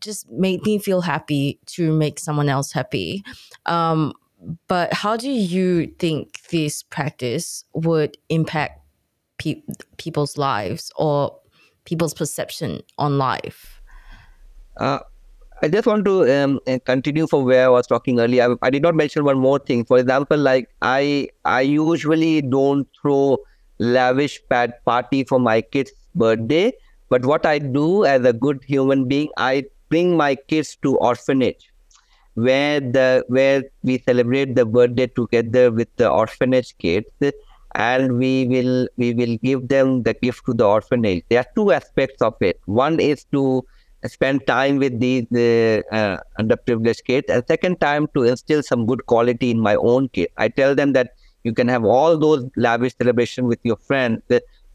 just 0.00 0.28
made 0.30 0.62
me 0.62 0.78
feel 0.78 1.02
happy 1.02 1.60
to 1.66 1.92
make 1.92 2.18
someone 2.18 2.48
else 2.48 2.72
happy. 2.72 3.22
Um, 3.66 4.14
but 4.66 4.92
how 4.92 5.16
do 5.16 5.30
you 5.30 5.88
think 5.98 6.40
this 6.50 6.82
practice 6.82 7.64
would 7.74 8.16
impact 8.28 8.80
pe- 9.38 9.62
people's 9.96 10.36
lives 10.36 10.90
or 10.96 11.38
people's 11.84 12.14
perception 12.14 12.82
on 12.98 13.18
life? 13.18 13.80
Uh, 14.76 15.00
I 15.62 15.68
just 15.68 15.86
want 15.86 16.04
to 16.04 16.30
um, 16.34 16.60
uh, 16.66 16.78
continue 16.84 17.26
from 17.26 17.44
where 17.44 17.66
I 17.66 17.68
was 17.68 17.86
talking 17.86 18.20
earlier. 18.20 18.50
I, 18.50 18.66
I, 18.66 18.70
did 18.70 18.82
not 18.82 18.94
mention 18.94 19.24
one 19.24 19.38
more 19.38 19.58
thing. 19.58 19.84
For 19.84 19.98
example, 19.98 20.36
like 20.36 20.68
I 20.82 21.28
I 21.44 21.60
usually 21.60 22.42
don't 22.42 22.88
throw 23.00 23.38
lavish 23.78 24.40
pad 24.48 24.74
party 24.84 25.24
for 25.24 25.38
my 25.38 25.60
kid's 25.60 25.92
birthday, 26.14 26.72
but 27.08 27.24
what 27.24 27.46
I 27.46 27.58
do 27.58 28.04
as 28.04 28.24
a 28.24 28.32
good 28.32 28.62
human 28.64 29.06
being, 29.06 29.28
I 29.36 29.64
bring 29.88 30.16
my 30.16 30.34
kids 30.34 30.76
to 30.82 30.96
orphanage 30.98 31.70
where 32.34 32.80
the 32.80 33.24
where 33.28 33.62
we 33.82 33.98
celebrate 33.98 34.54
the 34.56 34.66
birthday 34.66 35.06
together 35.06 35.70
with 35.70 35.88
the 35.96 36.10
orphanage 36.10 36.76
kids 36.78 37.06
and 37.74 38.18
we 38.18 38.46
will 38.46 38.88
we 38.96 39.14
will 39.14 39.36
give 39.42 39.68
them 39.68 40.02
the 40.02 40.14
gift 40.14 40.44
to 40.46 40.54
the 40.54 40.64
orphanage. 40.64 41.24
There 41.28 41.40
are 41.40 41.46
two 41.54 41.72
aspects 41.72 42.22
of 42.22 42.34
it. 42.40 42.60
One 42.66 43.00
is 43.00 43.24
to 43.32 43.64
spend 44.06 44.46
time 44.46 44.78
with 44.78 45.00
these 45.00 45.24
uh, 45.32 45.82
uh, 45.94 46.18
underprivileged 46.38 47.04
kids. 47.04 47.26
And 47.30 47.42
second 47.48 47.80
time 47.80 48.06
to 48.14 48.24
instill 48.24 48.62
some 48.62 48.86
good 48.86 49.06
quality 49.06 49.50
in 49.50 49.60
my 49.60 49.76
own 49.76 50.08
kids 50.10 50.30
i 50.36 50.48
tell 50.48 50.74
them 50.74 50.92
that 50.92 51.14
you 51.42 51.52
can 51.52 51.68
have 51.68 51.84
all 51.84 52.18
those 52.18 52.44
lavish 52.56 52.94
celebration 52.96 53.46
with 53.46 53.58
your 53.62 53.76
friends 53.76 54.22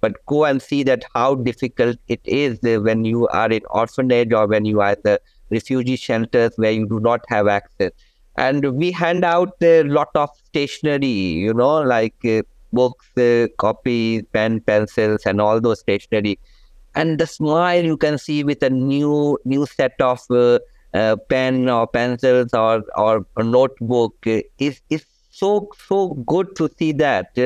but 0.02 0.14
go 0.26 0.45
and 0.45 0.62
see 0.62 0.84
that 0.84 1.04
how 1.14 1.36
difficult 1.36 1.97
it 2.08 2.22
is 2.24 2.60
when 2.62 3.06
you 3.06 3.28
are 3.28 3.50
in 3.52 3.62
orphanage 3.70 4.32
or 4.34 4.47
when 4.47 4.66
you 4.66 4.82
are 4.82 4.89
at 4.91 5.04
the 5.04 5.20
refugee 5.50 5.95
shelters 5.95 6.54
where 6.56 6.72
you 6.72 6.88
do 6.88 7.00
not 7.00 7.22
have 7.28 7.47
access. 7.47 7.91
And 8.38 8.78
we 8.78 8.91
hand 8.91 9.26
out 9.26 9.56
a 9.62 9.84
lot 9.84 10.10
of 10.16 10.30
stationery, 10.45 11.08
you 11.08 11.54
know, 11.54 11.82
like 11.82 12.16
uh, 12.24 12.43
books, 12.74 13.05
uh, 13.17 13.47
copies, 13.57 14.24
pen, 14.34 14.61
pencils, 14.61 15.22
and 15.26 15.41
all 15.41 15.59
those 15.61 15.80
stationery. 15.80 16.39
And 16.95 17.20
the 17.20 17.28
smile 17.28 17.84
you 17.84 17.97
can 17.97 18.17
see 18.17 18.43
with 18.43 18.63
a 18.63 18.70
new 18.70 19.38
new 19.45 19.65
set 19.65 19.93
of 20.01 20.20
uh, 20.30 20.59
uh, 20.93 21.15
pen 21.30 21.70
or 21.70 21.88
pencils 21.88 22.53
or 22.53 22.84
or 22.95 23.26
notebook 23.38 24.15
is 24.26 24.82
is 24.89 25.05
so 25.30 25.70
so 25.88 26.09
good 26.34 26.55
to 26.55 26.70
see 26.78 26.91
that 26.93 27.38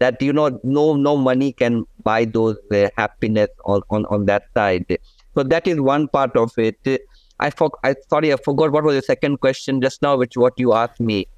that 0.00 0.20
you 0.20 0.32
know 0.32 0.60
no 0.62 0.94
no 0.94 1.16
money 1.16 1.52
can 1.52 1.84
buy 2.02 2.24
those 2.24 2.56
happiness 2.96 3.48
on, 3.64 3.82
on 3.90 4.04
on 4.06 4.26
that 4.26 4.44
side. 4.54 4.98
So 5.34 5.42
that 5.44 5.66
is 5.68 5.80
one 5.80 6.08
part 6.08 6.36
of 6.36 6.52
it. 6.58 6.76
I 7.40 7.50
for, 7.50 7.70
I 7.84 7.94
sorry 8.10 8.32
I 8.32 8.36
forgot 8.36 8.72
what 8.72 8.84
was 8.84 8.96
the 8.96 9.02
second 9.02 9.40
question 9.40 9.80
just 9.80 10.02
now, 10.02 10.16
which 10.16 10.36
what 10.36 10.54
you 10.58 10.72
asked 10.72 11.00
me. 11.00 11.28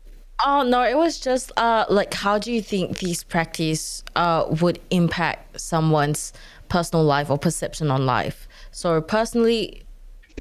Oh 0.45 0.63
no, 0.63 0.83
it 0.83 0.97
was 0.97 1.19
just 1.21 1.53
uh 1.57 1.85
like 1.89 2.15
how 2.15 2.39
do 2.39 2.53
you 2.53 2.63
think 2.63 2.99
these 2.99 3.25
practice 3.25 4.03
uh 4.17 4.47
would 4.61 4.81
impact 4.91 5.61
someone's 5.61 6.33
personal 6.69 7.05
life 7.05 7.31
or 7.31 7.39
perception 7.39 7.91
on 7.91 8.07
life? 8.07 8.49
So 8.71 9.01
personally, 9.01 9.83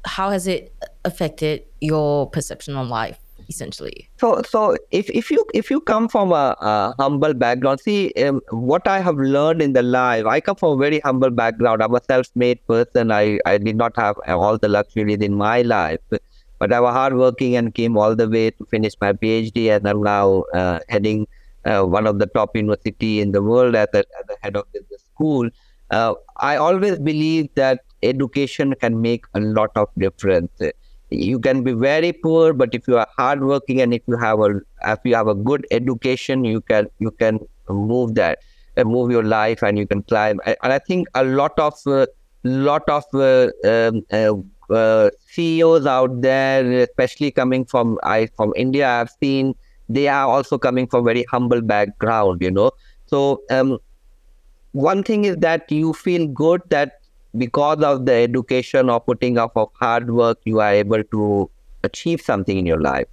how 0.04 0.30
has 0.30 0.46
it 0.46 0.72
affected 1.04 1.64
your 1.80 2.28
perception 2.30 2.76
on 2.76 2.88
life? 2.88 3.18
essentially 3.48 4.08
so 4.18 4.42
so 4.48 4.76
if, 4.90 5.10
if 5.10 5.30
you 5.30 5.44
if 5.54 5.70
you 5.70 5.80
come 5.80 6.08
from 6.08 6.30
a, 6.32 6.56
a 6.60 6.94
humble 6.98 7.34
background 7.34 7.80
see 7.80 8.12
um, 8.24 8.40
what 8.50 8.86
i 8.86 9.00
have 9.00 9.16
learned 9.16 9.60
in 9.60 9.72
the 9.72 9.82
life 9.82 10.24
i 10.26 10.40
come 10.40 10.54
from 10.54 10.78
a 10.78 10.82
very 10.82 11.00
humble 11.00 11.30
background 11.30 11.82
i'm 11.82 11.94
a 11.94 12.00
self-made 12.04 12.64
person 12.66 13.10
i 13.10 13.38
i 13.46 13.58
did 13.58 13.76
not 13.76 13.96
have 13.96 14.16
all 14.28 14.56
the 14.58 14.68
luxuries 14.68 15.18
in 15.18 15.34
my 15.34 15.62
life 15.62 16.00
but 16.60 16.72
I 16.72 16.80
was 16.80 16.92
hardworking 16.94 17.56
and 17.56 17.74
came 17.74 17.96
all 17.96 18.14
the 18.14 18.28
way 18.28 18.50
to 18.50 18.64
finish 18.66 18.94
my 19.00 19.12
PhD, 19.14 19.74
and 19.74 19.88
I'm 19.88 20.02
now 20.02 20.44
uh, 20.54 20.78
heading 20.88 21.26
uh, 21.64 21.82
one 21.84 22.06
of 22.06 22.18
the 22.18 22.26
top 22.26 22.56
university 22.56 23.20
in 23.20 23.32
the 23.32 23.42
world 23.42 23.74
as, 23.74 23.88
a, 23.94 23.98
as 23.98 24.26
the 24.28 24.36
head 24.42 24.56
of 24.56 24.66
the 24.72 24.98
school. 24.98 25.48
Uh, 25.90 26.14
I 26.36 26.56
always 26.56 26.98
believe 26.98 27.48
that 27.54 27.80
education 28.02 28.74
can 28.80 29.00
make 29.00 29.24
a 29.34 29.40
lot 29.40 29.70
of 29.74 29.88
difference. 29.98 30.50
You 31.10 31.40
can 31.40 31.64
be 31.64 31.72
very 31.72 32.12
poor, 32.12 32.52
but 32.52 32.74
if 32.74 32.86
you 32.86 32.96
are 32.98 33.08
hardworking 33.16 33.80
and 33.80 33.92
if 33.92 34.02
you 34.06 34.16
have 34.16 34.38
a 34.40 34.60
if 34.84 35.00
you 35.04 35.14
have 35.16 35.26
a 35.26 35.34
good 35.34 35.66
education, 35.70 36.44
you 36.44 36.60
can 36.60 36.86
you 36.98 37.10
can 37.10 37.40
move 37.68 38.14
that, 38.14 38.38
uh, 38.76 38.84
move 38.84 39.10
your 39.10 39.24
life, 39.24 39.62
and 39.62 39.76
you 39.76 39.86
can 39.86 40.02
climb. 40.04 40.40
And 40.46 40.72
I 40.72 40.78
think 40.78 41.08
a 41.14 41.24
lot 41.24 41.58
of 41.58 41.74
uh, 41.86 42.06
lot 42.44 42.88
of 42.88 43.04
uh, 43.12 43.50
um, 43.64 44.50
uh, 44.70 45.10
CEOs 45.28 45.86
out 45.86 46.20
there, 46.22 46.70
especially 46.82 47.30
coming 47.30 47.64
from 47.64 47.98
I 48.02 48.28
from 48.36 48.52
India, 48.56 48.88
I've 48.88 49.10
seen 49.22 49.54
they 49.88 50.08
are 50.08 50.28
also 50.28 50.58
coming 50.58 50.86
from 50.86 51.04
very 51.04 51.24
humble 51.24 51.60
background, 51.62 52.40
you 52.42 52.50
know. 52.50 52.70
So 53.06 53.42
um, 53.50 53.78
one 54.72 55.02
thing 55.02 55.24
is 55.24 55.36
that 55.38 55.70
you 55.70 55.92
feel 55.92 56.26
good 56.28 56.62
that 56.70 57.00
because 57.36 57.82
of 57.82 58.06
the 58.06 58.12
education 58.12 58.90
or 58.90 59.00
putting 59.00 59.38
up 59.38 59.52
of 59.56 59.70
hard 59.74 60.10
work, 60.10 60.38
you 60.44 60.60
are 60.60 60.72
able 60.72 61.02
to 61.04 61.50
achieve 61.84 62.20
something 62.20 62.56
in 62.56 62.66
your 62.66 62.80
life. 62.80 63.06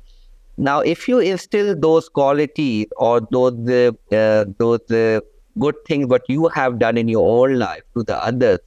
Now, 0.57 0.79
if 0.81 1.07
you 1.07 1.19
instill 1.19 1.75
those 1.79 2.09
qualities 2.09 2.87
or 2.97 3.21
those 3.31 3.53
uh, 3.69 4.45
those 4.57 4.91
uh, 4.91 5.21
good 5.59 5.75
things 5.87 6.07
what 6.07 6.23
you 6.27 6.47
have 6.49 6.79
done 6.79 6.97
in 6.97 7.07
your 7.07 7.27
own 7.29 7.59
life 7.59 7.83
to 7.95 8.03
the 8.03 8.17
others, 8.23 8.59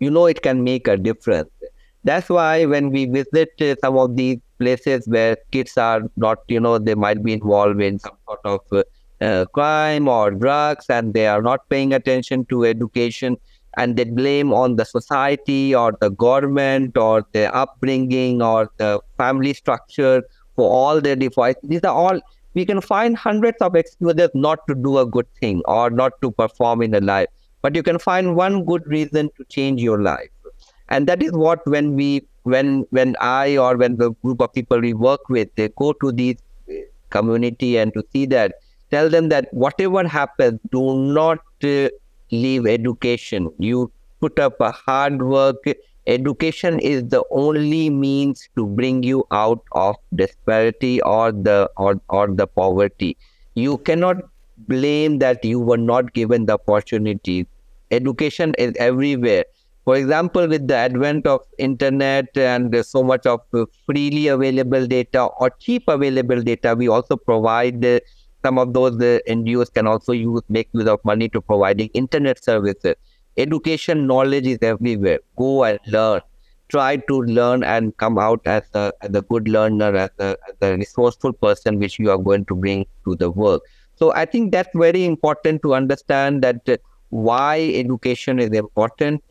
you 0.00 0.10
know 0.10 0.26
it 0.26 0.42
can 0.42 0.64
make 0.64 0.88
a 0.88 0.96
difference. 0.96 1.50
That's 2.08 2.30
why 2.30 2.64
when 2.64 2.88
we 2.90 3.04
visit 3.04 3.50
uh, 3.60 3.74
some 3.82 3.98
of 3.98 4.16
these 4.16 4.38
places 4.58 5.06
where 5.06 5.36
kids 5.50 5.76
are 5.76 6.00
not, 6.16 6.38
you 6.48 6.58
know, 6.58 6.78
they 6.78 6.94
might 6.94 7.22
be 7.22 7.34
involved 7.34 7.82
in 7.82 7.98
some 7.98 8.16
sort 8.26 8.40
of 8.44 8.60
uh, 8.72 8.82
uh, 9.20 9.44
crime 9.56 10.08
or 10.08 10.30
drugs 10.30 10.86
and 10.88 11.12
they 11.12 11.26
are 11.26 11.42
not 11.42 11.68
paying 11.68 11.92
attention 11.92 12.46
to 12.46 12.64
education 12.64 13.36
and 13.76 13.98
they 13.98 14.04
blame 14.04 14.54
on 14.54 14.76
the 14.76 14.86
society 14.86 15.74
or 15.74 15.92
the 16.00 16.08
government 16.08 16.96
or 16.96 17.26
their 17.32 17.54
upbringing 17.54 18.40
or 18.40 18.70
the 18.78 18.98
family 19.18 19.52
structure 19.52 20.22
for 20.56 20.70
all 20.70 21.02
their 21.02 21.16
defaults. 21.16 21.60
These 21.62 21.84
are 21.84 21.94
all, 21.94 22.20
we 22.54 22.64
can 22.64 22.80
find 22.80 23.18
hundreds 23.18 23.58
of 23.60 23.76
excuses 23.76 24.30
not 24.32 24.66
to 24.66 24.74
do 24.74 24.96
a 24.96 25.04
good 25.04 25.26
thing 25.42 25.60
or 25.66 25.90
not 25.90 26.12
to 26.22 26.30
perform 26.30 26.80
in 26.80 26.94
a 26.94 27.00
life. 27.00 27.28
But 27.60 27.74
you 27.74 27.82
can 27.82 27.98
find 27.98 28.34
one 28.34 28.64
good 28.64 28.86
reason 28.86 29.28
to 29.36 29.44
change 29.44 29.82
your 29.82 30.00
life 30.00 30.30
and 30.88 31.06
that 31.06 31.22
is 31.22 31.32
what 31.32 31.66
when 31.66 31.94
we 31.94 32.26
when 32.44 32.86
when 32.90 33.14
i 33.20 33.56
or 33.56 33.76
when 33.76 33.96
the 33.96 34.10
group 34.22 34.40
of 34.40 34.52
people 34.52 34.80
we 34.80 34.92
work 34.94 35.28
with 35.28 35.48
they 35.56 35.68
go 35.76 35.92
to 35.92 36.12
these 36.12 36.36
community 37.10 37.76
and 37.78 37.92
to 37.94 38.02
see 38.12 38.26
that 38.26 38.54
tell 38.90 39.08
them 39.08 39.28
that 39.28 39.48
whatever 39.52 40.06
happens 40.06 40.58
do 40.70 40.96
not 40.98 41.38
uh, 41.64 41.88
leave 42.30 42.66
education. 42.66 43.50
You 43.58 43.92
put 44.20 44.38
up 44.38 44.60
a 44.60 44.70
hard 44.72 45.22
work. 45.22 45.56
Education 46.06 46.78
is 46.80 47.04
the 47.08 47.22
only 47.30 47.90
means 47.90 48.48
to 48.56 48.66
bring 48.66 49.02
you 49.02 49.24
out 49.30 49.62
of 49.72 49.96
disparity 50.14 51.02
or 51.02 51.32
the 51.32 51.70
or, 51.76 52.00
or 52.08 52.28
the 52.28 52.46
poverty. 52.46 53.16
You 53.54 53.78
cannot 53.78 54.16
blame 54.56 55.18
that 55.18 55.44
you 55.44 55.60
were 55.60 55.76
not 55.76 56.14
given 56.14 56.46
the 56.46 56.54
opportunity. 56.54 57.46
Education 57.90 58.54
is 58.58 58.72
everywhere 58.78 59.44
for 59.88 59.96
example, 59.96 60.46
with 60.46 60.68
the 60.68 60.74
advent 60.74 61.26
of 61.26 61.40
internet 61.56 62.36
and 62.36 62.84
so 62.84 63.02
much 63.02 63.24
of 63.24 63.40
freely 63.86 64.28
available 64.28 64.86
data 64.86 65.22
or 65.40 65.48
cheap 65.48 65.84
available 65.88 66.42
data, 66.42 66.74
we 66.76 66.88
also 66.88 67.16
provide 67.16 67.82
uh, 67.82 67.98
some 68.44 68.58
of 68.58 68.74
those 68.74 68.96
uh, 68.96 69.18
NGOs 69.26 69.72
can 69.72 69.86
also 69.86 70.12
use 70.12 70.42
make 70.50 70.68
use 70.74 70.86
of 70.86 71.02
money 71.06 71.30
to 71.30 71.40
providing 71.40 71.88
internet 71.94 72.44
services. 72.44 72.96
Education 73.38 74.06
knowledge 74.06 74.46
is 74.46 74.58
everywhere. 74.60 75.20
Go 75.38 75.64
and 75.64 75.78
learn. 75.86 76.20
Try 76.68 76.96
to 76.96 77.22
learn 77.22 77.64
and 77.64 77.96
come 77.96 78.18
out 78.18 78.42
as 78.44 78.64
a, 78.74 78.92
as 79.00 79.14
a 79.14 79.22
good 79.22 79.48
learner, 79.48 79.96
as 79.96 80.10
a, 80.18 80.36
as 80.50 80.56
a 80.60 80.76
resourceful 80.76 81.32
person, 81.32 81.78
which 81.78 81.98
you 81.98 82.10
are 82.10 82.18
going 82.18 82.44
to 82.44 82.54
bring 82.54 82.84
to 83.06 83.16
the 83.16 83.30
work. 83.30 83.62
So 83.94 84.12
I 84.12 84.26
think 84.26 84.52
that's 84.52 84.68
very 84.74 85.06
important 85.06 85.62
to 85.62 85.72
understand 85.74 86.42
that 86.42 86.68
uh, 86.68 86.76
why 87.08 87.72
education 87.74 88.38
is 88.38 88.50
important 88.50 89.22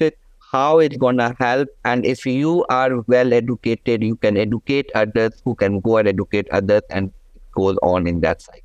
how 0.51 0.79
it's 0.79 0.97
going 0.97 1.17
to 1.17 1.35
help. 1.39 1.69
And 1.85 2.05
if 2.05 2.25
you 2.25 2.65
are 2.69 3.01
well 3.01 3.33
educated, 3.33 4.03
you 4.03 4.15
can 4.15 4.37
educate 4.37 4.91
others 4.95 5.41
who 5.43 5.55
can 5.55 5.79
go 5.79 5.97
and 5.97 6.07
educate 6.07 6.47
others 6.51 6.81
and 6.89 7.11
goes 7.51 7.77
on 7.81 8.07
in 8.07 8.21
that 8.21 8.41
cycle. 8.41 8.61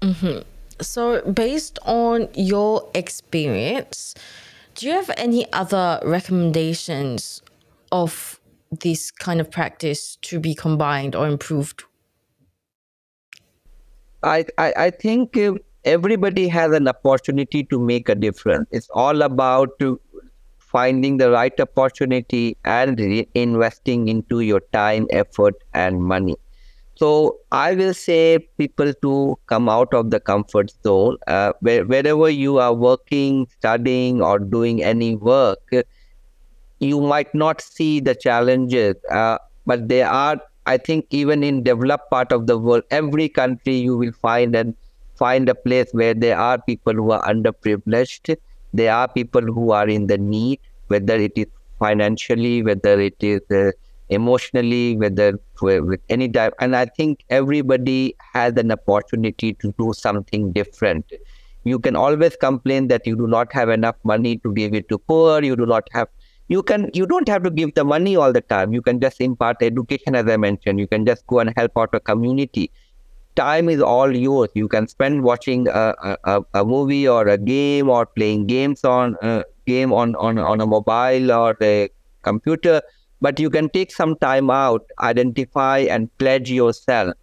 Mm-hmm. 0.00 0.40
So, 0.80 1.22
based 1.22 1.78
on 1.84 2.28
your 2.34 2.88
experience, 2.94 4.14
do 4.74 4.86
you 4.86 4.92
have 4.92 5.10
any 5.16 5.50
other 5.52 6.00
recommendations 6.04 7.42
of 7.92 8.40
this 8.80 9.10
kind 9.10 9.40
of 9.40 9.50
practice 9.50 10.16
to 10.22 10.40
be 10.40 10.54
combined 10.54 11.14
or 11.14 11.28
improved? 11.28 11.84
I, 14.22 14.46
I, 14.58 14.72
I 14.76 14.90
think 14.90 15.36
uh, 15.36 15.54
everybody 15.84 16.48
has 16.48 16.72
an 16.72 16.88
opportunity 16.88 17.64
to 17.64 17.78
make 17.78 18.08
a 18.08 18.14
difference. 18.14 18.68
It's 18.70 18.88
all 18.90 19.22
about 19.22 19.78
to 19.80 20.00
finding 20.72 21.18
the 21.18 21.30
right 21.30 21.58
opportunity 21.60 22.56
and 22.64 22.98
investing 23.34 24.08
into 24.08 24.40
your 24.40 24.60
time, 24.72 25.06
effort, 25.10 25.54
and 25.74 26.02
money. 26.02 26.36
So 26.96 27.38
I 27.52 27.74
will 27.74 27.94
say 27.94 28.38
people 28.58 28.92
to 29.02 29.38
come 29.46 29.68
out 29.68 29.94
of 29.94 30.10
the 30.10 30.20
comfort 30.20 30.72
zone. 30.84 31.16
Uh, 31.26 31.52
where, 31.60 31.84
wherever 31.86 32.30
you 32.30 32.58
are 32.58 32.74
working, 32.74 33.46
studying, 33.58 34.22
or 34.22 34.38
doing 34.38 34.82
any 34.82 35.16
work, 35.16 35.60
you 36.80 37.00
might 37.00 37.34
not 37.34 37.60
see 37.60 38.00
the 38.00 38.14
challenges, 38.14 38.96
uh, 39.10 39.38
but 39.66 39.88
there 39.88 40.08
are. 40.08 40.40
I 40.64 40.76
think 40.76 41.06
even 41.10 41.42
in 41.42 41.64
developed 41.64 42.08
part 42.10 42.30
of 42.30 42.46
the 42.46 42.56
world, 42.56 42.84
every 42.92 43.28
country 43.28 43.74
you 43.74 43.96
will 43.96 44.12
find 44.12 44.54
and 44.54 44.76
find 45.16 45.48
a 45.48 45.56
place 45.56 45.88
where 45.92 46.14
there 46.14 46.38
are 46.38 46.60
people 46.62 46.92
who 46.92 47.10
are 47.10 47.22
underprivileged 47.24 48.36
there 48.72 48.94
are 48.94 49.08
people 49.08 49.42
who 49.42 49.70
are 49.72 49.88
in 49.88 50.06
the 50.06 50.18
need, 50.18 50.60
whether 50.88 51.14
it 51.14 51.32
is 51.36 51.46
financially, 51.78 52.62
whether 52.62 53.00
it 53.00 53.16
is 53.20 53.40
uh, 53.50 53.72
emotionally, 54.08 54.96
whether 54.96 55.38
with 55.60 56.00
any 56.08 56.28
type. 56.28 56.54
And 56.60 56.74
I 56.76 56.86
think 56.86 57.24
everybody 57.30 58.16
has 58.32 58.54
an 58.56 58.72
opportunity 58.72 59.54
to 59.54 59.74
do 59.78 59.92
something 59.92 60.52
different. 60.52 61.12
You 61.64 61.78
can 61.78 61.94
always 61.96 62.36
complain 62.36 62.88
that 62.88 63.06
you 63.06 63.16
do 63.16 63.26
not 63.26 63.52
have 63.52 63.68
enough 63.68 63.96
money 64.04 64.38
to 64.38 64.52
give 64.52 64.74
it 64.74 64.88
to 64.88 64.98
poor. 64.98 65.42
You 65.42 65.56
do 65.56 65.66
not 65.66 65.88
have. 65.92 66.08
You 66.48 66.62
can. 66.62 66.90
You 66.92 67.06
don't 67.06 67.28
have 67.28 67.44
to 67.44 67.50
give 67.50 67.74
the 67.74 67.84
money 67.84 68.16
all 68.16 68.32
the 68.32 68.40
time. 68.40 68.72
You 68.72 68.82
can 68.82 69.00
just 69.00 69.20
impart 69.20 69.62
education, 69.62 70.16
as 70.16 70.26
I 70.26 70.36
mentioned. 70.36 70.80
You 70.80 70.88
can 70.88 71.06
just 71.06 71.26
go 71.28 71.38
and 71.38 71.52
help 71.56 71.78
out 71.78 71.94
a 71.94 72.00
community 72.00 72.70
time 73.36 73.68
is 73.68 73.80
all 73.80 74.14
yours. 74.14 74.50
You 74.54 74.68
can 74.68 74.86
spend 74.88 75.22
watching 75.22 75.68
a, 75.68 75.94
a, 76.24 76.42
a 76.54 76.64
movie 76.64 77.08
or 77.08 77.26
a 77.28 77.38
game 77.38 77.88
or 77.88 78.06
playing 78.06 78.46
games 78.46 78.84
on 78.84 79.16
a 79.22 79.26
uh, 79.26 79.42
game 79.66 79.92
on, 79.92 80.14
on, 80.16 80.38
on 80.38 80.60
a 80.60 80.66
mobile 80.66 81.32
or 81.32 81.56
a 81.62 81.88
computer. 82.22 82.82
but 83.20 83.38
you 83.38 83.48
can 83.48 83.68
take 83.68 83.92
some 83.92 84.16
time 84.16 84.50
out, 84.50 84.84
identify 85.00 85.78
and 85.78 86.08
pledge 86.18 86.50
yourself 86.50 87.14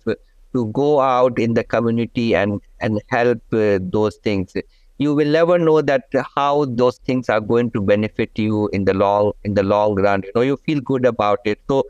to 0.54 0.66
go 0.72 1.00
out 1.02 1.38
in 1.38 1.54
the 1.54 1.64
community 1.64 2.36
and 2.36 2.62
and 2.80 3.02
help 3.08 3.38
uh, 3.54 3.80
those 3.96 4.16
things 4.28 4.54
you 4.98 5.16
will 5.16 5.32
never 5.36 5.58
know 5.58 5.82
that 5.82 6.04
how 6.36 6.66
those 6.66 6.98
things 7.10 7.30
are 7.30 7.40
going 7.40 7.72
to 7.72 7.82
benefit 7.82 8.32
you 8.38 8.68
in 8.74 8.86
the 8.86 8.94
long 8.94 9.32
in 9.44 9.54
the 9.54 9.64
long 9.64 9.96
run 9.96 10.22
you 10.26 10.32
know 10.36 10.42
you 10.42 10.58
feel 10.66 10.82
good 10.82 11.06
about 11.06 11.40
it 11.46 11.60
so 11.70 11.84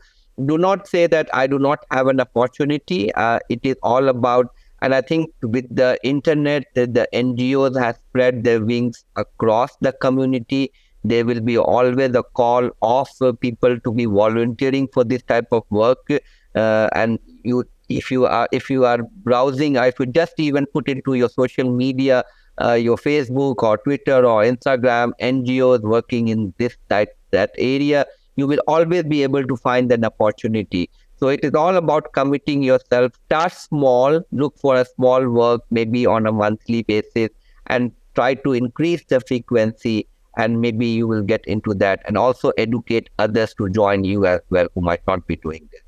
do 0.46 0.58
not 0.58 0.86
say 0.86 1.06
that 1.06 1.28
i 1.34 1.46
do 1.46 1.58
not 1.58 1.84
have 1.90 2.06
an 2.06 2.20
opportunity. 2.20 3.12
Uh, 3.14 3.38
it 3.48 3.60
is 3.62 3.76
all 3.82 4.08
about 4.08 4.46
and 4.82 4.94
i 4.94 5.00
think 5.00 5.30
with 5.42 5.66
the 5.74 5.98
internet 6.02 6.64
the, 6.74 6.86
the 6.86 7.08
ngos 7.12 7.78
have 7.78 7.96
spread 7.96 8.44
their 8.44 8.64
wings 8.64 9.04
across 9.16 9.76
the 9.80 9.92
community. 9.92 10.72
There 11.02 11.24
will 11.24 11.40
be 11.40 11.56
always 11.56 12.14
a 12.14 12.22
call 12.22 12.70
of 12.82 13.08
uh, 13.22 13.32
people 13.32 13.80
to 13.80 13.92
be 13.92 14.04
volunteering 14.04 14.86
for 14.92 15.02
this 15.02 15.22
type 15.22 15.46
of 15.50 15.64
work. 15.70 16.10
Uh, 16.54 16.88
and 16.92 17.18
you 17.42 17.64
if 17.88 18.10
you 18.10 18.26
are 18.26 18.48
if 18.52 18.70
you 18.70 18.84
are 18.84 19.02
browsing 19.24 19.76
if 19.76 19.98
you 19.98 20.06
just 20.06 20.34
even 20.38 20.66
put 20.66 20.88
into 20.88 21.14
your 21.14 21.28
social 21.28 21.70
media 21.70 22.24
uh, 22.62 22.72
your 22.72 22.96
facebook 22.96 23.62
or 23.62 23.76
twitter 23.78 24.24
or 24.24 24.42
instagram 24.44 25.12
ngos 25.20 25.80
working 25.82 26.28
in 26.28 26.52
this 26.58 26.76
type 26.88 27.16
that 27.30 27.50
area 27.58 28.04
you 28.36 28.46
will 28.46 28.60
always 28.66 29.04
be 29.04 29.22
able 29.22 29.44
to 29.46 29.56
find 29.56 29.90
an 29.92 30.04
opportunity. 30.04 30.90
So 31.16 31.28
it 31.28 31.40
is 31.42 31.54
all 31.54 31.76
about 31.76 32.12
committing 32.12 32.62
yourself. 32.62 33.12
Start 33.26 33.52
small. 33.52 34.22
Look 34.32 34.58
for 34.58 34.76
a 34.76 34.84
small 34.84 35.28
work 35.28 35.62
maybe 35.70 36.06
on 36.06 36.26
a 36.26 36.32
monthly 36.32 36.82
basis 36.82 37.30
and 37.66 37.92
try 38.14 38.34
to 38.34 38.52
increase 38.52 39.04
the 39.04 39.20
frequency 39.20 40.06
and 40.36 40.60
maybe 40.60 40.86
you 40.86 41.06
will 41.06 41.22
get 41.22 41.44
into 41.46 41.74
that. 41.74 42.02
And 42.06 42.16
also 42.16 42.50
educate 42.56 43.10
others 43.18 43.54
to 43.54 43.68
join 43.68 44.04
you 44.04 44.26
as 44.26 44.40
well 44.50 44.68
who 44.74 44.80
might 44.80 45.06
not 45.06 45.26
be 45.26 45.36
doing 45.36 45.68
this 45.70 45.79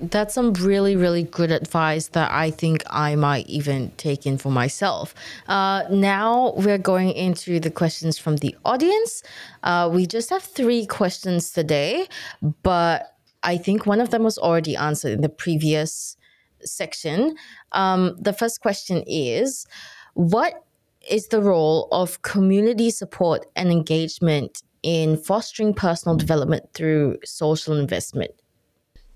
that's 0.00 0.34
some 0.34 0.52
really, 0.54 0.96
really 0.96 1.22
good 1.22 1.50
advice 1.50 2.08
that 2.08 2.30
I 2.30 2.50
think 2.50 2.82
I 2.90 3.14
might 3.16 3.46
even 3.48 3.90
take 3.96 4.26
in 4.26 4.38
for 4.38 4.50
myself. 4.50 5.14
Uh, 5.48 5.84
now 5.90 6.54
we're 6.56 6.78
going 6.78 7.12
into 7.12 7.60
the 7.60 7.70
questions 7.70 8.18
from 8.18 8.36
the 8.36 8.56
audience. 8.64 9.22
Uh, 9.62 9.90
we 9.92 10.06
just 10.06 10.30
have 10.30 10.42
three 10.42 10.86
questions 10.86 11.50
today, 11.50 12.06
but 12.62 13.16
I 13.42 13.56
think 13.56 13.86
one 13.86 14.00
of 14.00 14.10
them 14.10 14.22
was 14.22 14.38
already 14.38 14.76
answered 14.76 15.12
in 15.12 15.20
the 15.20 15.28
previous 15.28 16.16
section. 16.64 17.36
Um, 17.72 18.16
the 18.18 18.32
first 18.32 18.60
question 18.60 19.02
is 19.06 19.66
What 20.14 20.54
is 21.10 21.28
the 21.28 21.40
role 21.40 21.88
of 21.90 22.22
community 22.22 22.90
support 22.90 23.46
and 23.56 23.70
engagement 23.70 24.62
in 24.82 25.16
fostering 25.16 25.74
personal 25.74 26.16
development 26.16 26.72
through 26.74 27.18
social 27.24 27.76
investment? 27.76 28.32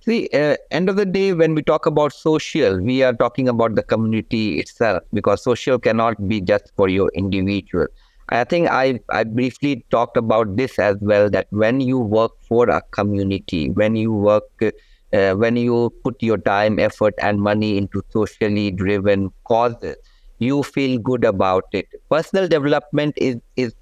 See, 0.07 0.29
uh, 0.33 0.57
end 0.71 0.89
of 0.89 0.97
the 0.97 1.05
day, 1.05 1.33
when 1.33 1.55
we 1.55 1.63
talk 1.63 1.85
about 1.87 2.13
social, 2.13 2.81
we 2.81 3.03
are 3.03 3.13
talking 3.13 3.49
about 3.49 3.75
the 3.75 3.83
community 3.83 4.59
itself 4.61 5.03
because 5.13 5.43
social 5.43 5.79
cannot 5.81 6.29
be 6.29 6.41
just 6.41 6.73
for 6.77 6.89
your 6.89 7.11
individual. 7.15 7.87
I 8.29 8.45
think 8.45 8.69
I, 8.71 9.01
I 9.11 9.25
briefly 9.25 9.85
talked 9.91 10.17
about 10.17 10.57
this 10.57 10.79
as 10.79 10.97
well 11.01 11.29
that 11.31 11.47
when 11.51 11.81
you 11.81 11.99
work 11.99 12.33
for 12.49 12.69
a 12.69 12.83
community, 12.93 13.71
when 13.71 13.97
you 13.97 14.13
work, 14.13 14.45
uh, 14.63 15.35
when 15.35 15.57
you 15.57 15.93
put 16.05 16.23
your 16.23 16.39
time, 16.39 16.79
effort, 16.79 17.15
and 17.21 17.41
money 17.41 17.77
into 17.77 18.03
socially 18.11 18.71
driven 18.71 19.31
causes, 19.45 19.97
you 20.39 20.63
feel 20.63 20.99
good 20.99 21.25
about 21.25 21.65
it. 21.73 21.87
Personal 22.11 22.47
development 22.49 23.15
is, 23.17 23.37
is 23.57 23.75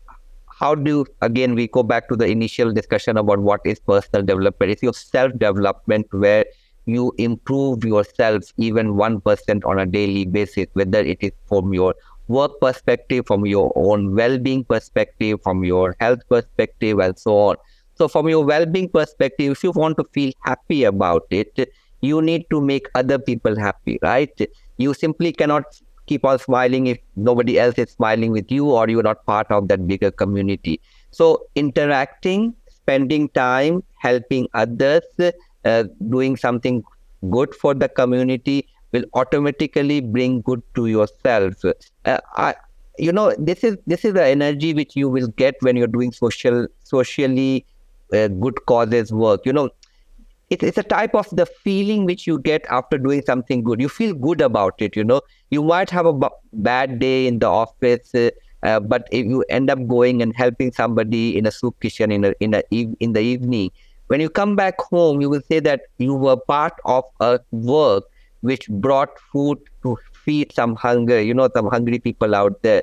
how 0.65 0.75
do 0.75 1.05
again 1.21 1.55
we 1.55 1.69
go 1.77 1.83
back 1.83 2.09
to 2.11 2.17
the 2.21 2.27
initial 2.35 2.73
discussion 2.73 3.19
about 3.19 3.41
what 3.41 3.61
is 3.65 3.79
personal 3.79 4.25
development? 4.25 4.73
It's 4.73 4.83
your 4.83 4.95
self 4.95 5.33
development 5.39 6.07
where 6.11 6.47
you 6.87 7.13
improve 7.19 7.85
yourself 7.85 8.45
even 8.57 8.95
1% 8.95 9.67
on 9.67 9.79
a 9.79 9.87
daily 9.87 10.25
basis 10.25 10.67
whether 10.73 11.01
it 11.01 11.19
is 11.29 11.33
from 11.51 11.75
your 11.75 11.95
work 12.29 12.59
perspective 12.61 13.27
from 13.27 13.45
your 13.45 13.71
own 13.77 14.15
well-being 14.15 14.65
perspective 14.65 15.39
from 15.43 15.65
your 15.65 15.95
health 16.01 16.27
perspective 16.31 16.99
and 16.99 17.19
so 17.19 17.39
on. 17.39 17.57
So 17.97 18.09
from 18.09 18.29
your 18.29 18.45
well-being 18.45 18.89
perspective 18.89 19.53
if 19.53 19.65
you 19.65 19.73
want 19.73 19.99
to 19.99 20.05
feel 20.15 20.33
happy 20.45 20.85
about 20.85 21.27
it 21.31 21.73
you 22.01 22.23
need 22.23 22.47
to 22.51 22.61
make 22.61 22.89
other 22.95 23.19
people 23.19 23.59
happy 23.59 23.99
right? 24.03 24.49
You 24.79 24.95
simply 24.95 25.33
cannot 25.33 25.65
keep 26.07 26.25
on 26.25 26.39
smiling 26.39 26.87
if 26.87 26.99
nobody 27.17 27.59
else 27.59 27.79
is 27.79 27.91
smiling 27.91 28.33
with 28.33 28.51
you 28.51 28.71
or 28.71 28.89
you're 28.89 29.03
not 29.03 29.25
part 29.27 29.51
of 29.51 29.69
that 29.69 29.87
bigger 29.87 30.11
community. 30.11 30.81
So 31.11 31.47
interacting, 31.55 32.55
spending 32.69 33.29
time, 33.31 33.83
helping 33.99 34.49
others, 34.55 35.03
uh, 35.65 35.85
doing 36.11 36.37
something 36.37 36.83
good 37.31 37.55
for 37.55 37.75
the 37.75 37.89
community 37.89 38.69
will 38.93 39.05
automatically 39.15 40.01
bring 40.01 40.41
good 40.43 40.63
to 40.75 40.87
yourself. 40.87 41.55
Uh, 42.05 42.19
I, 42.37 42.55
you 42.99 43.13
know, 43.13 43.35
this 43.39 43.65
is 43.65 43.77
this 43.87 44.05
is 44.05 44.15
the 44.15 44.25
energy 44.25 44.73
which 44.75 44.95
you 44.95 45.09
will 45.09 45.29
get 45.29 45.57
when 45.61 45.77
you're 45.77 45.89
doing 45.89 46.13
social 46.13 46.67
socially 46.85 47.67
uh, 48.13 48.29
good 48.29 48.65
causes 48.67 49.13
work. 49.13 49.45
You 49.45 49.53
know, 49.53 49.71
it, 50.51 50.63
it's 50.63 50.79
a 50.79 50.83
type 50.83 51.15
of 51.15 51.29
the 51.33 51.47
feeling 51.47 52.05
which 52.05 52.27
you 52.27 52.39
get 52.39 52.65
after 52.71 52.99
doing 52.99 53.23
something 53.27 53.63
good. 53.65 53.81
You 53.81 53.89
feel 53.89 54.15
good 54.15 54.41
about 54.41 54.75
it. 54.79 54.97
You 54.97 55.05
know, 55.05 55.23
you 55.51 55.63
might 55.63 55.91
have 55.91 56.07
a 56.07 56.13
b- 56.13 56.29
bad 56.53 56.99
day 56.99 57.27
in 57.27 57.39
the 57.39 57.47
office, 57.47 58.15
uh, 58.15 58.31
uh, 58.63 58.81
but 58.81 59.07
if 59.11 59.27
you 59.27 59.45
end 59.49 59.71
up 59.71 59.87
going 59.87 60.23
and 60.23 60.35
helping 60.35 60.73
somebody 60.73 61.37
in 61.37 61.47
a 61.47 61.51
soup 61.51 61.79
kitchen 61.81 62.11
in 62.13 62.25
a, 62.25 62.35
in 62.41 62.55
a 62.55 62.63
in 62.71 63.13
the 63.13 63.21
evening, 63.21 63.71
when 64.09 64.21
you 64.21 64.29
come 64.29 64.57
back 64.57 64.81
home, 64.81 65.21
you 65.21 65.31
will 65.31 65.43
say 65.51 65.61
that 65.61 65.83
you 65.99 66.15
were 66.15 66.37
part 66.37 66.75
of 66.85 67.05
a 67.21 67.41
work 67.51 68.05
which 68.41 68.69
brought 68.69 69.19
food 69.33 69.59
to 69.83 69.97
feed 70.25 70.53
some 70.53 70.77
hunger. 70.77 71.21
You 71.21 71.35
know, 71.35 71.49
some 71.55 71.69
hungry 71.69 71.99
people 71.99 72.35
out 72.35 72.63
there. 72.63 72.83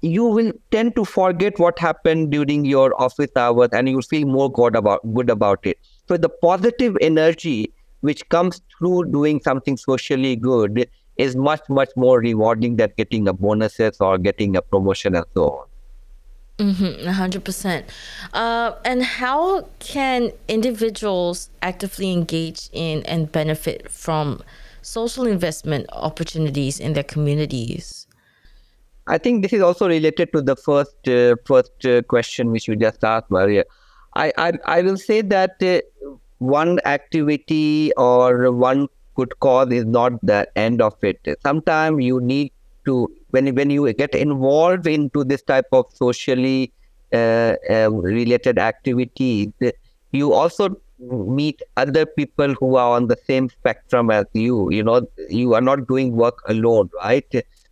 You 0.00 0.24
will 0.24 0.52
tend 0.70 0.94
to 0.96 1.04
forget 1.04 1.58
what 1.58 1.78
happened 1.78 2.30
during 2.30 2.64
your 2.64 3.00
office 3.02 3.30
hours, 3.36 3.70
and 3.72 3.88
you 3.88 4.00
feel 4.02 4.26
more 4.26 4.50
good 4.52 4.76
about 4.76 5.00
good 5.14 5.30
about 5.30 5.60
it 5.66 5.78
so 6.08 6.16
the 6.16 6.28
positive 6.28 6.96
energy 7.00 7.72
which 8.00 8.28
comes 8.28 8.60
through 8.78 9.04
doing 9.06 9.40
something 9.40 9.76
socially 9.76 10.36
good 10.36 10.88
is 11.16 11.34
much, 11.36 11.60
much 11.68 11.90
more 11.96 12.20
rewarding 12.20 12.76
than 12.76 12.92
getting 12.96 13.26
a 13.28 13.32
bonuses 13.32 14.00
or 14.00 14.18
getting 14.18 14.56
a 14.56 14.62
promotion 14.62 15.16
and 15.16 15.26
so 15.34 15.50
on. 15.50 15.66
Mm-hmm, 16.58 17.08
100%. 17.08 17.84
Uh, 18.32 18.72
and 18.84 19.02
how 19.04 19.62
can 19.78 20.32
individuals 20.48 21.50
actively 21.62 22.12
engage 22.12 22.68
in 22.72 23.04
and 23.06 23.30
benefit 23.30 23.90
from 23.90 24.42
social 24.82 25.26
investment 25.26 25.86
opportunities 25.92 26.80
in 26.80 26.94
their 26.94 27.04
communities? 27.04 28.06
I 29.06 29.18
think 29.18 29.42
this 29.42 29.52
is 29.52 29.62
also 29.62 29.88
related 29.88 30.32
to 30.32 30.42
the 30.42 30.54
first 30.54 31.08
uh, 31.08 31.36
first 31.46 31.86
uh, 31.86 32.02
question 32.02 32.50
which 32.50 32.68
you 32.68 32.76
just 32.76 33.02
asked, 33.02 33.30
Maria. 33.30 33.64
I, 34.14 34.32
I, 34.36 34.52
I 34.66 34.82
will 34.82 34.96
say 34.96 35.22
that 35.22 35.62
uh, 35.62 35.80
one 36.38 36.78
activity 36.84 37.92
or 37.96 38.52
one 38.52 38.88
good 39.16 39.38
cause 39.40 39.70
is 39.72 39.84
not 39.84 40.12
the 40.22 40.46
end 40.56 40.80
of 40.80 40.94
it. 41.02 41.20
Sometimes 41.42 42.02
you 42.04 42.20
need 42.20 42.52
to 42.84 43.08
when 43.30 43.54
when 43.54 43.70
you 43.70 43.92
get 43.92 44.14
involved 44.14 44.86
into 44.86 45.24
this 45.24 45.42
type 45.42 45.66
of 45.72 45.86
socially 45.94 46.72
uh, 47.12 47.54
uh, 47.70 47.90
related 47.90 48.58
activities, 48.58 49.48
you 50.12 50.32
also 50.32 50.76
meet 50.98 51.62
other 51.76 52.04
people 52.06 52.54
who 52.54 52.76
are 52.76 52.96
on 52.96 53.06
the 53.06 53.16
same 53.26 53.48
spectrum 53.48 54.10
as 54.10 54.24
you. 54.32 54.70
You 54.70 54.82
know, 54.82 55.06
you 55.28 55.54
are 55.54 55.60
not 55.60 55.86
doing 55.86 56.16
work 56.16 56.42
alone, 56.48 56.90
right? 57.02 57.24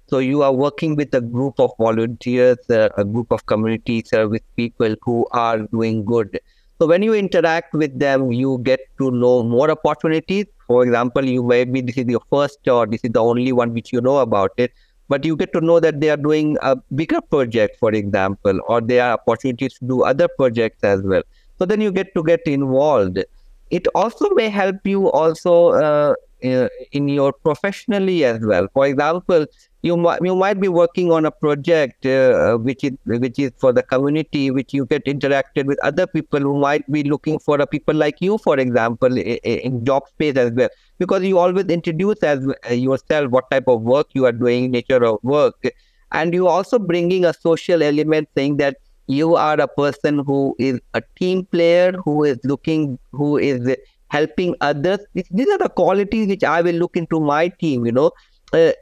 So 0.09 0.19
you 0.19 0.43
are 0.43 0.53
working 0.53 0.95
with 0.95 1.13
a 1.15 1.21
group 1.21 1.59
of 1.59 1.73
volunteers, 1.79 2.59
uh, 2.71 2.91
a 2.97 3.05
group 3.05 3.33
of 3.33 3.45
community 3.47 4.03
service 4.07 4.43
people 4.57 4.95
who 5.03 5.27
are 5.33 5.59
doing 5.59 6.05
good. 6.05 6.39
So 6.79 6.87
when 6.87 7.03
you 7.03 7.15
interact 7.15 7.73
with 7.73 7.99
them, 7.99 8.33
you 8.33 8.59
get 8.63 8.81
to 8.99 9.11
know 9.11 9.43
more 9.43 9.71
opportunities. 9.71 10.45
For 10.67 10.83
example, 10.83 11.25
you 11.25 11.43
maybe 11.43 11.81
this 11.81 11.97
is 11.97 12.07
your 12.07 12.21
first 12.29 12.69
or 12.69 12.87
this 12.87 13.01
is 13.03 13.13
the 13.13 13.23
only 13.23 13.53
one 13.53 13.73
which 13.73 13.93
you 13.93 14.01
know 14.01 14.19
about 14.19 14.53
it, 14.59 14.73
but 15.09 15.25
you 15.25 15.37
get 15.37 15.53
to 15.55 15.61
know 15.61 15.81
that 15.81 16.01
they 16.01 16.11
are 16.11 16.17
doing 16.19 16.59
a 16.61 16.77
bigger 16.95 17.21
project, 17.23 17.79
for 17.79 17.93
example, 17.93 18.61
or 18.69 18.81
there 18.81 19.05
are 19.05 19.13
opportunities 19.15 19.79
to 19.79 19.87
do 19.87 20.03
other 20.03 20.29
projects 20.29 20.85
as 20.85 21.03
well. 21.03 21.23
So 21.59 21.65
then 21.65 21.81
you 21.81 21.91
get 21.93 22.15
to 22.15 22.23
get 22.23 22.43
involved. 22.45 23.25
It 23.71 23.87
also 23.95 24.29
may 24.31 24.49
help 24.49 24.87
you 24.87 25.11
also 25.11 25.71
uh, 25.71 26.15
uh, 26.45 26.69
in 26.93 27.09
your 27.09 27.33
professionally 27.33 28.25
as 28.25 28.41
well. 28.41 28.69
For 28.73 28.87
example, 28.87 29.47
you 29.83 29.97
might 29.97 30.21
you 30.23 30.35
might 30.35 30.61
be 30.61 30.69
working 30.69 31.13
on 31.13 31.27
a 31.27 31.31
project 31.31 32.07
uh, 32.07 32.57
which 32.57 32.85
is 32.85 32.93
which 33.05 33.39
is 33.39 33.53
for 33.59 33.73
the 33.73 33.83
community, 33.83 34.51
which 34.51 34.75
you 34.75 34.87
get 34.87 35.05
interacted 35.05 35.67
with 35.67 35.79
other 35.83 36.07
people 36.07 36.41
who 36.41 36.59
might 36.59 36.91
be 36.91 37.03
looking 37.05 37.39
for 37.39 37.61
a 37.61 37.67
people 37.67 37.95
like 37.95 38.21
you, 38.21 38.39
for 38.39 38.59
example, 38.59 39.17
in, 39.17 39.37
in 39.45 39.85
job 39.85 40.09
space 40.09 40.37
as 40.37 40.51
well, 40.53 40.69
because 40.99 41.23
you 41.23 41.39
always 41.39 41.67
introduce 41.67 42.23
as 42.23 42.47
uh, 42.71 42.73
yourself 42.73 43.31
what 43.31 43.51
type 43.51 43.69
of 43.69 43.83
work 43.83 44.09
you 44.13 44.27
are 44.27 44.33
doing, 44.33 44.71
nature 44.71 45.05
of 45.05 45.19
work, 45.23 45.71
and 46.13 46.35
you 46.35 46.49
also 46.49 46.79
bringing 46.79 47.25
a 47.25 47.33
social 47.33 47.83
element, 47.83 48.29
saying 48.37 48.57
that 48.57 48.77
you 49.09 49.37
are 49.37 49.61
a 49.61 49.69
person 49.69 50.19
who 50.19 50.57
is 50.59 50.81
a 50.95 51.03
team 51.17 51.45
player, 51.45 51.93
who 52.05 52.25
is 52.25 52.39
looking, 52.43 52.99
who 53.13 53.37
is 53.39 53.77
helping 54.09 54.55
others. 54.61 55.01
These 55.15 55.49
are 55.49 55.59
the 55.59 55.69
qualities 55.69 56.29
which 56.29 56.45
I 56.45 56.63
will 56.63 56.75
look 56.75 56.97
into 56.97 57.21
my 57.21 57.49
team. 57.49 57.87
You 57.87 57.93
know, 57.93 58.11
uh, 58.53 58.73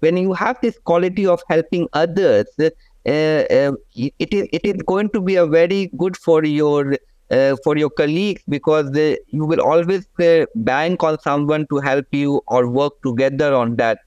when 0.00 0.16
you 0.16 0.32
have 0.32 0.58
this 0.62 0.78
quality 0.78 1.26
of 1.26 1.42
helping 1.48 1.88
others, 1.92 2.46
uh, 2.58 2.70
uh, 3.06 3.72
it 3.94 4.34
is 4.34 4.48
it 4.52 4.64
is 4.64 4.82
going 4.86 5.10
to 5.10 5.20
be 5.20 5.36
a 5.36 5.46
very 5.46 5.90
good 5.96 6.16
for 6.16 6.44
your 6.44 6.96
uh, 7.30 7.56
for 7.64 7.76
your 7.76 7.90
colleagues 7.90 8.42
because 8.48 8.90
you 9.28 9.44
will 9.44 9.60
always 9.60 10.06
uh, 10.20 10.44
bank 10.56 11.02
on 11.02 11.18
someone 11.20 11.66
to 11.68 11.78
help 11.78 12.06
you 12.12 12.42
or 12.48 12.68
work 12.68 12.92
together 13.02 13.54
on 13.54 13.76
that. 13.76 13.98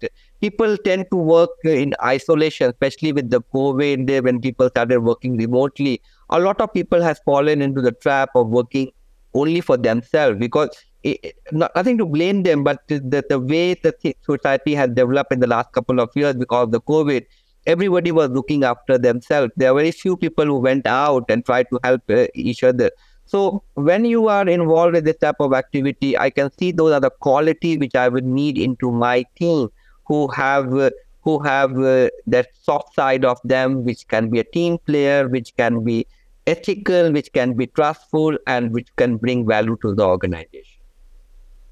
People 0.41 0.76
tend 0.78 1.05
to 1.09 1.16
work 1.16 1.51
in 1.64 1.93
isolation, 2.03 2.70
especially 2.70 3.14
with 3.14 3.30
the 3.30 3.41
COVID, 3.55 4.24
when 4.24 4.41
people 4.41 4.68
started 4.68 4.99
working 4.99 5.38
remotely. 5.38 6.01
A 6.30 6.39
lot 6.39 6.59
of 6.59 6.74
people 6.74 7.01
has 7.01 7.20
fallen 7.24 7.61
into 7.61 7.82
the 7.82 7.93
trap 7.93 8.30
of 8.36 8.49
working 8.49 8.91
only 9.34 9.62
for 9.62 9.78
themselves 9.78 10.38
because 10.38 10.70
it, 11.04 11.36
not, 11.52 11.72
nothing 11.76 11.98
to 11.98 12.06
blame 12.06 12.44
them, 12.44 12.64
but 12.64 12.88
the, 12.88 13.24
the 13.30 13.40
way 13.40 13.74
the 13.74 14.16
society 14.24 14.74
has 14.76 14.90
developed 14.92 15.32
in 15.34 15.40
the 15.40 15.48
last 15.48 15.72
couple 15.74 16.00
of 16.00 16.10
years 16.16 16.36
because 16.36 16.64
of 16.64 16.72
the 16.72 16.82
COVID, 16.82 17.26
everybody 17.66 18.12
was 18.12 18.30
looking 18.30 18.64
after 18.64 18.98
themselves. 18.98 19.52
There 19.56 19.72
are 19.72 19.76
very 19.76 19.92
few 19.92 20.18
people 20.18 20.46
who 20.46 20.60
went 20.60 20.88
out 20.88 21.26
and 21.30 21.46
tried 21.46 21.68
to 21.70 21.80
help 21.84 22.02
uh, 22.10 22.28
each 22.34 22.64
other. 22.64 22.92
So 23.26 23.64
when 23.76 24.06
you 24.06 24.28
are 24.28 24.48
involved 24.48 24.96
in 24.96 25.06
this 25.06 25.18
type 25.18 25.38
of 25.40 25.54
activity, 25.54 26.18
I 26.18 26.30
can 26.30 26.52
see 26.58 26.72
those 26.72 26.92
are 26.92 27.00
the 27.00 27.10
quality 27.10 27.78
which 27.78 27.96
I 27.96 28.10
would 28.10 28.26
need 28.26 28.58
into 28.58 28.92
my 28.92 29.26
team 29.36 29.70
who 30.06 30.28
have 30.30 30.74
uh, 30.76 30.92
who 31.22 31.40
have 31.40 31.80
uh, 31.80 32.10
that 32.28 32.50
soft 32.62 32.94
side 32.96 33.24
of 33.24 33.40
them, 33.46 33.86
which 33.86 34.06
can 34.10 34.30
be 34.30 34.40
a 34.40 34.44
team 34.44 34.78
player, 34.80 35.30
which 35.30 35.56
can 35.56 35.82
be 35.84 36.06
ethical, 36.48 37.12
which 37.12 37.32
can 37.34 37.54
be 37.54 37.68
trustful, 37.68 38.38
and 38.48 38.72
which 38.72 38.89
can 38.96 39.18
bring 39.18 39.46
value 39.46 39.78
to 39.82 39.94
the 39.94 40.04
organization. 40.04 40.80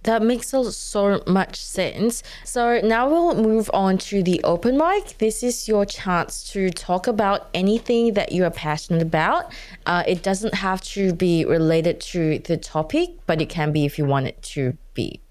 That 0.04 0.24
makes 0.24 0.48
so 0.48 1.22
much 1.28 1.58
sense. 1.58 2.24
So 2.44 2.82
now 2.84 3.08
we'll 3.08 3.36
move 3.36 3.70
on 3.72 4.00
to 4.00 4.24
the 4.24 4.42
open 4.44 4.76
mic. 4.76 5.20
This 5.20 5.44
is 5.44 5.68
your 5.68 5.86
chance 5.86 6.44
to 6.54 6.72
talk 6.72 7.06
about 7.06 7.50
anything 7.54 8.16
that 8.16 8.32
you 8.32 8.44
are 8.44 8.50
passionate 8.50 9.04
about. 9.04 9.54
Uh, 9.86 10.04
it 10.08 10.24
doesn't 10.24 10.56
have 10.56 10.82
to 10.96 11.14
be 11.14 11.46
related 11.46 12.02
to 12.02 12.40
the 12.40 12.58
topic, 12.58 13.10
but 13.28 13.42
it 13.42 13.50
can 13.50 13.72
be 13.72 13.86
if 13.86 14.00
you 14.00 14.06
want 14.06 14.26
it 14.26 14.42
to 14.42 14.76
be. 14.96 15.22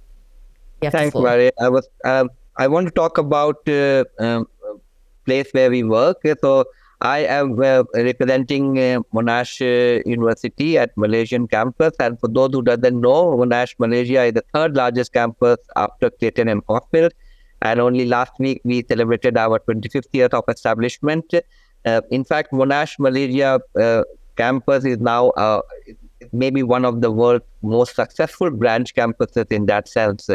Thanks, 0.80 1.16
Mary. 1.16 1.50
I 1.60 1.68
was 1.68 1.88
um, 2.04 2.30
I 2.56 2.68
want 2.68 2.86
to 2.86 2.92
talk 2.92 3.18
about 3.18 3.68
uh, 3.68 4.04
um, 4.20 4.46
place 5.26 5.48
where 5.52 5.70
we 5.70 5.82
work. 5.82 6.18
So 6.40 6.64
I 7.02 7.20
am 7.20 7.58
uh, 7.62 7.84
representing 7.94 8.78
uh, 8.78 9.00
Monash 9.14 9.62
uh, 9.62 10.02
University 10.04 10.76
at 10.76 10.94
Malaysian 10.98 11.48
campus. 11.48 11.92
And 11.98 12.20
for 12.20 12.28
those 12.28 12.50
who 12.52 12.62
doesn't 12.62 13.00
know, 13.00 13.36
Monash 13.38 13.74
Malaysia 13.78 14.24
is 14.24 14.34
the 14.34 14.44
third 14.52 14.76
largest 14.76 15.14
campus 15.14 15.56
after 15.76 16.10
Clayton 16.10 16.48
and 16.48 16.66
Caulfield. 16.66 17.12
And 17.62 17.80
only 17.80 18.04
last 18.04 18.32
week 18.38 18.60
we 18.64 18.84
celebrated 18.86 19.38
our 19.38 19.58
25th 19.60 20.08
year 20.12 20.26
of 20.26 20.44
establishment. 20.48 21.32
Uh, 21.86 22.02
in 22.10 22.22
fact, 22.22 22.52
Monash 22.52 22.98
Malaysia 22.98 23.60
uh, 23.80 24.02
campus 24.36 24.84
is 24.84 24.98
now 24.98 25.30
uh, 25.30 25.62
maybe 26.32 26.62
one 26.62 26.84
of 26.84 27.00
the 27.00 27.10
world's 27.10 27.44
most 27.62 27.96
successful 27.96 28.50
branch 28.50 28.94
campuses 28.94 29.50
in 29.50 29.64
that 29.66 29.88
sense 29.88 30.28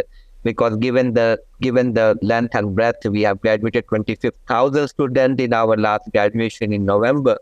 because 0.46 0.78
given 0.78 1.14
the 1.16 1.40
given 1.60 1.94
the 1.94 2.18
length 2.22 2.56
and 2.56 2.74
breadth, 2.76 3.06
we 3.06 3.24
have 3.24 3.42
graduated 3.42 3.88
25,000 3.90 4.88
students 4.88 5.44
in 5.44 5.54
our 5.54 5.76
last 5.76 6.10
graduation 6.14 6.72
in 6.72 6.86
November. 6.86 7.38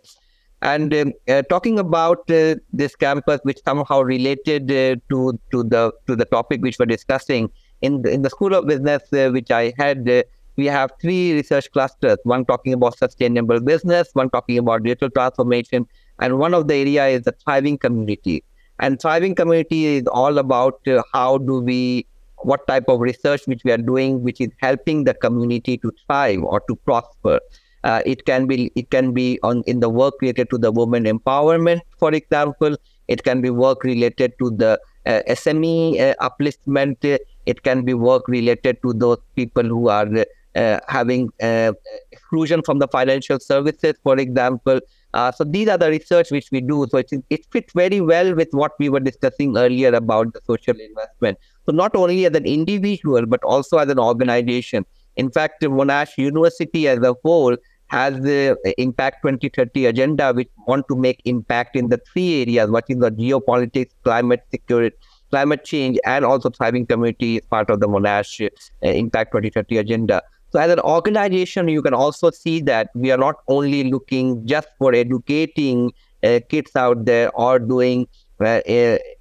And 0.62 0.94
um, 0.96 1.12
uh, 1.28 1.42
talking 1.44 1.78
about 1.78 2.32
uh, 2.32 2.56
this 2.72 2.96
campus, 2.96 3.42
which 3.44 3.60
somehow 3.66 4.02
related 4.02 4.72
uh, 4.72 4.96
to 5.10 5.38
to 5.52 5.64
the 5.64 5.92
to 6.08 6.16
the 6.16 6.26
topic 6.26 6.62
which 6.62 6.80
we're 6.80 6.86
discussing 6.86 7.52
in 7.82 8.02
the, 8.02 8.12
in 8.12 8.22
the 8.22 8.30
School 8.30 8.56
of 8.56 8.66
Business, 8.66 9.04
uh, 9.12 9.30
which 9.32 9.52
I 9.52 9.74
had, 9.78 10.10
uh, 10.10 10.24
we 10.56 10.66
have 10.68 10.92
three 11.02 11.34
research 11.34 11.70
clusters. 11.74 12.18
One 12.24 12.46
talking 12.46 12.72
about 12.72 12.98
sustainable 12.98 13.60
business, 13.60 14.10
one 14.14 14.30
talking 14.30 14.58
about 14.58 14.84
digital 14.84 15.10
transformation, 15.10 15.86
and 16.20 16.40
one 16.40 16.54
of 16.54 16.70
the 16.70 16.76
area 16.76 17.08
is 17.08 17.24
the 17.24 17.34
thriving 17.44 17.78
community. 17.78 18.46
And 18.80 19.02
thriving 19.02 19.36
community 19.36 19.86
is 19.98 20.08
all 20.08 20.38
about 20.38 20.88
uh, 20.88 21.04
how 21.12 21.40
do 21.40 21.60
we 21.60 22.08
what 22.44 22.66
type 22.68 22.86
of 22.88 23.00
research 23.00 23.42
which 23.46 23.64
we 23.64 23.72
are 23.72 23.78
doing 23.78 24.22
which 24.24 24.40
is 24.42 24.50
helping 24.62 25.04
the 25.04 25.14
community 25.14 25.78
to 25.78 25.92
thrive 26.06 26.44
or 26.44 26.60
to 26.62 26.76
prosper 26.76 27.40
uh, 27.84 28.02
it 28.06 28.26
can 28.26 28.48
be 28.48 28.72
it 28.76 28.90
can 28.90 29.14
be 29.14 29.40
on 29.44 29.64
in 29.68 29.80
the 29.80 29.90
work 29.90 30.14
related 30.22 30.50
to 30.50 30.58
the 30.58 30.72
women 30.72 31.06
empowerment 31.06 31.82
for 31.98 32.14
example 32.14 32.76
it 33.08 33.24
can 33.24 33.42
be 33.42 33.50
work 33.50 33.84
related 33.84 34.34
to 34.40 34.50
the 34.52 34.80
uh, 35.06 35.22
sme 35.28 36.00
uh, 36.00 36.14
upliftment 36.22 36.98
it 37.46 37.64
can 37.64 37.84
be 37.84 37.94
work 37.94 38.28
related 38.28 38.82
to 38.82 38.94
those 38.94 39.18
people 39.36 39.64
who 39.64 39.90
are 39.90 40.08
uh, 40.56 40.80
having 40.88 41.30
uh, 41.42 41.74
exclusion 42.12 42.62
from 42.62 42.80
the 42.80 42.88
financial 42.88 43.40
services 43.40 43.96
for 44.04 44.18
example 44.18 44.80
uh, 45.14 45.32
so 45.32 45.44
these 45.44 45.68
are 45.68 45.78
the 45.78 45.90
research 45.90 46.32
which 46.32 46.50
we 46.52 46.60
do. 46.60 46.88
So 46.90 46.98
it, 46.98 47.12
it 47.30 47.46
fits 47.52 47.72
very 47.74 48.02
well 48.02 48.34
with 48.34 48.50
what 48.52 48.72
we 48.80 48.90
were 48.90 49.00
discussing 49.00 49.56
earlier 49.56 49.94
about 49.94 50.34
the 50.34 50.42
social 50.46 50.76
investment. 50.80 51.38
So 51.66 51.72
not 51.72 51.96
only 51.96 52.26
as 52.26 52.36
an 52.36 52.46
individual, 52.46 53.26
but 53.26 53.44
also 53.44 53.78
as 53.78 53.90
an 53.90 54.00
organization. 54.00 54.86
In 55.16 55.32
fact, 55.32 55.62
Monash 55.62 56.18
University 56.18 56.88
as 56.88 57.00
a 57.00 57.16
whole 57.24 57.56
has 57.88 58.20
the 58.22 58.58
Impact 58.78 59.18
2030 59.22 59.86
agenda, 59.86 60.34
which 60.34 60.50
want 60.68 60.88
to 60.88 60.96
make 60.96 61.22
impact 61.26 61.76
in 61.76 61.90
the 61.90 62.00
three 62.12 62.42
areas, 62.42 62.72
what 62.72 62.86
is 62.90 62.98
the 62.98 63.12
geopolitics, 63.12 63.92
climate 64.04 64.42
security, 64.50 64.96
climate 65.30 65.64
change, 65.64 66.00
and 66.06 66.26
also 66.26 66.50
thriving 66.50 66.86
community 66.86 67.38
is 67.38 67.46
part 67.46 67.70
of 67.70 67.80
the 67.80 67.88
Monash 67.88 68.46
uh, 68.46 68.88
Impact 68.88 69.32
2030 69.32 69.78
agenda. 69.78 70.22
So 70.52 70.60
as 70.60 70.72
an 70.72 70.80
organization, 70.80 71.68
you 71.68 71.82
can 71.82 71.94
also 71.94 72.30
see 72.30 72.62
that 72.62 72.90
we 72.94 73.12
are 73.12 73.18
not 73.18 73.38
only 73.48 73.84
looking 73.92 74.46
just 74.46 74.68
for 74.78 74.94
educating 74.94 75.92
uh, 76.24 76.40
kids 76.50 76.76
out 76.76 77.06
there 77.06 77.32
or 77.36 77.60
doing 77.60 78.08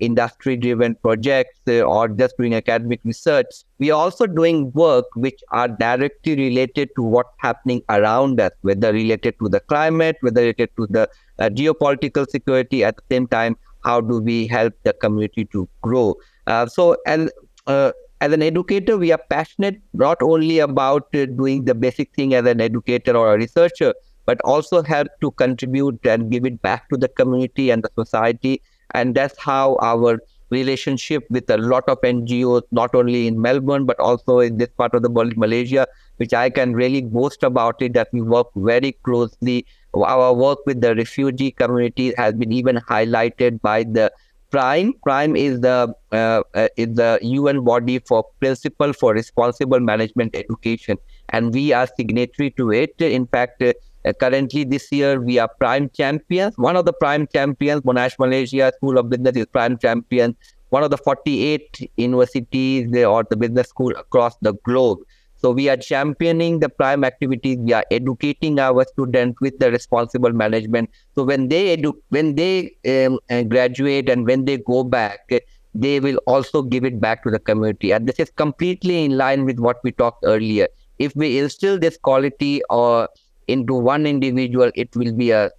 industry 0.01 0.57
driven 0.57 0.95
projects 0.97 1.61
uh, 1.69 1.81
or 1.81 2.09
just 2.09 2.37
doing 2.37 2.55
academic 2.55 3.01
research. 3.05 3.47
We 3.79 3.91
are 3.91 4.01
also 4.01 4.27
doing 4.27 4.73
work 4.73 5.07
which 5.15 5.41
are 5.51 5.69
directly 5.69 6.37
related 6.37 6.91
to 6.97 7.03
what's 7.03 7.35
happening 7.39 7.83
around 7.89 8.41
us, 8.41 8.53
whether 8.63 8.93
related 8.93 9.35
to 9.41 9.49
the 9.49 9.61
climate, 9.61 10.17
whether 10.21 10.41
related 10.41 10.71
to 10.77 10.87
the 10.89 11.09
uh, 11.39 11.51
geopolitical 11.51 12.29
security. 12.29 12.85
At 12.85 12.97
the 12.97 13.03
same 13.11 13.27
time, 13.27 13.57
how 13.85 14.01
do 14.01 14.21
we 14.21 14.47
help 14.47 14.75
the 14.85 14.93
community 14.93 15.45
to 15.47 15.69
grow? 15.83 16.15
Uh, 16.47 16.67
so, 16.67 16.97
and 17.07 17.31
uh, 17.67 17.93
as 18.21 18.33
an 18.33 18.43
educator, 18.43 18.97
we 18.97 19.13
are 19.13 19.21
passionate 19.31 19.81
not 19.93 20.23
only 20.23 20.59
about 20.61 21.15
uh, 21.15 21.27
doing 21.27 21.65
the 21.65 21.75
basic 21.75 22.15
thing 22.15 22.35
as 22.35 22.47
an 22.47 22.61
educator 22.61 23.17
or 23.17 23.35
a 23.35 23.37
researcher, 23.37 23.95
but 24.27 24.41
also 24.45 24.83
help 24.83 25.09
to 25.21 25.33
contribute 25.33 25.99
and 26.07 26.31
give 26.31 26.45
it 26.45 26.63
back 26.63 26.89
to 26.89 26.97
the 26.97 27.09
community 27.09 27.71
and 27.71 27.83
the 27.83 27.91
society. 28.05 28.63
And 28.93 29.15
that's 29.15 29.39
how 29.39 29.77
our 29.81 30.21
relationship 30.51 31.27
with 31.31 31.51
a 31.51 31.57
lot 31.57 31.89
of 31.89 32.01
NGOs, 32.03 32.63
not 32.71 32.95
only 32.95 33.27
in 33.27 33.41
Melbourne, 33.41 33.87
but 33.87 33.99
also 33.99 34.39
in 34.41 34.59
this 34.59 34.69
part 34.77 34.95
of 34.95 35.03
the 35.03 35.11
world, 35.11 35.37
Malaysia, 35.37 35.87
which 36.19 36.35
I 36.35 36.51
can 36.51 36.75
really 36.75 37.01
boast 37.01 37.43
about 37.43 37.81
it, 37.81 37.95
that 37.95 38.09
we 38.13 38.21
work 38.21 38.49
very 38.55 38.93
closely. 39.03 39.65
Our 39.95 40.35
work 40.35 40.59
with 40.67 40.81
the 40.81 40.95
refugee 40.95 41.51
community 41.51 42.13
has 42.17 42.35
been 42.35 42.53
even 42.53 42.77
highlighted 42.77 43.61
by 43.63 43.85
the 43.85 44.13
PRME. 44.53 44.93
PRME 45.07 45.39
is 45.39 45.61
the 45.61 45.95
uh, 46.13 46.43
uh, 46.55 46.69
is 46.77 46.95
the 46.97 47.19
UN 47.23 47.65
body 47.65 47.99
for 48.01 48.25
Principle 48.39 48.93
for 48.93 49.15
Responsible 49.15 49.81
Management 49.81 50.37
Education, 50.37 50.99
and 51.31 51.55
we 51.55 51.73
are 51.73 51.89
signatory 51.97 52.51
to 52.59 52.71
it. 52.73 52.95
In 53.01 53.27
fact, 53.27 53.63
uh, 54.05 54.13
currently 54.13 54.65
this 54.65 54.91
year 54.91 55.21
we 55.21 55.39
are 55.39 55.51
PRME 55.61 55.93
champions. 55.93 56.57
One 56.57 56.77
of 56.77 56.85
the 56.85 56.93
PRME 56.93 57.33
champions, 57.33 57.83
Monash 57.83 58.19
Malaysia 58.19 58.73
School 58.77 58.99
of 58.99 59.09
Business, 59.09 59.37
is 59.37 59.47
PRME 59.47 59.81
champion. 59.81 60.37
One 60.71 60.83
of 60.83 60.91
the 60.91 60.97
48 60.97 61.93
universities 61.97 62.89
or 63.05 63.25
the 63.25 63.37
business 63.37 63.69
school 63.69 63.93
across 63.97 64.37
the 64.41 64.55
globe. 64.65 65.01
So 65.37 65.51
we 65.51 65.69
are 65.69 65.77
championing 65.77 66.61
the 66.61 66.69
PRME 66.69 67.05
activities. 67.05 67.59
We 67.59 67.73
are 67.73 67.85
educating 67.91 68.59
our 68.61 68.85
students 68.85 69.41
with 69.41 69.59
the 69.59 69.71
responsible 69.73 70.33
management. 70.33 70.91
So 71.15 71.25
when 71.25 71.49
they 71.49 71.77
edu- 71.77 72.01
when 72.11 72.37
they 72.37 72.77
um, 72.87 73.19
uh, 73.29 73.43
graduate 73.43 74.09
and 74.09 74.25
when 74.25 74.45
they 74.45 74.59
go 74.59 74.85
back, 74.85 75.29
they 75.75 75.99
will 76.01 76.21
also 76.27 76.63
give 76.63 76.85
it 76.85 77.01
back 77.01 77.25
to 77.25 77.31
the 77.31 77.41
community. 77.41 77.93
And 77.93 78.09
this 78.09 78.21
is 78.21 78.31
completely 78.31 79.05
in 79.05 79.17
line 79.17 79.45
with 79.45 79.59
what 79.59 79.79
we 79.83 79.91
talked 79.91 80.25
earlier. 80.25 80.69
If 80.99 81.17
we 81.17 81.39
instill 81.39 81.79
this 81.79 81.97
quality 81.97 82.63
or 82.71 83.09
into 83.49 83.75
one 83.75 84.07
individual, 84.07 84.71
it 84.75 84.95
will 84.97 85.13
be 85.13 85.31
a, 85.31 85.51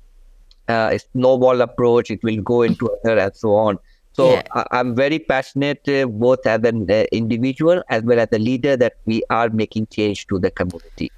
a 0.68 1.00
snowball 1.00 1.62
approach. 1.62 2.12
It 2.12 2.24
will 2.24 2.42
go 2.42 2.62
into 2.62 2.90
other 2.92 3.18
and 3.18 3.36
so 3.36 3.56
on. 3.56 3.80
So 4.14 4.34
yeah. 4.34 4.44
I, 4.54 4.80
am 4.80 4.96
very 4.96 5.20
passionate 5.20 5.88
uh, 5.90 6.06
both 6.06 6.46
as 6.46 6.62
an 6.64 6.90
uh, 6.90 7.06
individual 7.12 7.82
as 7.90 8.04
well 8.04 8.20
as 8.20 8.28
a 8.32 8.38
leader 8.38 8.78
that 8.78 8.94
we 9.06 9.24
are 9.30 9.50
making 9.50 9.88
change 9.88 10.28
to 10.28 10.38
the 10.38 10.52
community. 10.52 11.12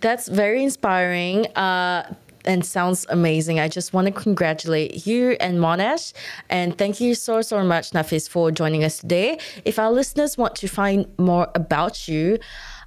That's 0.00 0.28
very 0.28 0.62
inspiring. 0.62 1.46
Uh, 1.56 2.14
and 2.46 2.64
sounds 2.64 3.06
amazing. 3.08 3.58
I 3.58 3.68
just 3.68 3.92
want 3.92 4.06
to 4.06 4.12
congratulate 4.12 5.06
you 5.06 5.36
and 5.40 5.58
Monash. 5.58 6.12
And 6.48 6.78
thank 6.78 7.00
you 7.00 7.14
so, 7.14 7.42
so 7.42 7.64
much, 7.64 7.90
Nafis, 7.90 8.28
for 8.28 8.52
joining 8.52 8.84
us 8.84 8.98
today. 8.98 9.38
If 9.64 9.80
our 9.80 9.90
listeners 9.90 10.38
want 10.38 10.54
to 10.56 10.68
find 10.68 11.06
more 11.18 11.48
about 11.56 12.06
you 12.06 12.38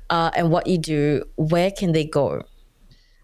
uh, 0.09 0.31
and 0.33 0.49
what 0.49 0.67
you 0.67 0.77
do, 0.77 1.23
where 1.35 1.71
can 1.71 1.91
they 1.91 2.05
go? 2.05 2.43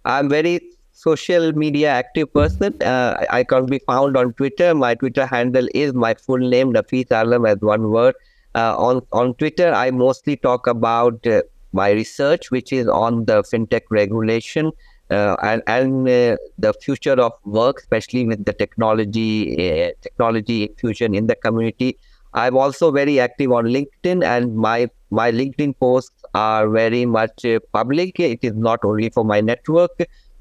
I'm 0.06 0.30
very 0.30 0.62
social 0.92 1.52
media 1.54 1.90
active 1.90 2.34
person. 2.34 2.82
Uh, 2.82 3.26
I 3.30 3.44
can 3.44 3.66
be 3.66 3.80
found 3.80 4.18
on 4.18 4.34
Twitter. 4.34 4.74
My 4.76 4.96
Twitter 4.96 5.26
handle 5.26 5.68
is 5.74 5.94
my 5.94 6.14
full 6.14 6.38
name, 6.38 6.74
Nafis 6.74 7.08
Alam, 7.12 7.46
as 7.46 7.58
one 7.60 7.92
word. 7.92 8.16
Uh, 8.56 8.76
on 8.78 9.02
on 9.12 9.34
Twitter, 9.36 9.74
I 9.74 9.92
mostly 9.92 10.38
talk 10.38 10.68
about 10.68 11.28
uh, 11.28 11.42
my 11.74 11.92
research, 11.92 12.52
which 12.52 12.72
is 12.72 12.88
on 12.88 13.26
the 13.26 13.44
fintech 13.44 13.82
regulation 13.90 14.72
uh, 15.12 15.36
and 15.44 15.62
and 15.68 16.08
uh, 16.08 16.38
the 16.58 16.74
future 16.82 17.20
of 17.28 17.34
work, 17.44 17.80
especially 17.80 18.26
with 18.26 18.46
the 18.46 18.54
technology 18.54 19.32
uh, 19.70 19.92
technology 20.02 20.64
infusion 20.70 21.14
in 21.16 21.28
the 21.28 21.36
community. 21.36 21.98
I'm 22.36 22.58
also 22.58 22.92
very 22.92 23.20
active 23.20 23.52
on 23.52 23.66
LinkedIn, 23.66 24.24
and 24.24 24.56
my 24.56 24.90
my 25.10 25.32
LinkedIn 25.32 25.80
posts 25.80 26.24
are 26.34 26.70
very 26.70 27.06
much 27.06 27.46
uh, 27.46 27.60
public. 27.72 28.20
It 28.20 28.40
is 28.44 28.54
not 28.54 28.84
only 28.84 29.10
for 29.10 29.24
my 29.24 29.40
network, 29.40 29.92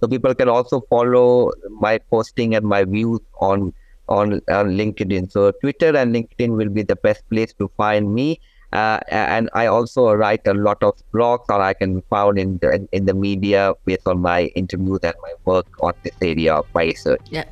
so 0.01 0.09
people 0.09 0.35
can 0.35 0.49
also 0.49 0.81
follow 0.91 1.53
my 1.81 1.99
posting 1.99 2.57
and 2.57 2.67
my 2.67 2.85
views 2.85 3.21
on 3.41 3.73
on, 4.09 4.41
on 4.49 4.77
LinkedIn. 4.77 5.31
So 5.31 5.53
Twitter 5.61 5.97
and 5.97 6.15
LinkedIn 6.15 6.57
will 6.57 6.69
be 6.69 6.83
the 6.83 6.97
best 6.97 7.29
place 7.31 7.55
to 7.55 7.71
find 7.77 8.13
me. 8.13 8.41
Uh, 8.73 8.99
and 9.09 9.49
I 9.55 9.67
also 9.67 10.13
write 10.13 10.45
a 10.49 10.53
lot 10.53 10.83
of 10.83 10.95
blogs, 11.13 11.45
or 11.49 11.63
I 11.63 11.75
can 11.75 11.95
be 11.95 12.03
found 12.11 12.41
in 12.41 12.59
the 12.59 12.89
in 12.91 13.07
the 13.07 13.15
media 13.15 13.73
based 13.85 14.09
on 14.09 14.21
my 14.21 14.47
interviews 14.57 14.99
and 15.05 15.15
my 15.23 15.33
work 15.45 15.67
on 15.81 15.95
this 16.03 16.17
area 16.21 16.57
of 16.57 16.67
my 16.75 16.83
research. 16.83 17.23
Yeah. 17.31 17.45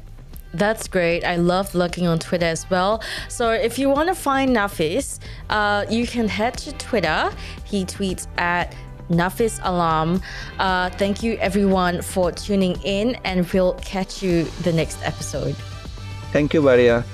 That's 0.55 0.87
great. 0.87 1.25
I 1.25 1.37
love 1.37 1.75
looking 1.75 2.07
on 2.07 2.19
Twitter 2.19 2.47
as 2.47 2.69
well. 2.69 3.03
So 3.29 3.51
if 3.51 3.79
you 3.79 3.89
want 3.89 4.09
to 4.09 4.15
find 4.15 4.55
Nafis, 4.55 5.19
uh, 5.49 5.87
you 5.89 6.07
can 6.07 6.29
head 6.29 6.59
to 6.59 6.73
Twitter. 6.73 7.31
He 7.65 7.85
tweets 7.85 8.27
at 8.39 8.75
Nafis 9.11 9.61
Alam. 9.63 10.21
Uh, 10.59 10.91
thank 10.91 11.23
you 11.23 11.35
everyone 11.35 12.03
for 12.03 12.33
tuning 12.33 12.77
in, 12.85 13.17
and 13.25 13.51
we'll 13.53 13.75
catch 13.75 14.23
you 14.23 14.45
the 14.63 14.73
next 14.73 14.99
episode. 15.03 15.55
Thank 16.33 16.55
you, 16.55 16.63
Maria. 16.63 17.05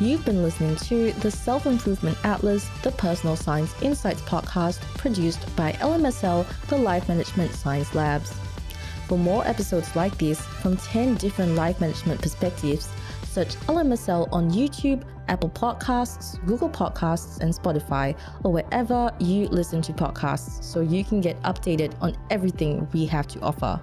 You've 0.00 0.24
been 0.24 0.42
listening 0.42 0.76
to 0.76 1.12
the 1.20 1.30
Self 1.30 1.66
Improvement 1.66 2.16
Atlas, 2.24 2.68
the 2.82 2.92
Personal 2.92 3.36
Science 3.36 3.74
Insights 3.82 4.22
podcast 4.22 4.80
produced 4.96 5.54
by 5.56 5.72
LMSL, 5.72 6.46
the 6.68 6.78
Life 6.78 7.08
Management 7.08 7.52
Science 7.52 7.94
Labs. 7.94 8.32
For 9.10 9.18
more 9.18 9.44
episodes 9.44 9.96
like 9.96 10.16
this 10.18 10.40
from 10.40 10.76
10 10.76 11.16
different 11.16 11.56
life 11.56 11.80
management 11.80 12.22
perspectives, 12.22 12.88
search 13.24 13.56
LMSL 13.66 14.28
on 14.30 14.52
YouTube, 14.52 15.02
Apple 15.26 15.50
Podcasts, 15.50 16.38
Google 16.46 16.70
Podcasts, 16.70 17.40
and 17.40 17.52
Spotify, 17.52 18.16
or 18.44 18.52
wherever 18.52 19.12
you 19.18 19.48
listen 19.48 19.82
to 19.82 19.92
podcasts 19.92 20.62
so 20.62 20.80
you 20.80 21.04
can 21.04 21.20
get 21.20 21.42
updated 21.42 21.92
on 22.00 22.16
everything 22.30 22.86
we 22.92 23.04
have 23.06 23.26
to 23.26 23.40
offer. 23.40 23.80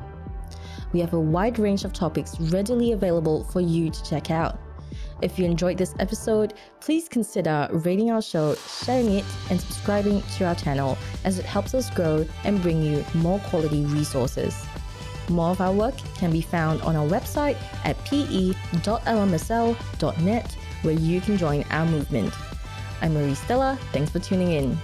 We 0.93 1.01
have 1.01 1.11
a 1.11 1.19
wide 1.19 1.59
range 1.59 1.84
of 1.84 1.91
topics 1.91 2.39
readily 2.39 2.93
available 2.93 3.43
for 3.43 3.59
you 3.59 3.89
to 3.89 4.03
check 4.05 4.32
out. 4.32 4.57
If 5.21 5.38
you 5.38 5.43
enjoyed 5.43 5.78
this 5.78 5.93
episode, 5.99 6.53
please 6.80 7.09
consider 7.09 7.67
rating 7.73 8.11
our 8.11 8.21
show, 8.21 8.55
sharing 8.55 9.11
it, 9.15 9.25
and 9.49 9.59
subscribing 9.59 10.23
to 10.38 10.45
our 10.45 10.55
channel 10.55 10.97
as 11.25 11.38
it 11.38 11.43
helps 11.43 11.73
us 11.73 11.89
grow 11.89 12.25
and 12.45 12.61
bring 12.61 12.82
you 12.82 13.03
more 13.13 13.39
quality 13.39 13.84
resources. 13.88 14.65
More 15.30 15.51
of 15.51 15.61
our 15.61 15.73
work 15.73 15.95
can 16.15 16.32
be 16.32 16.41
found 16.41 16.82
on 16.82 16.95
our 16.95 17.07
website 17.07 17.57
at 17.84 17.97
pe.lmsl.net, 18.05 18.57
where 20.82 20.93
you 20.93 21.21
can 21.21 21.38
join 21.38 21.63
our 21.69 21.86
movement. 21.86 22.34
I'm 23.01 23.13
Marie 23.13 23.36
Stella. 23.36 23.78
Thanks 23.91 24.09
for 24.11 24.19
tuning 24.19 24.51
in. 24.51 24.78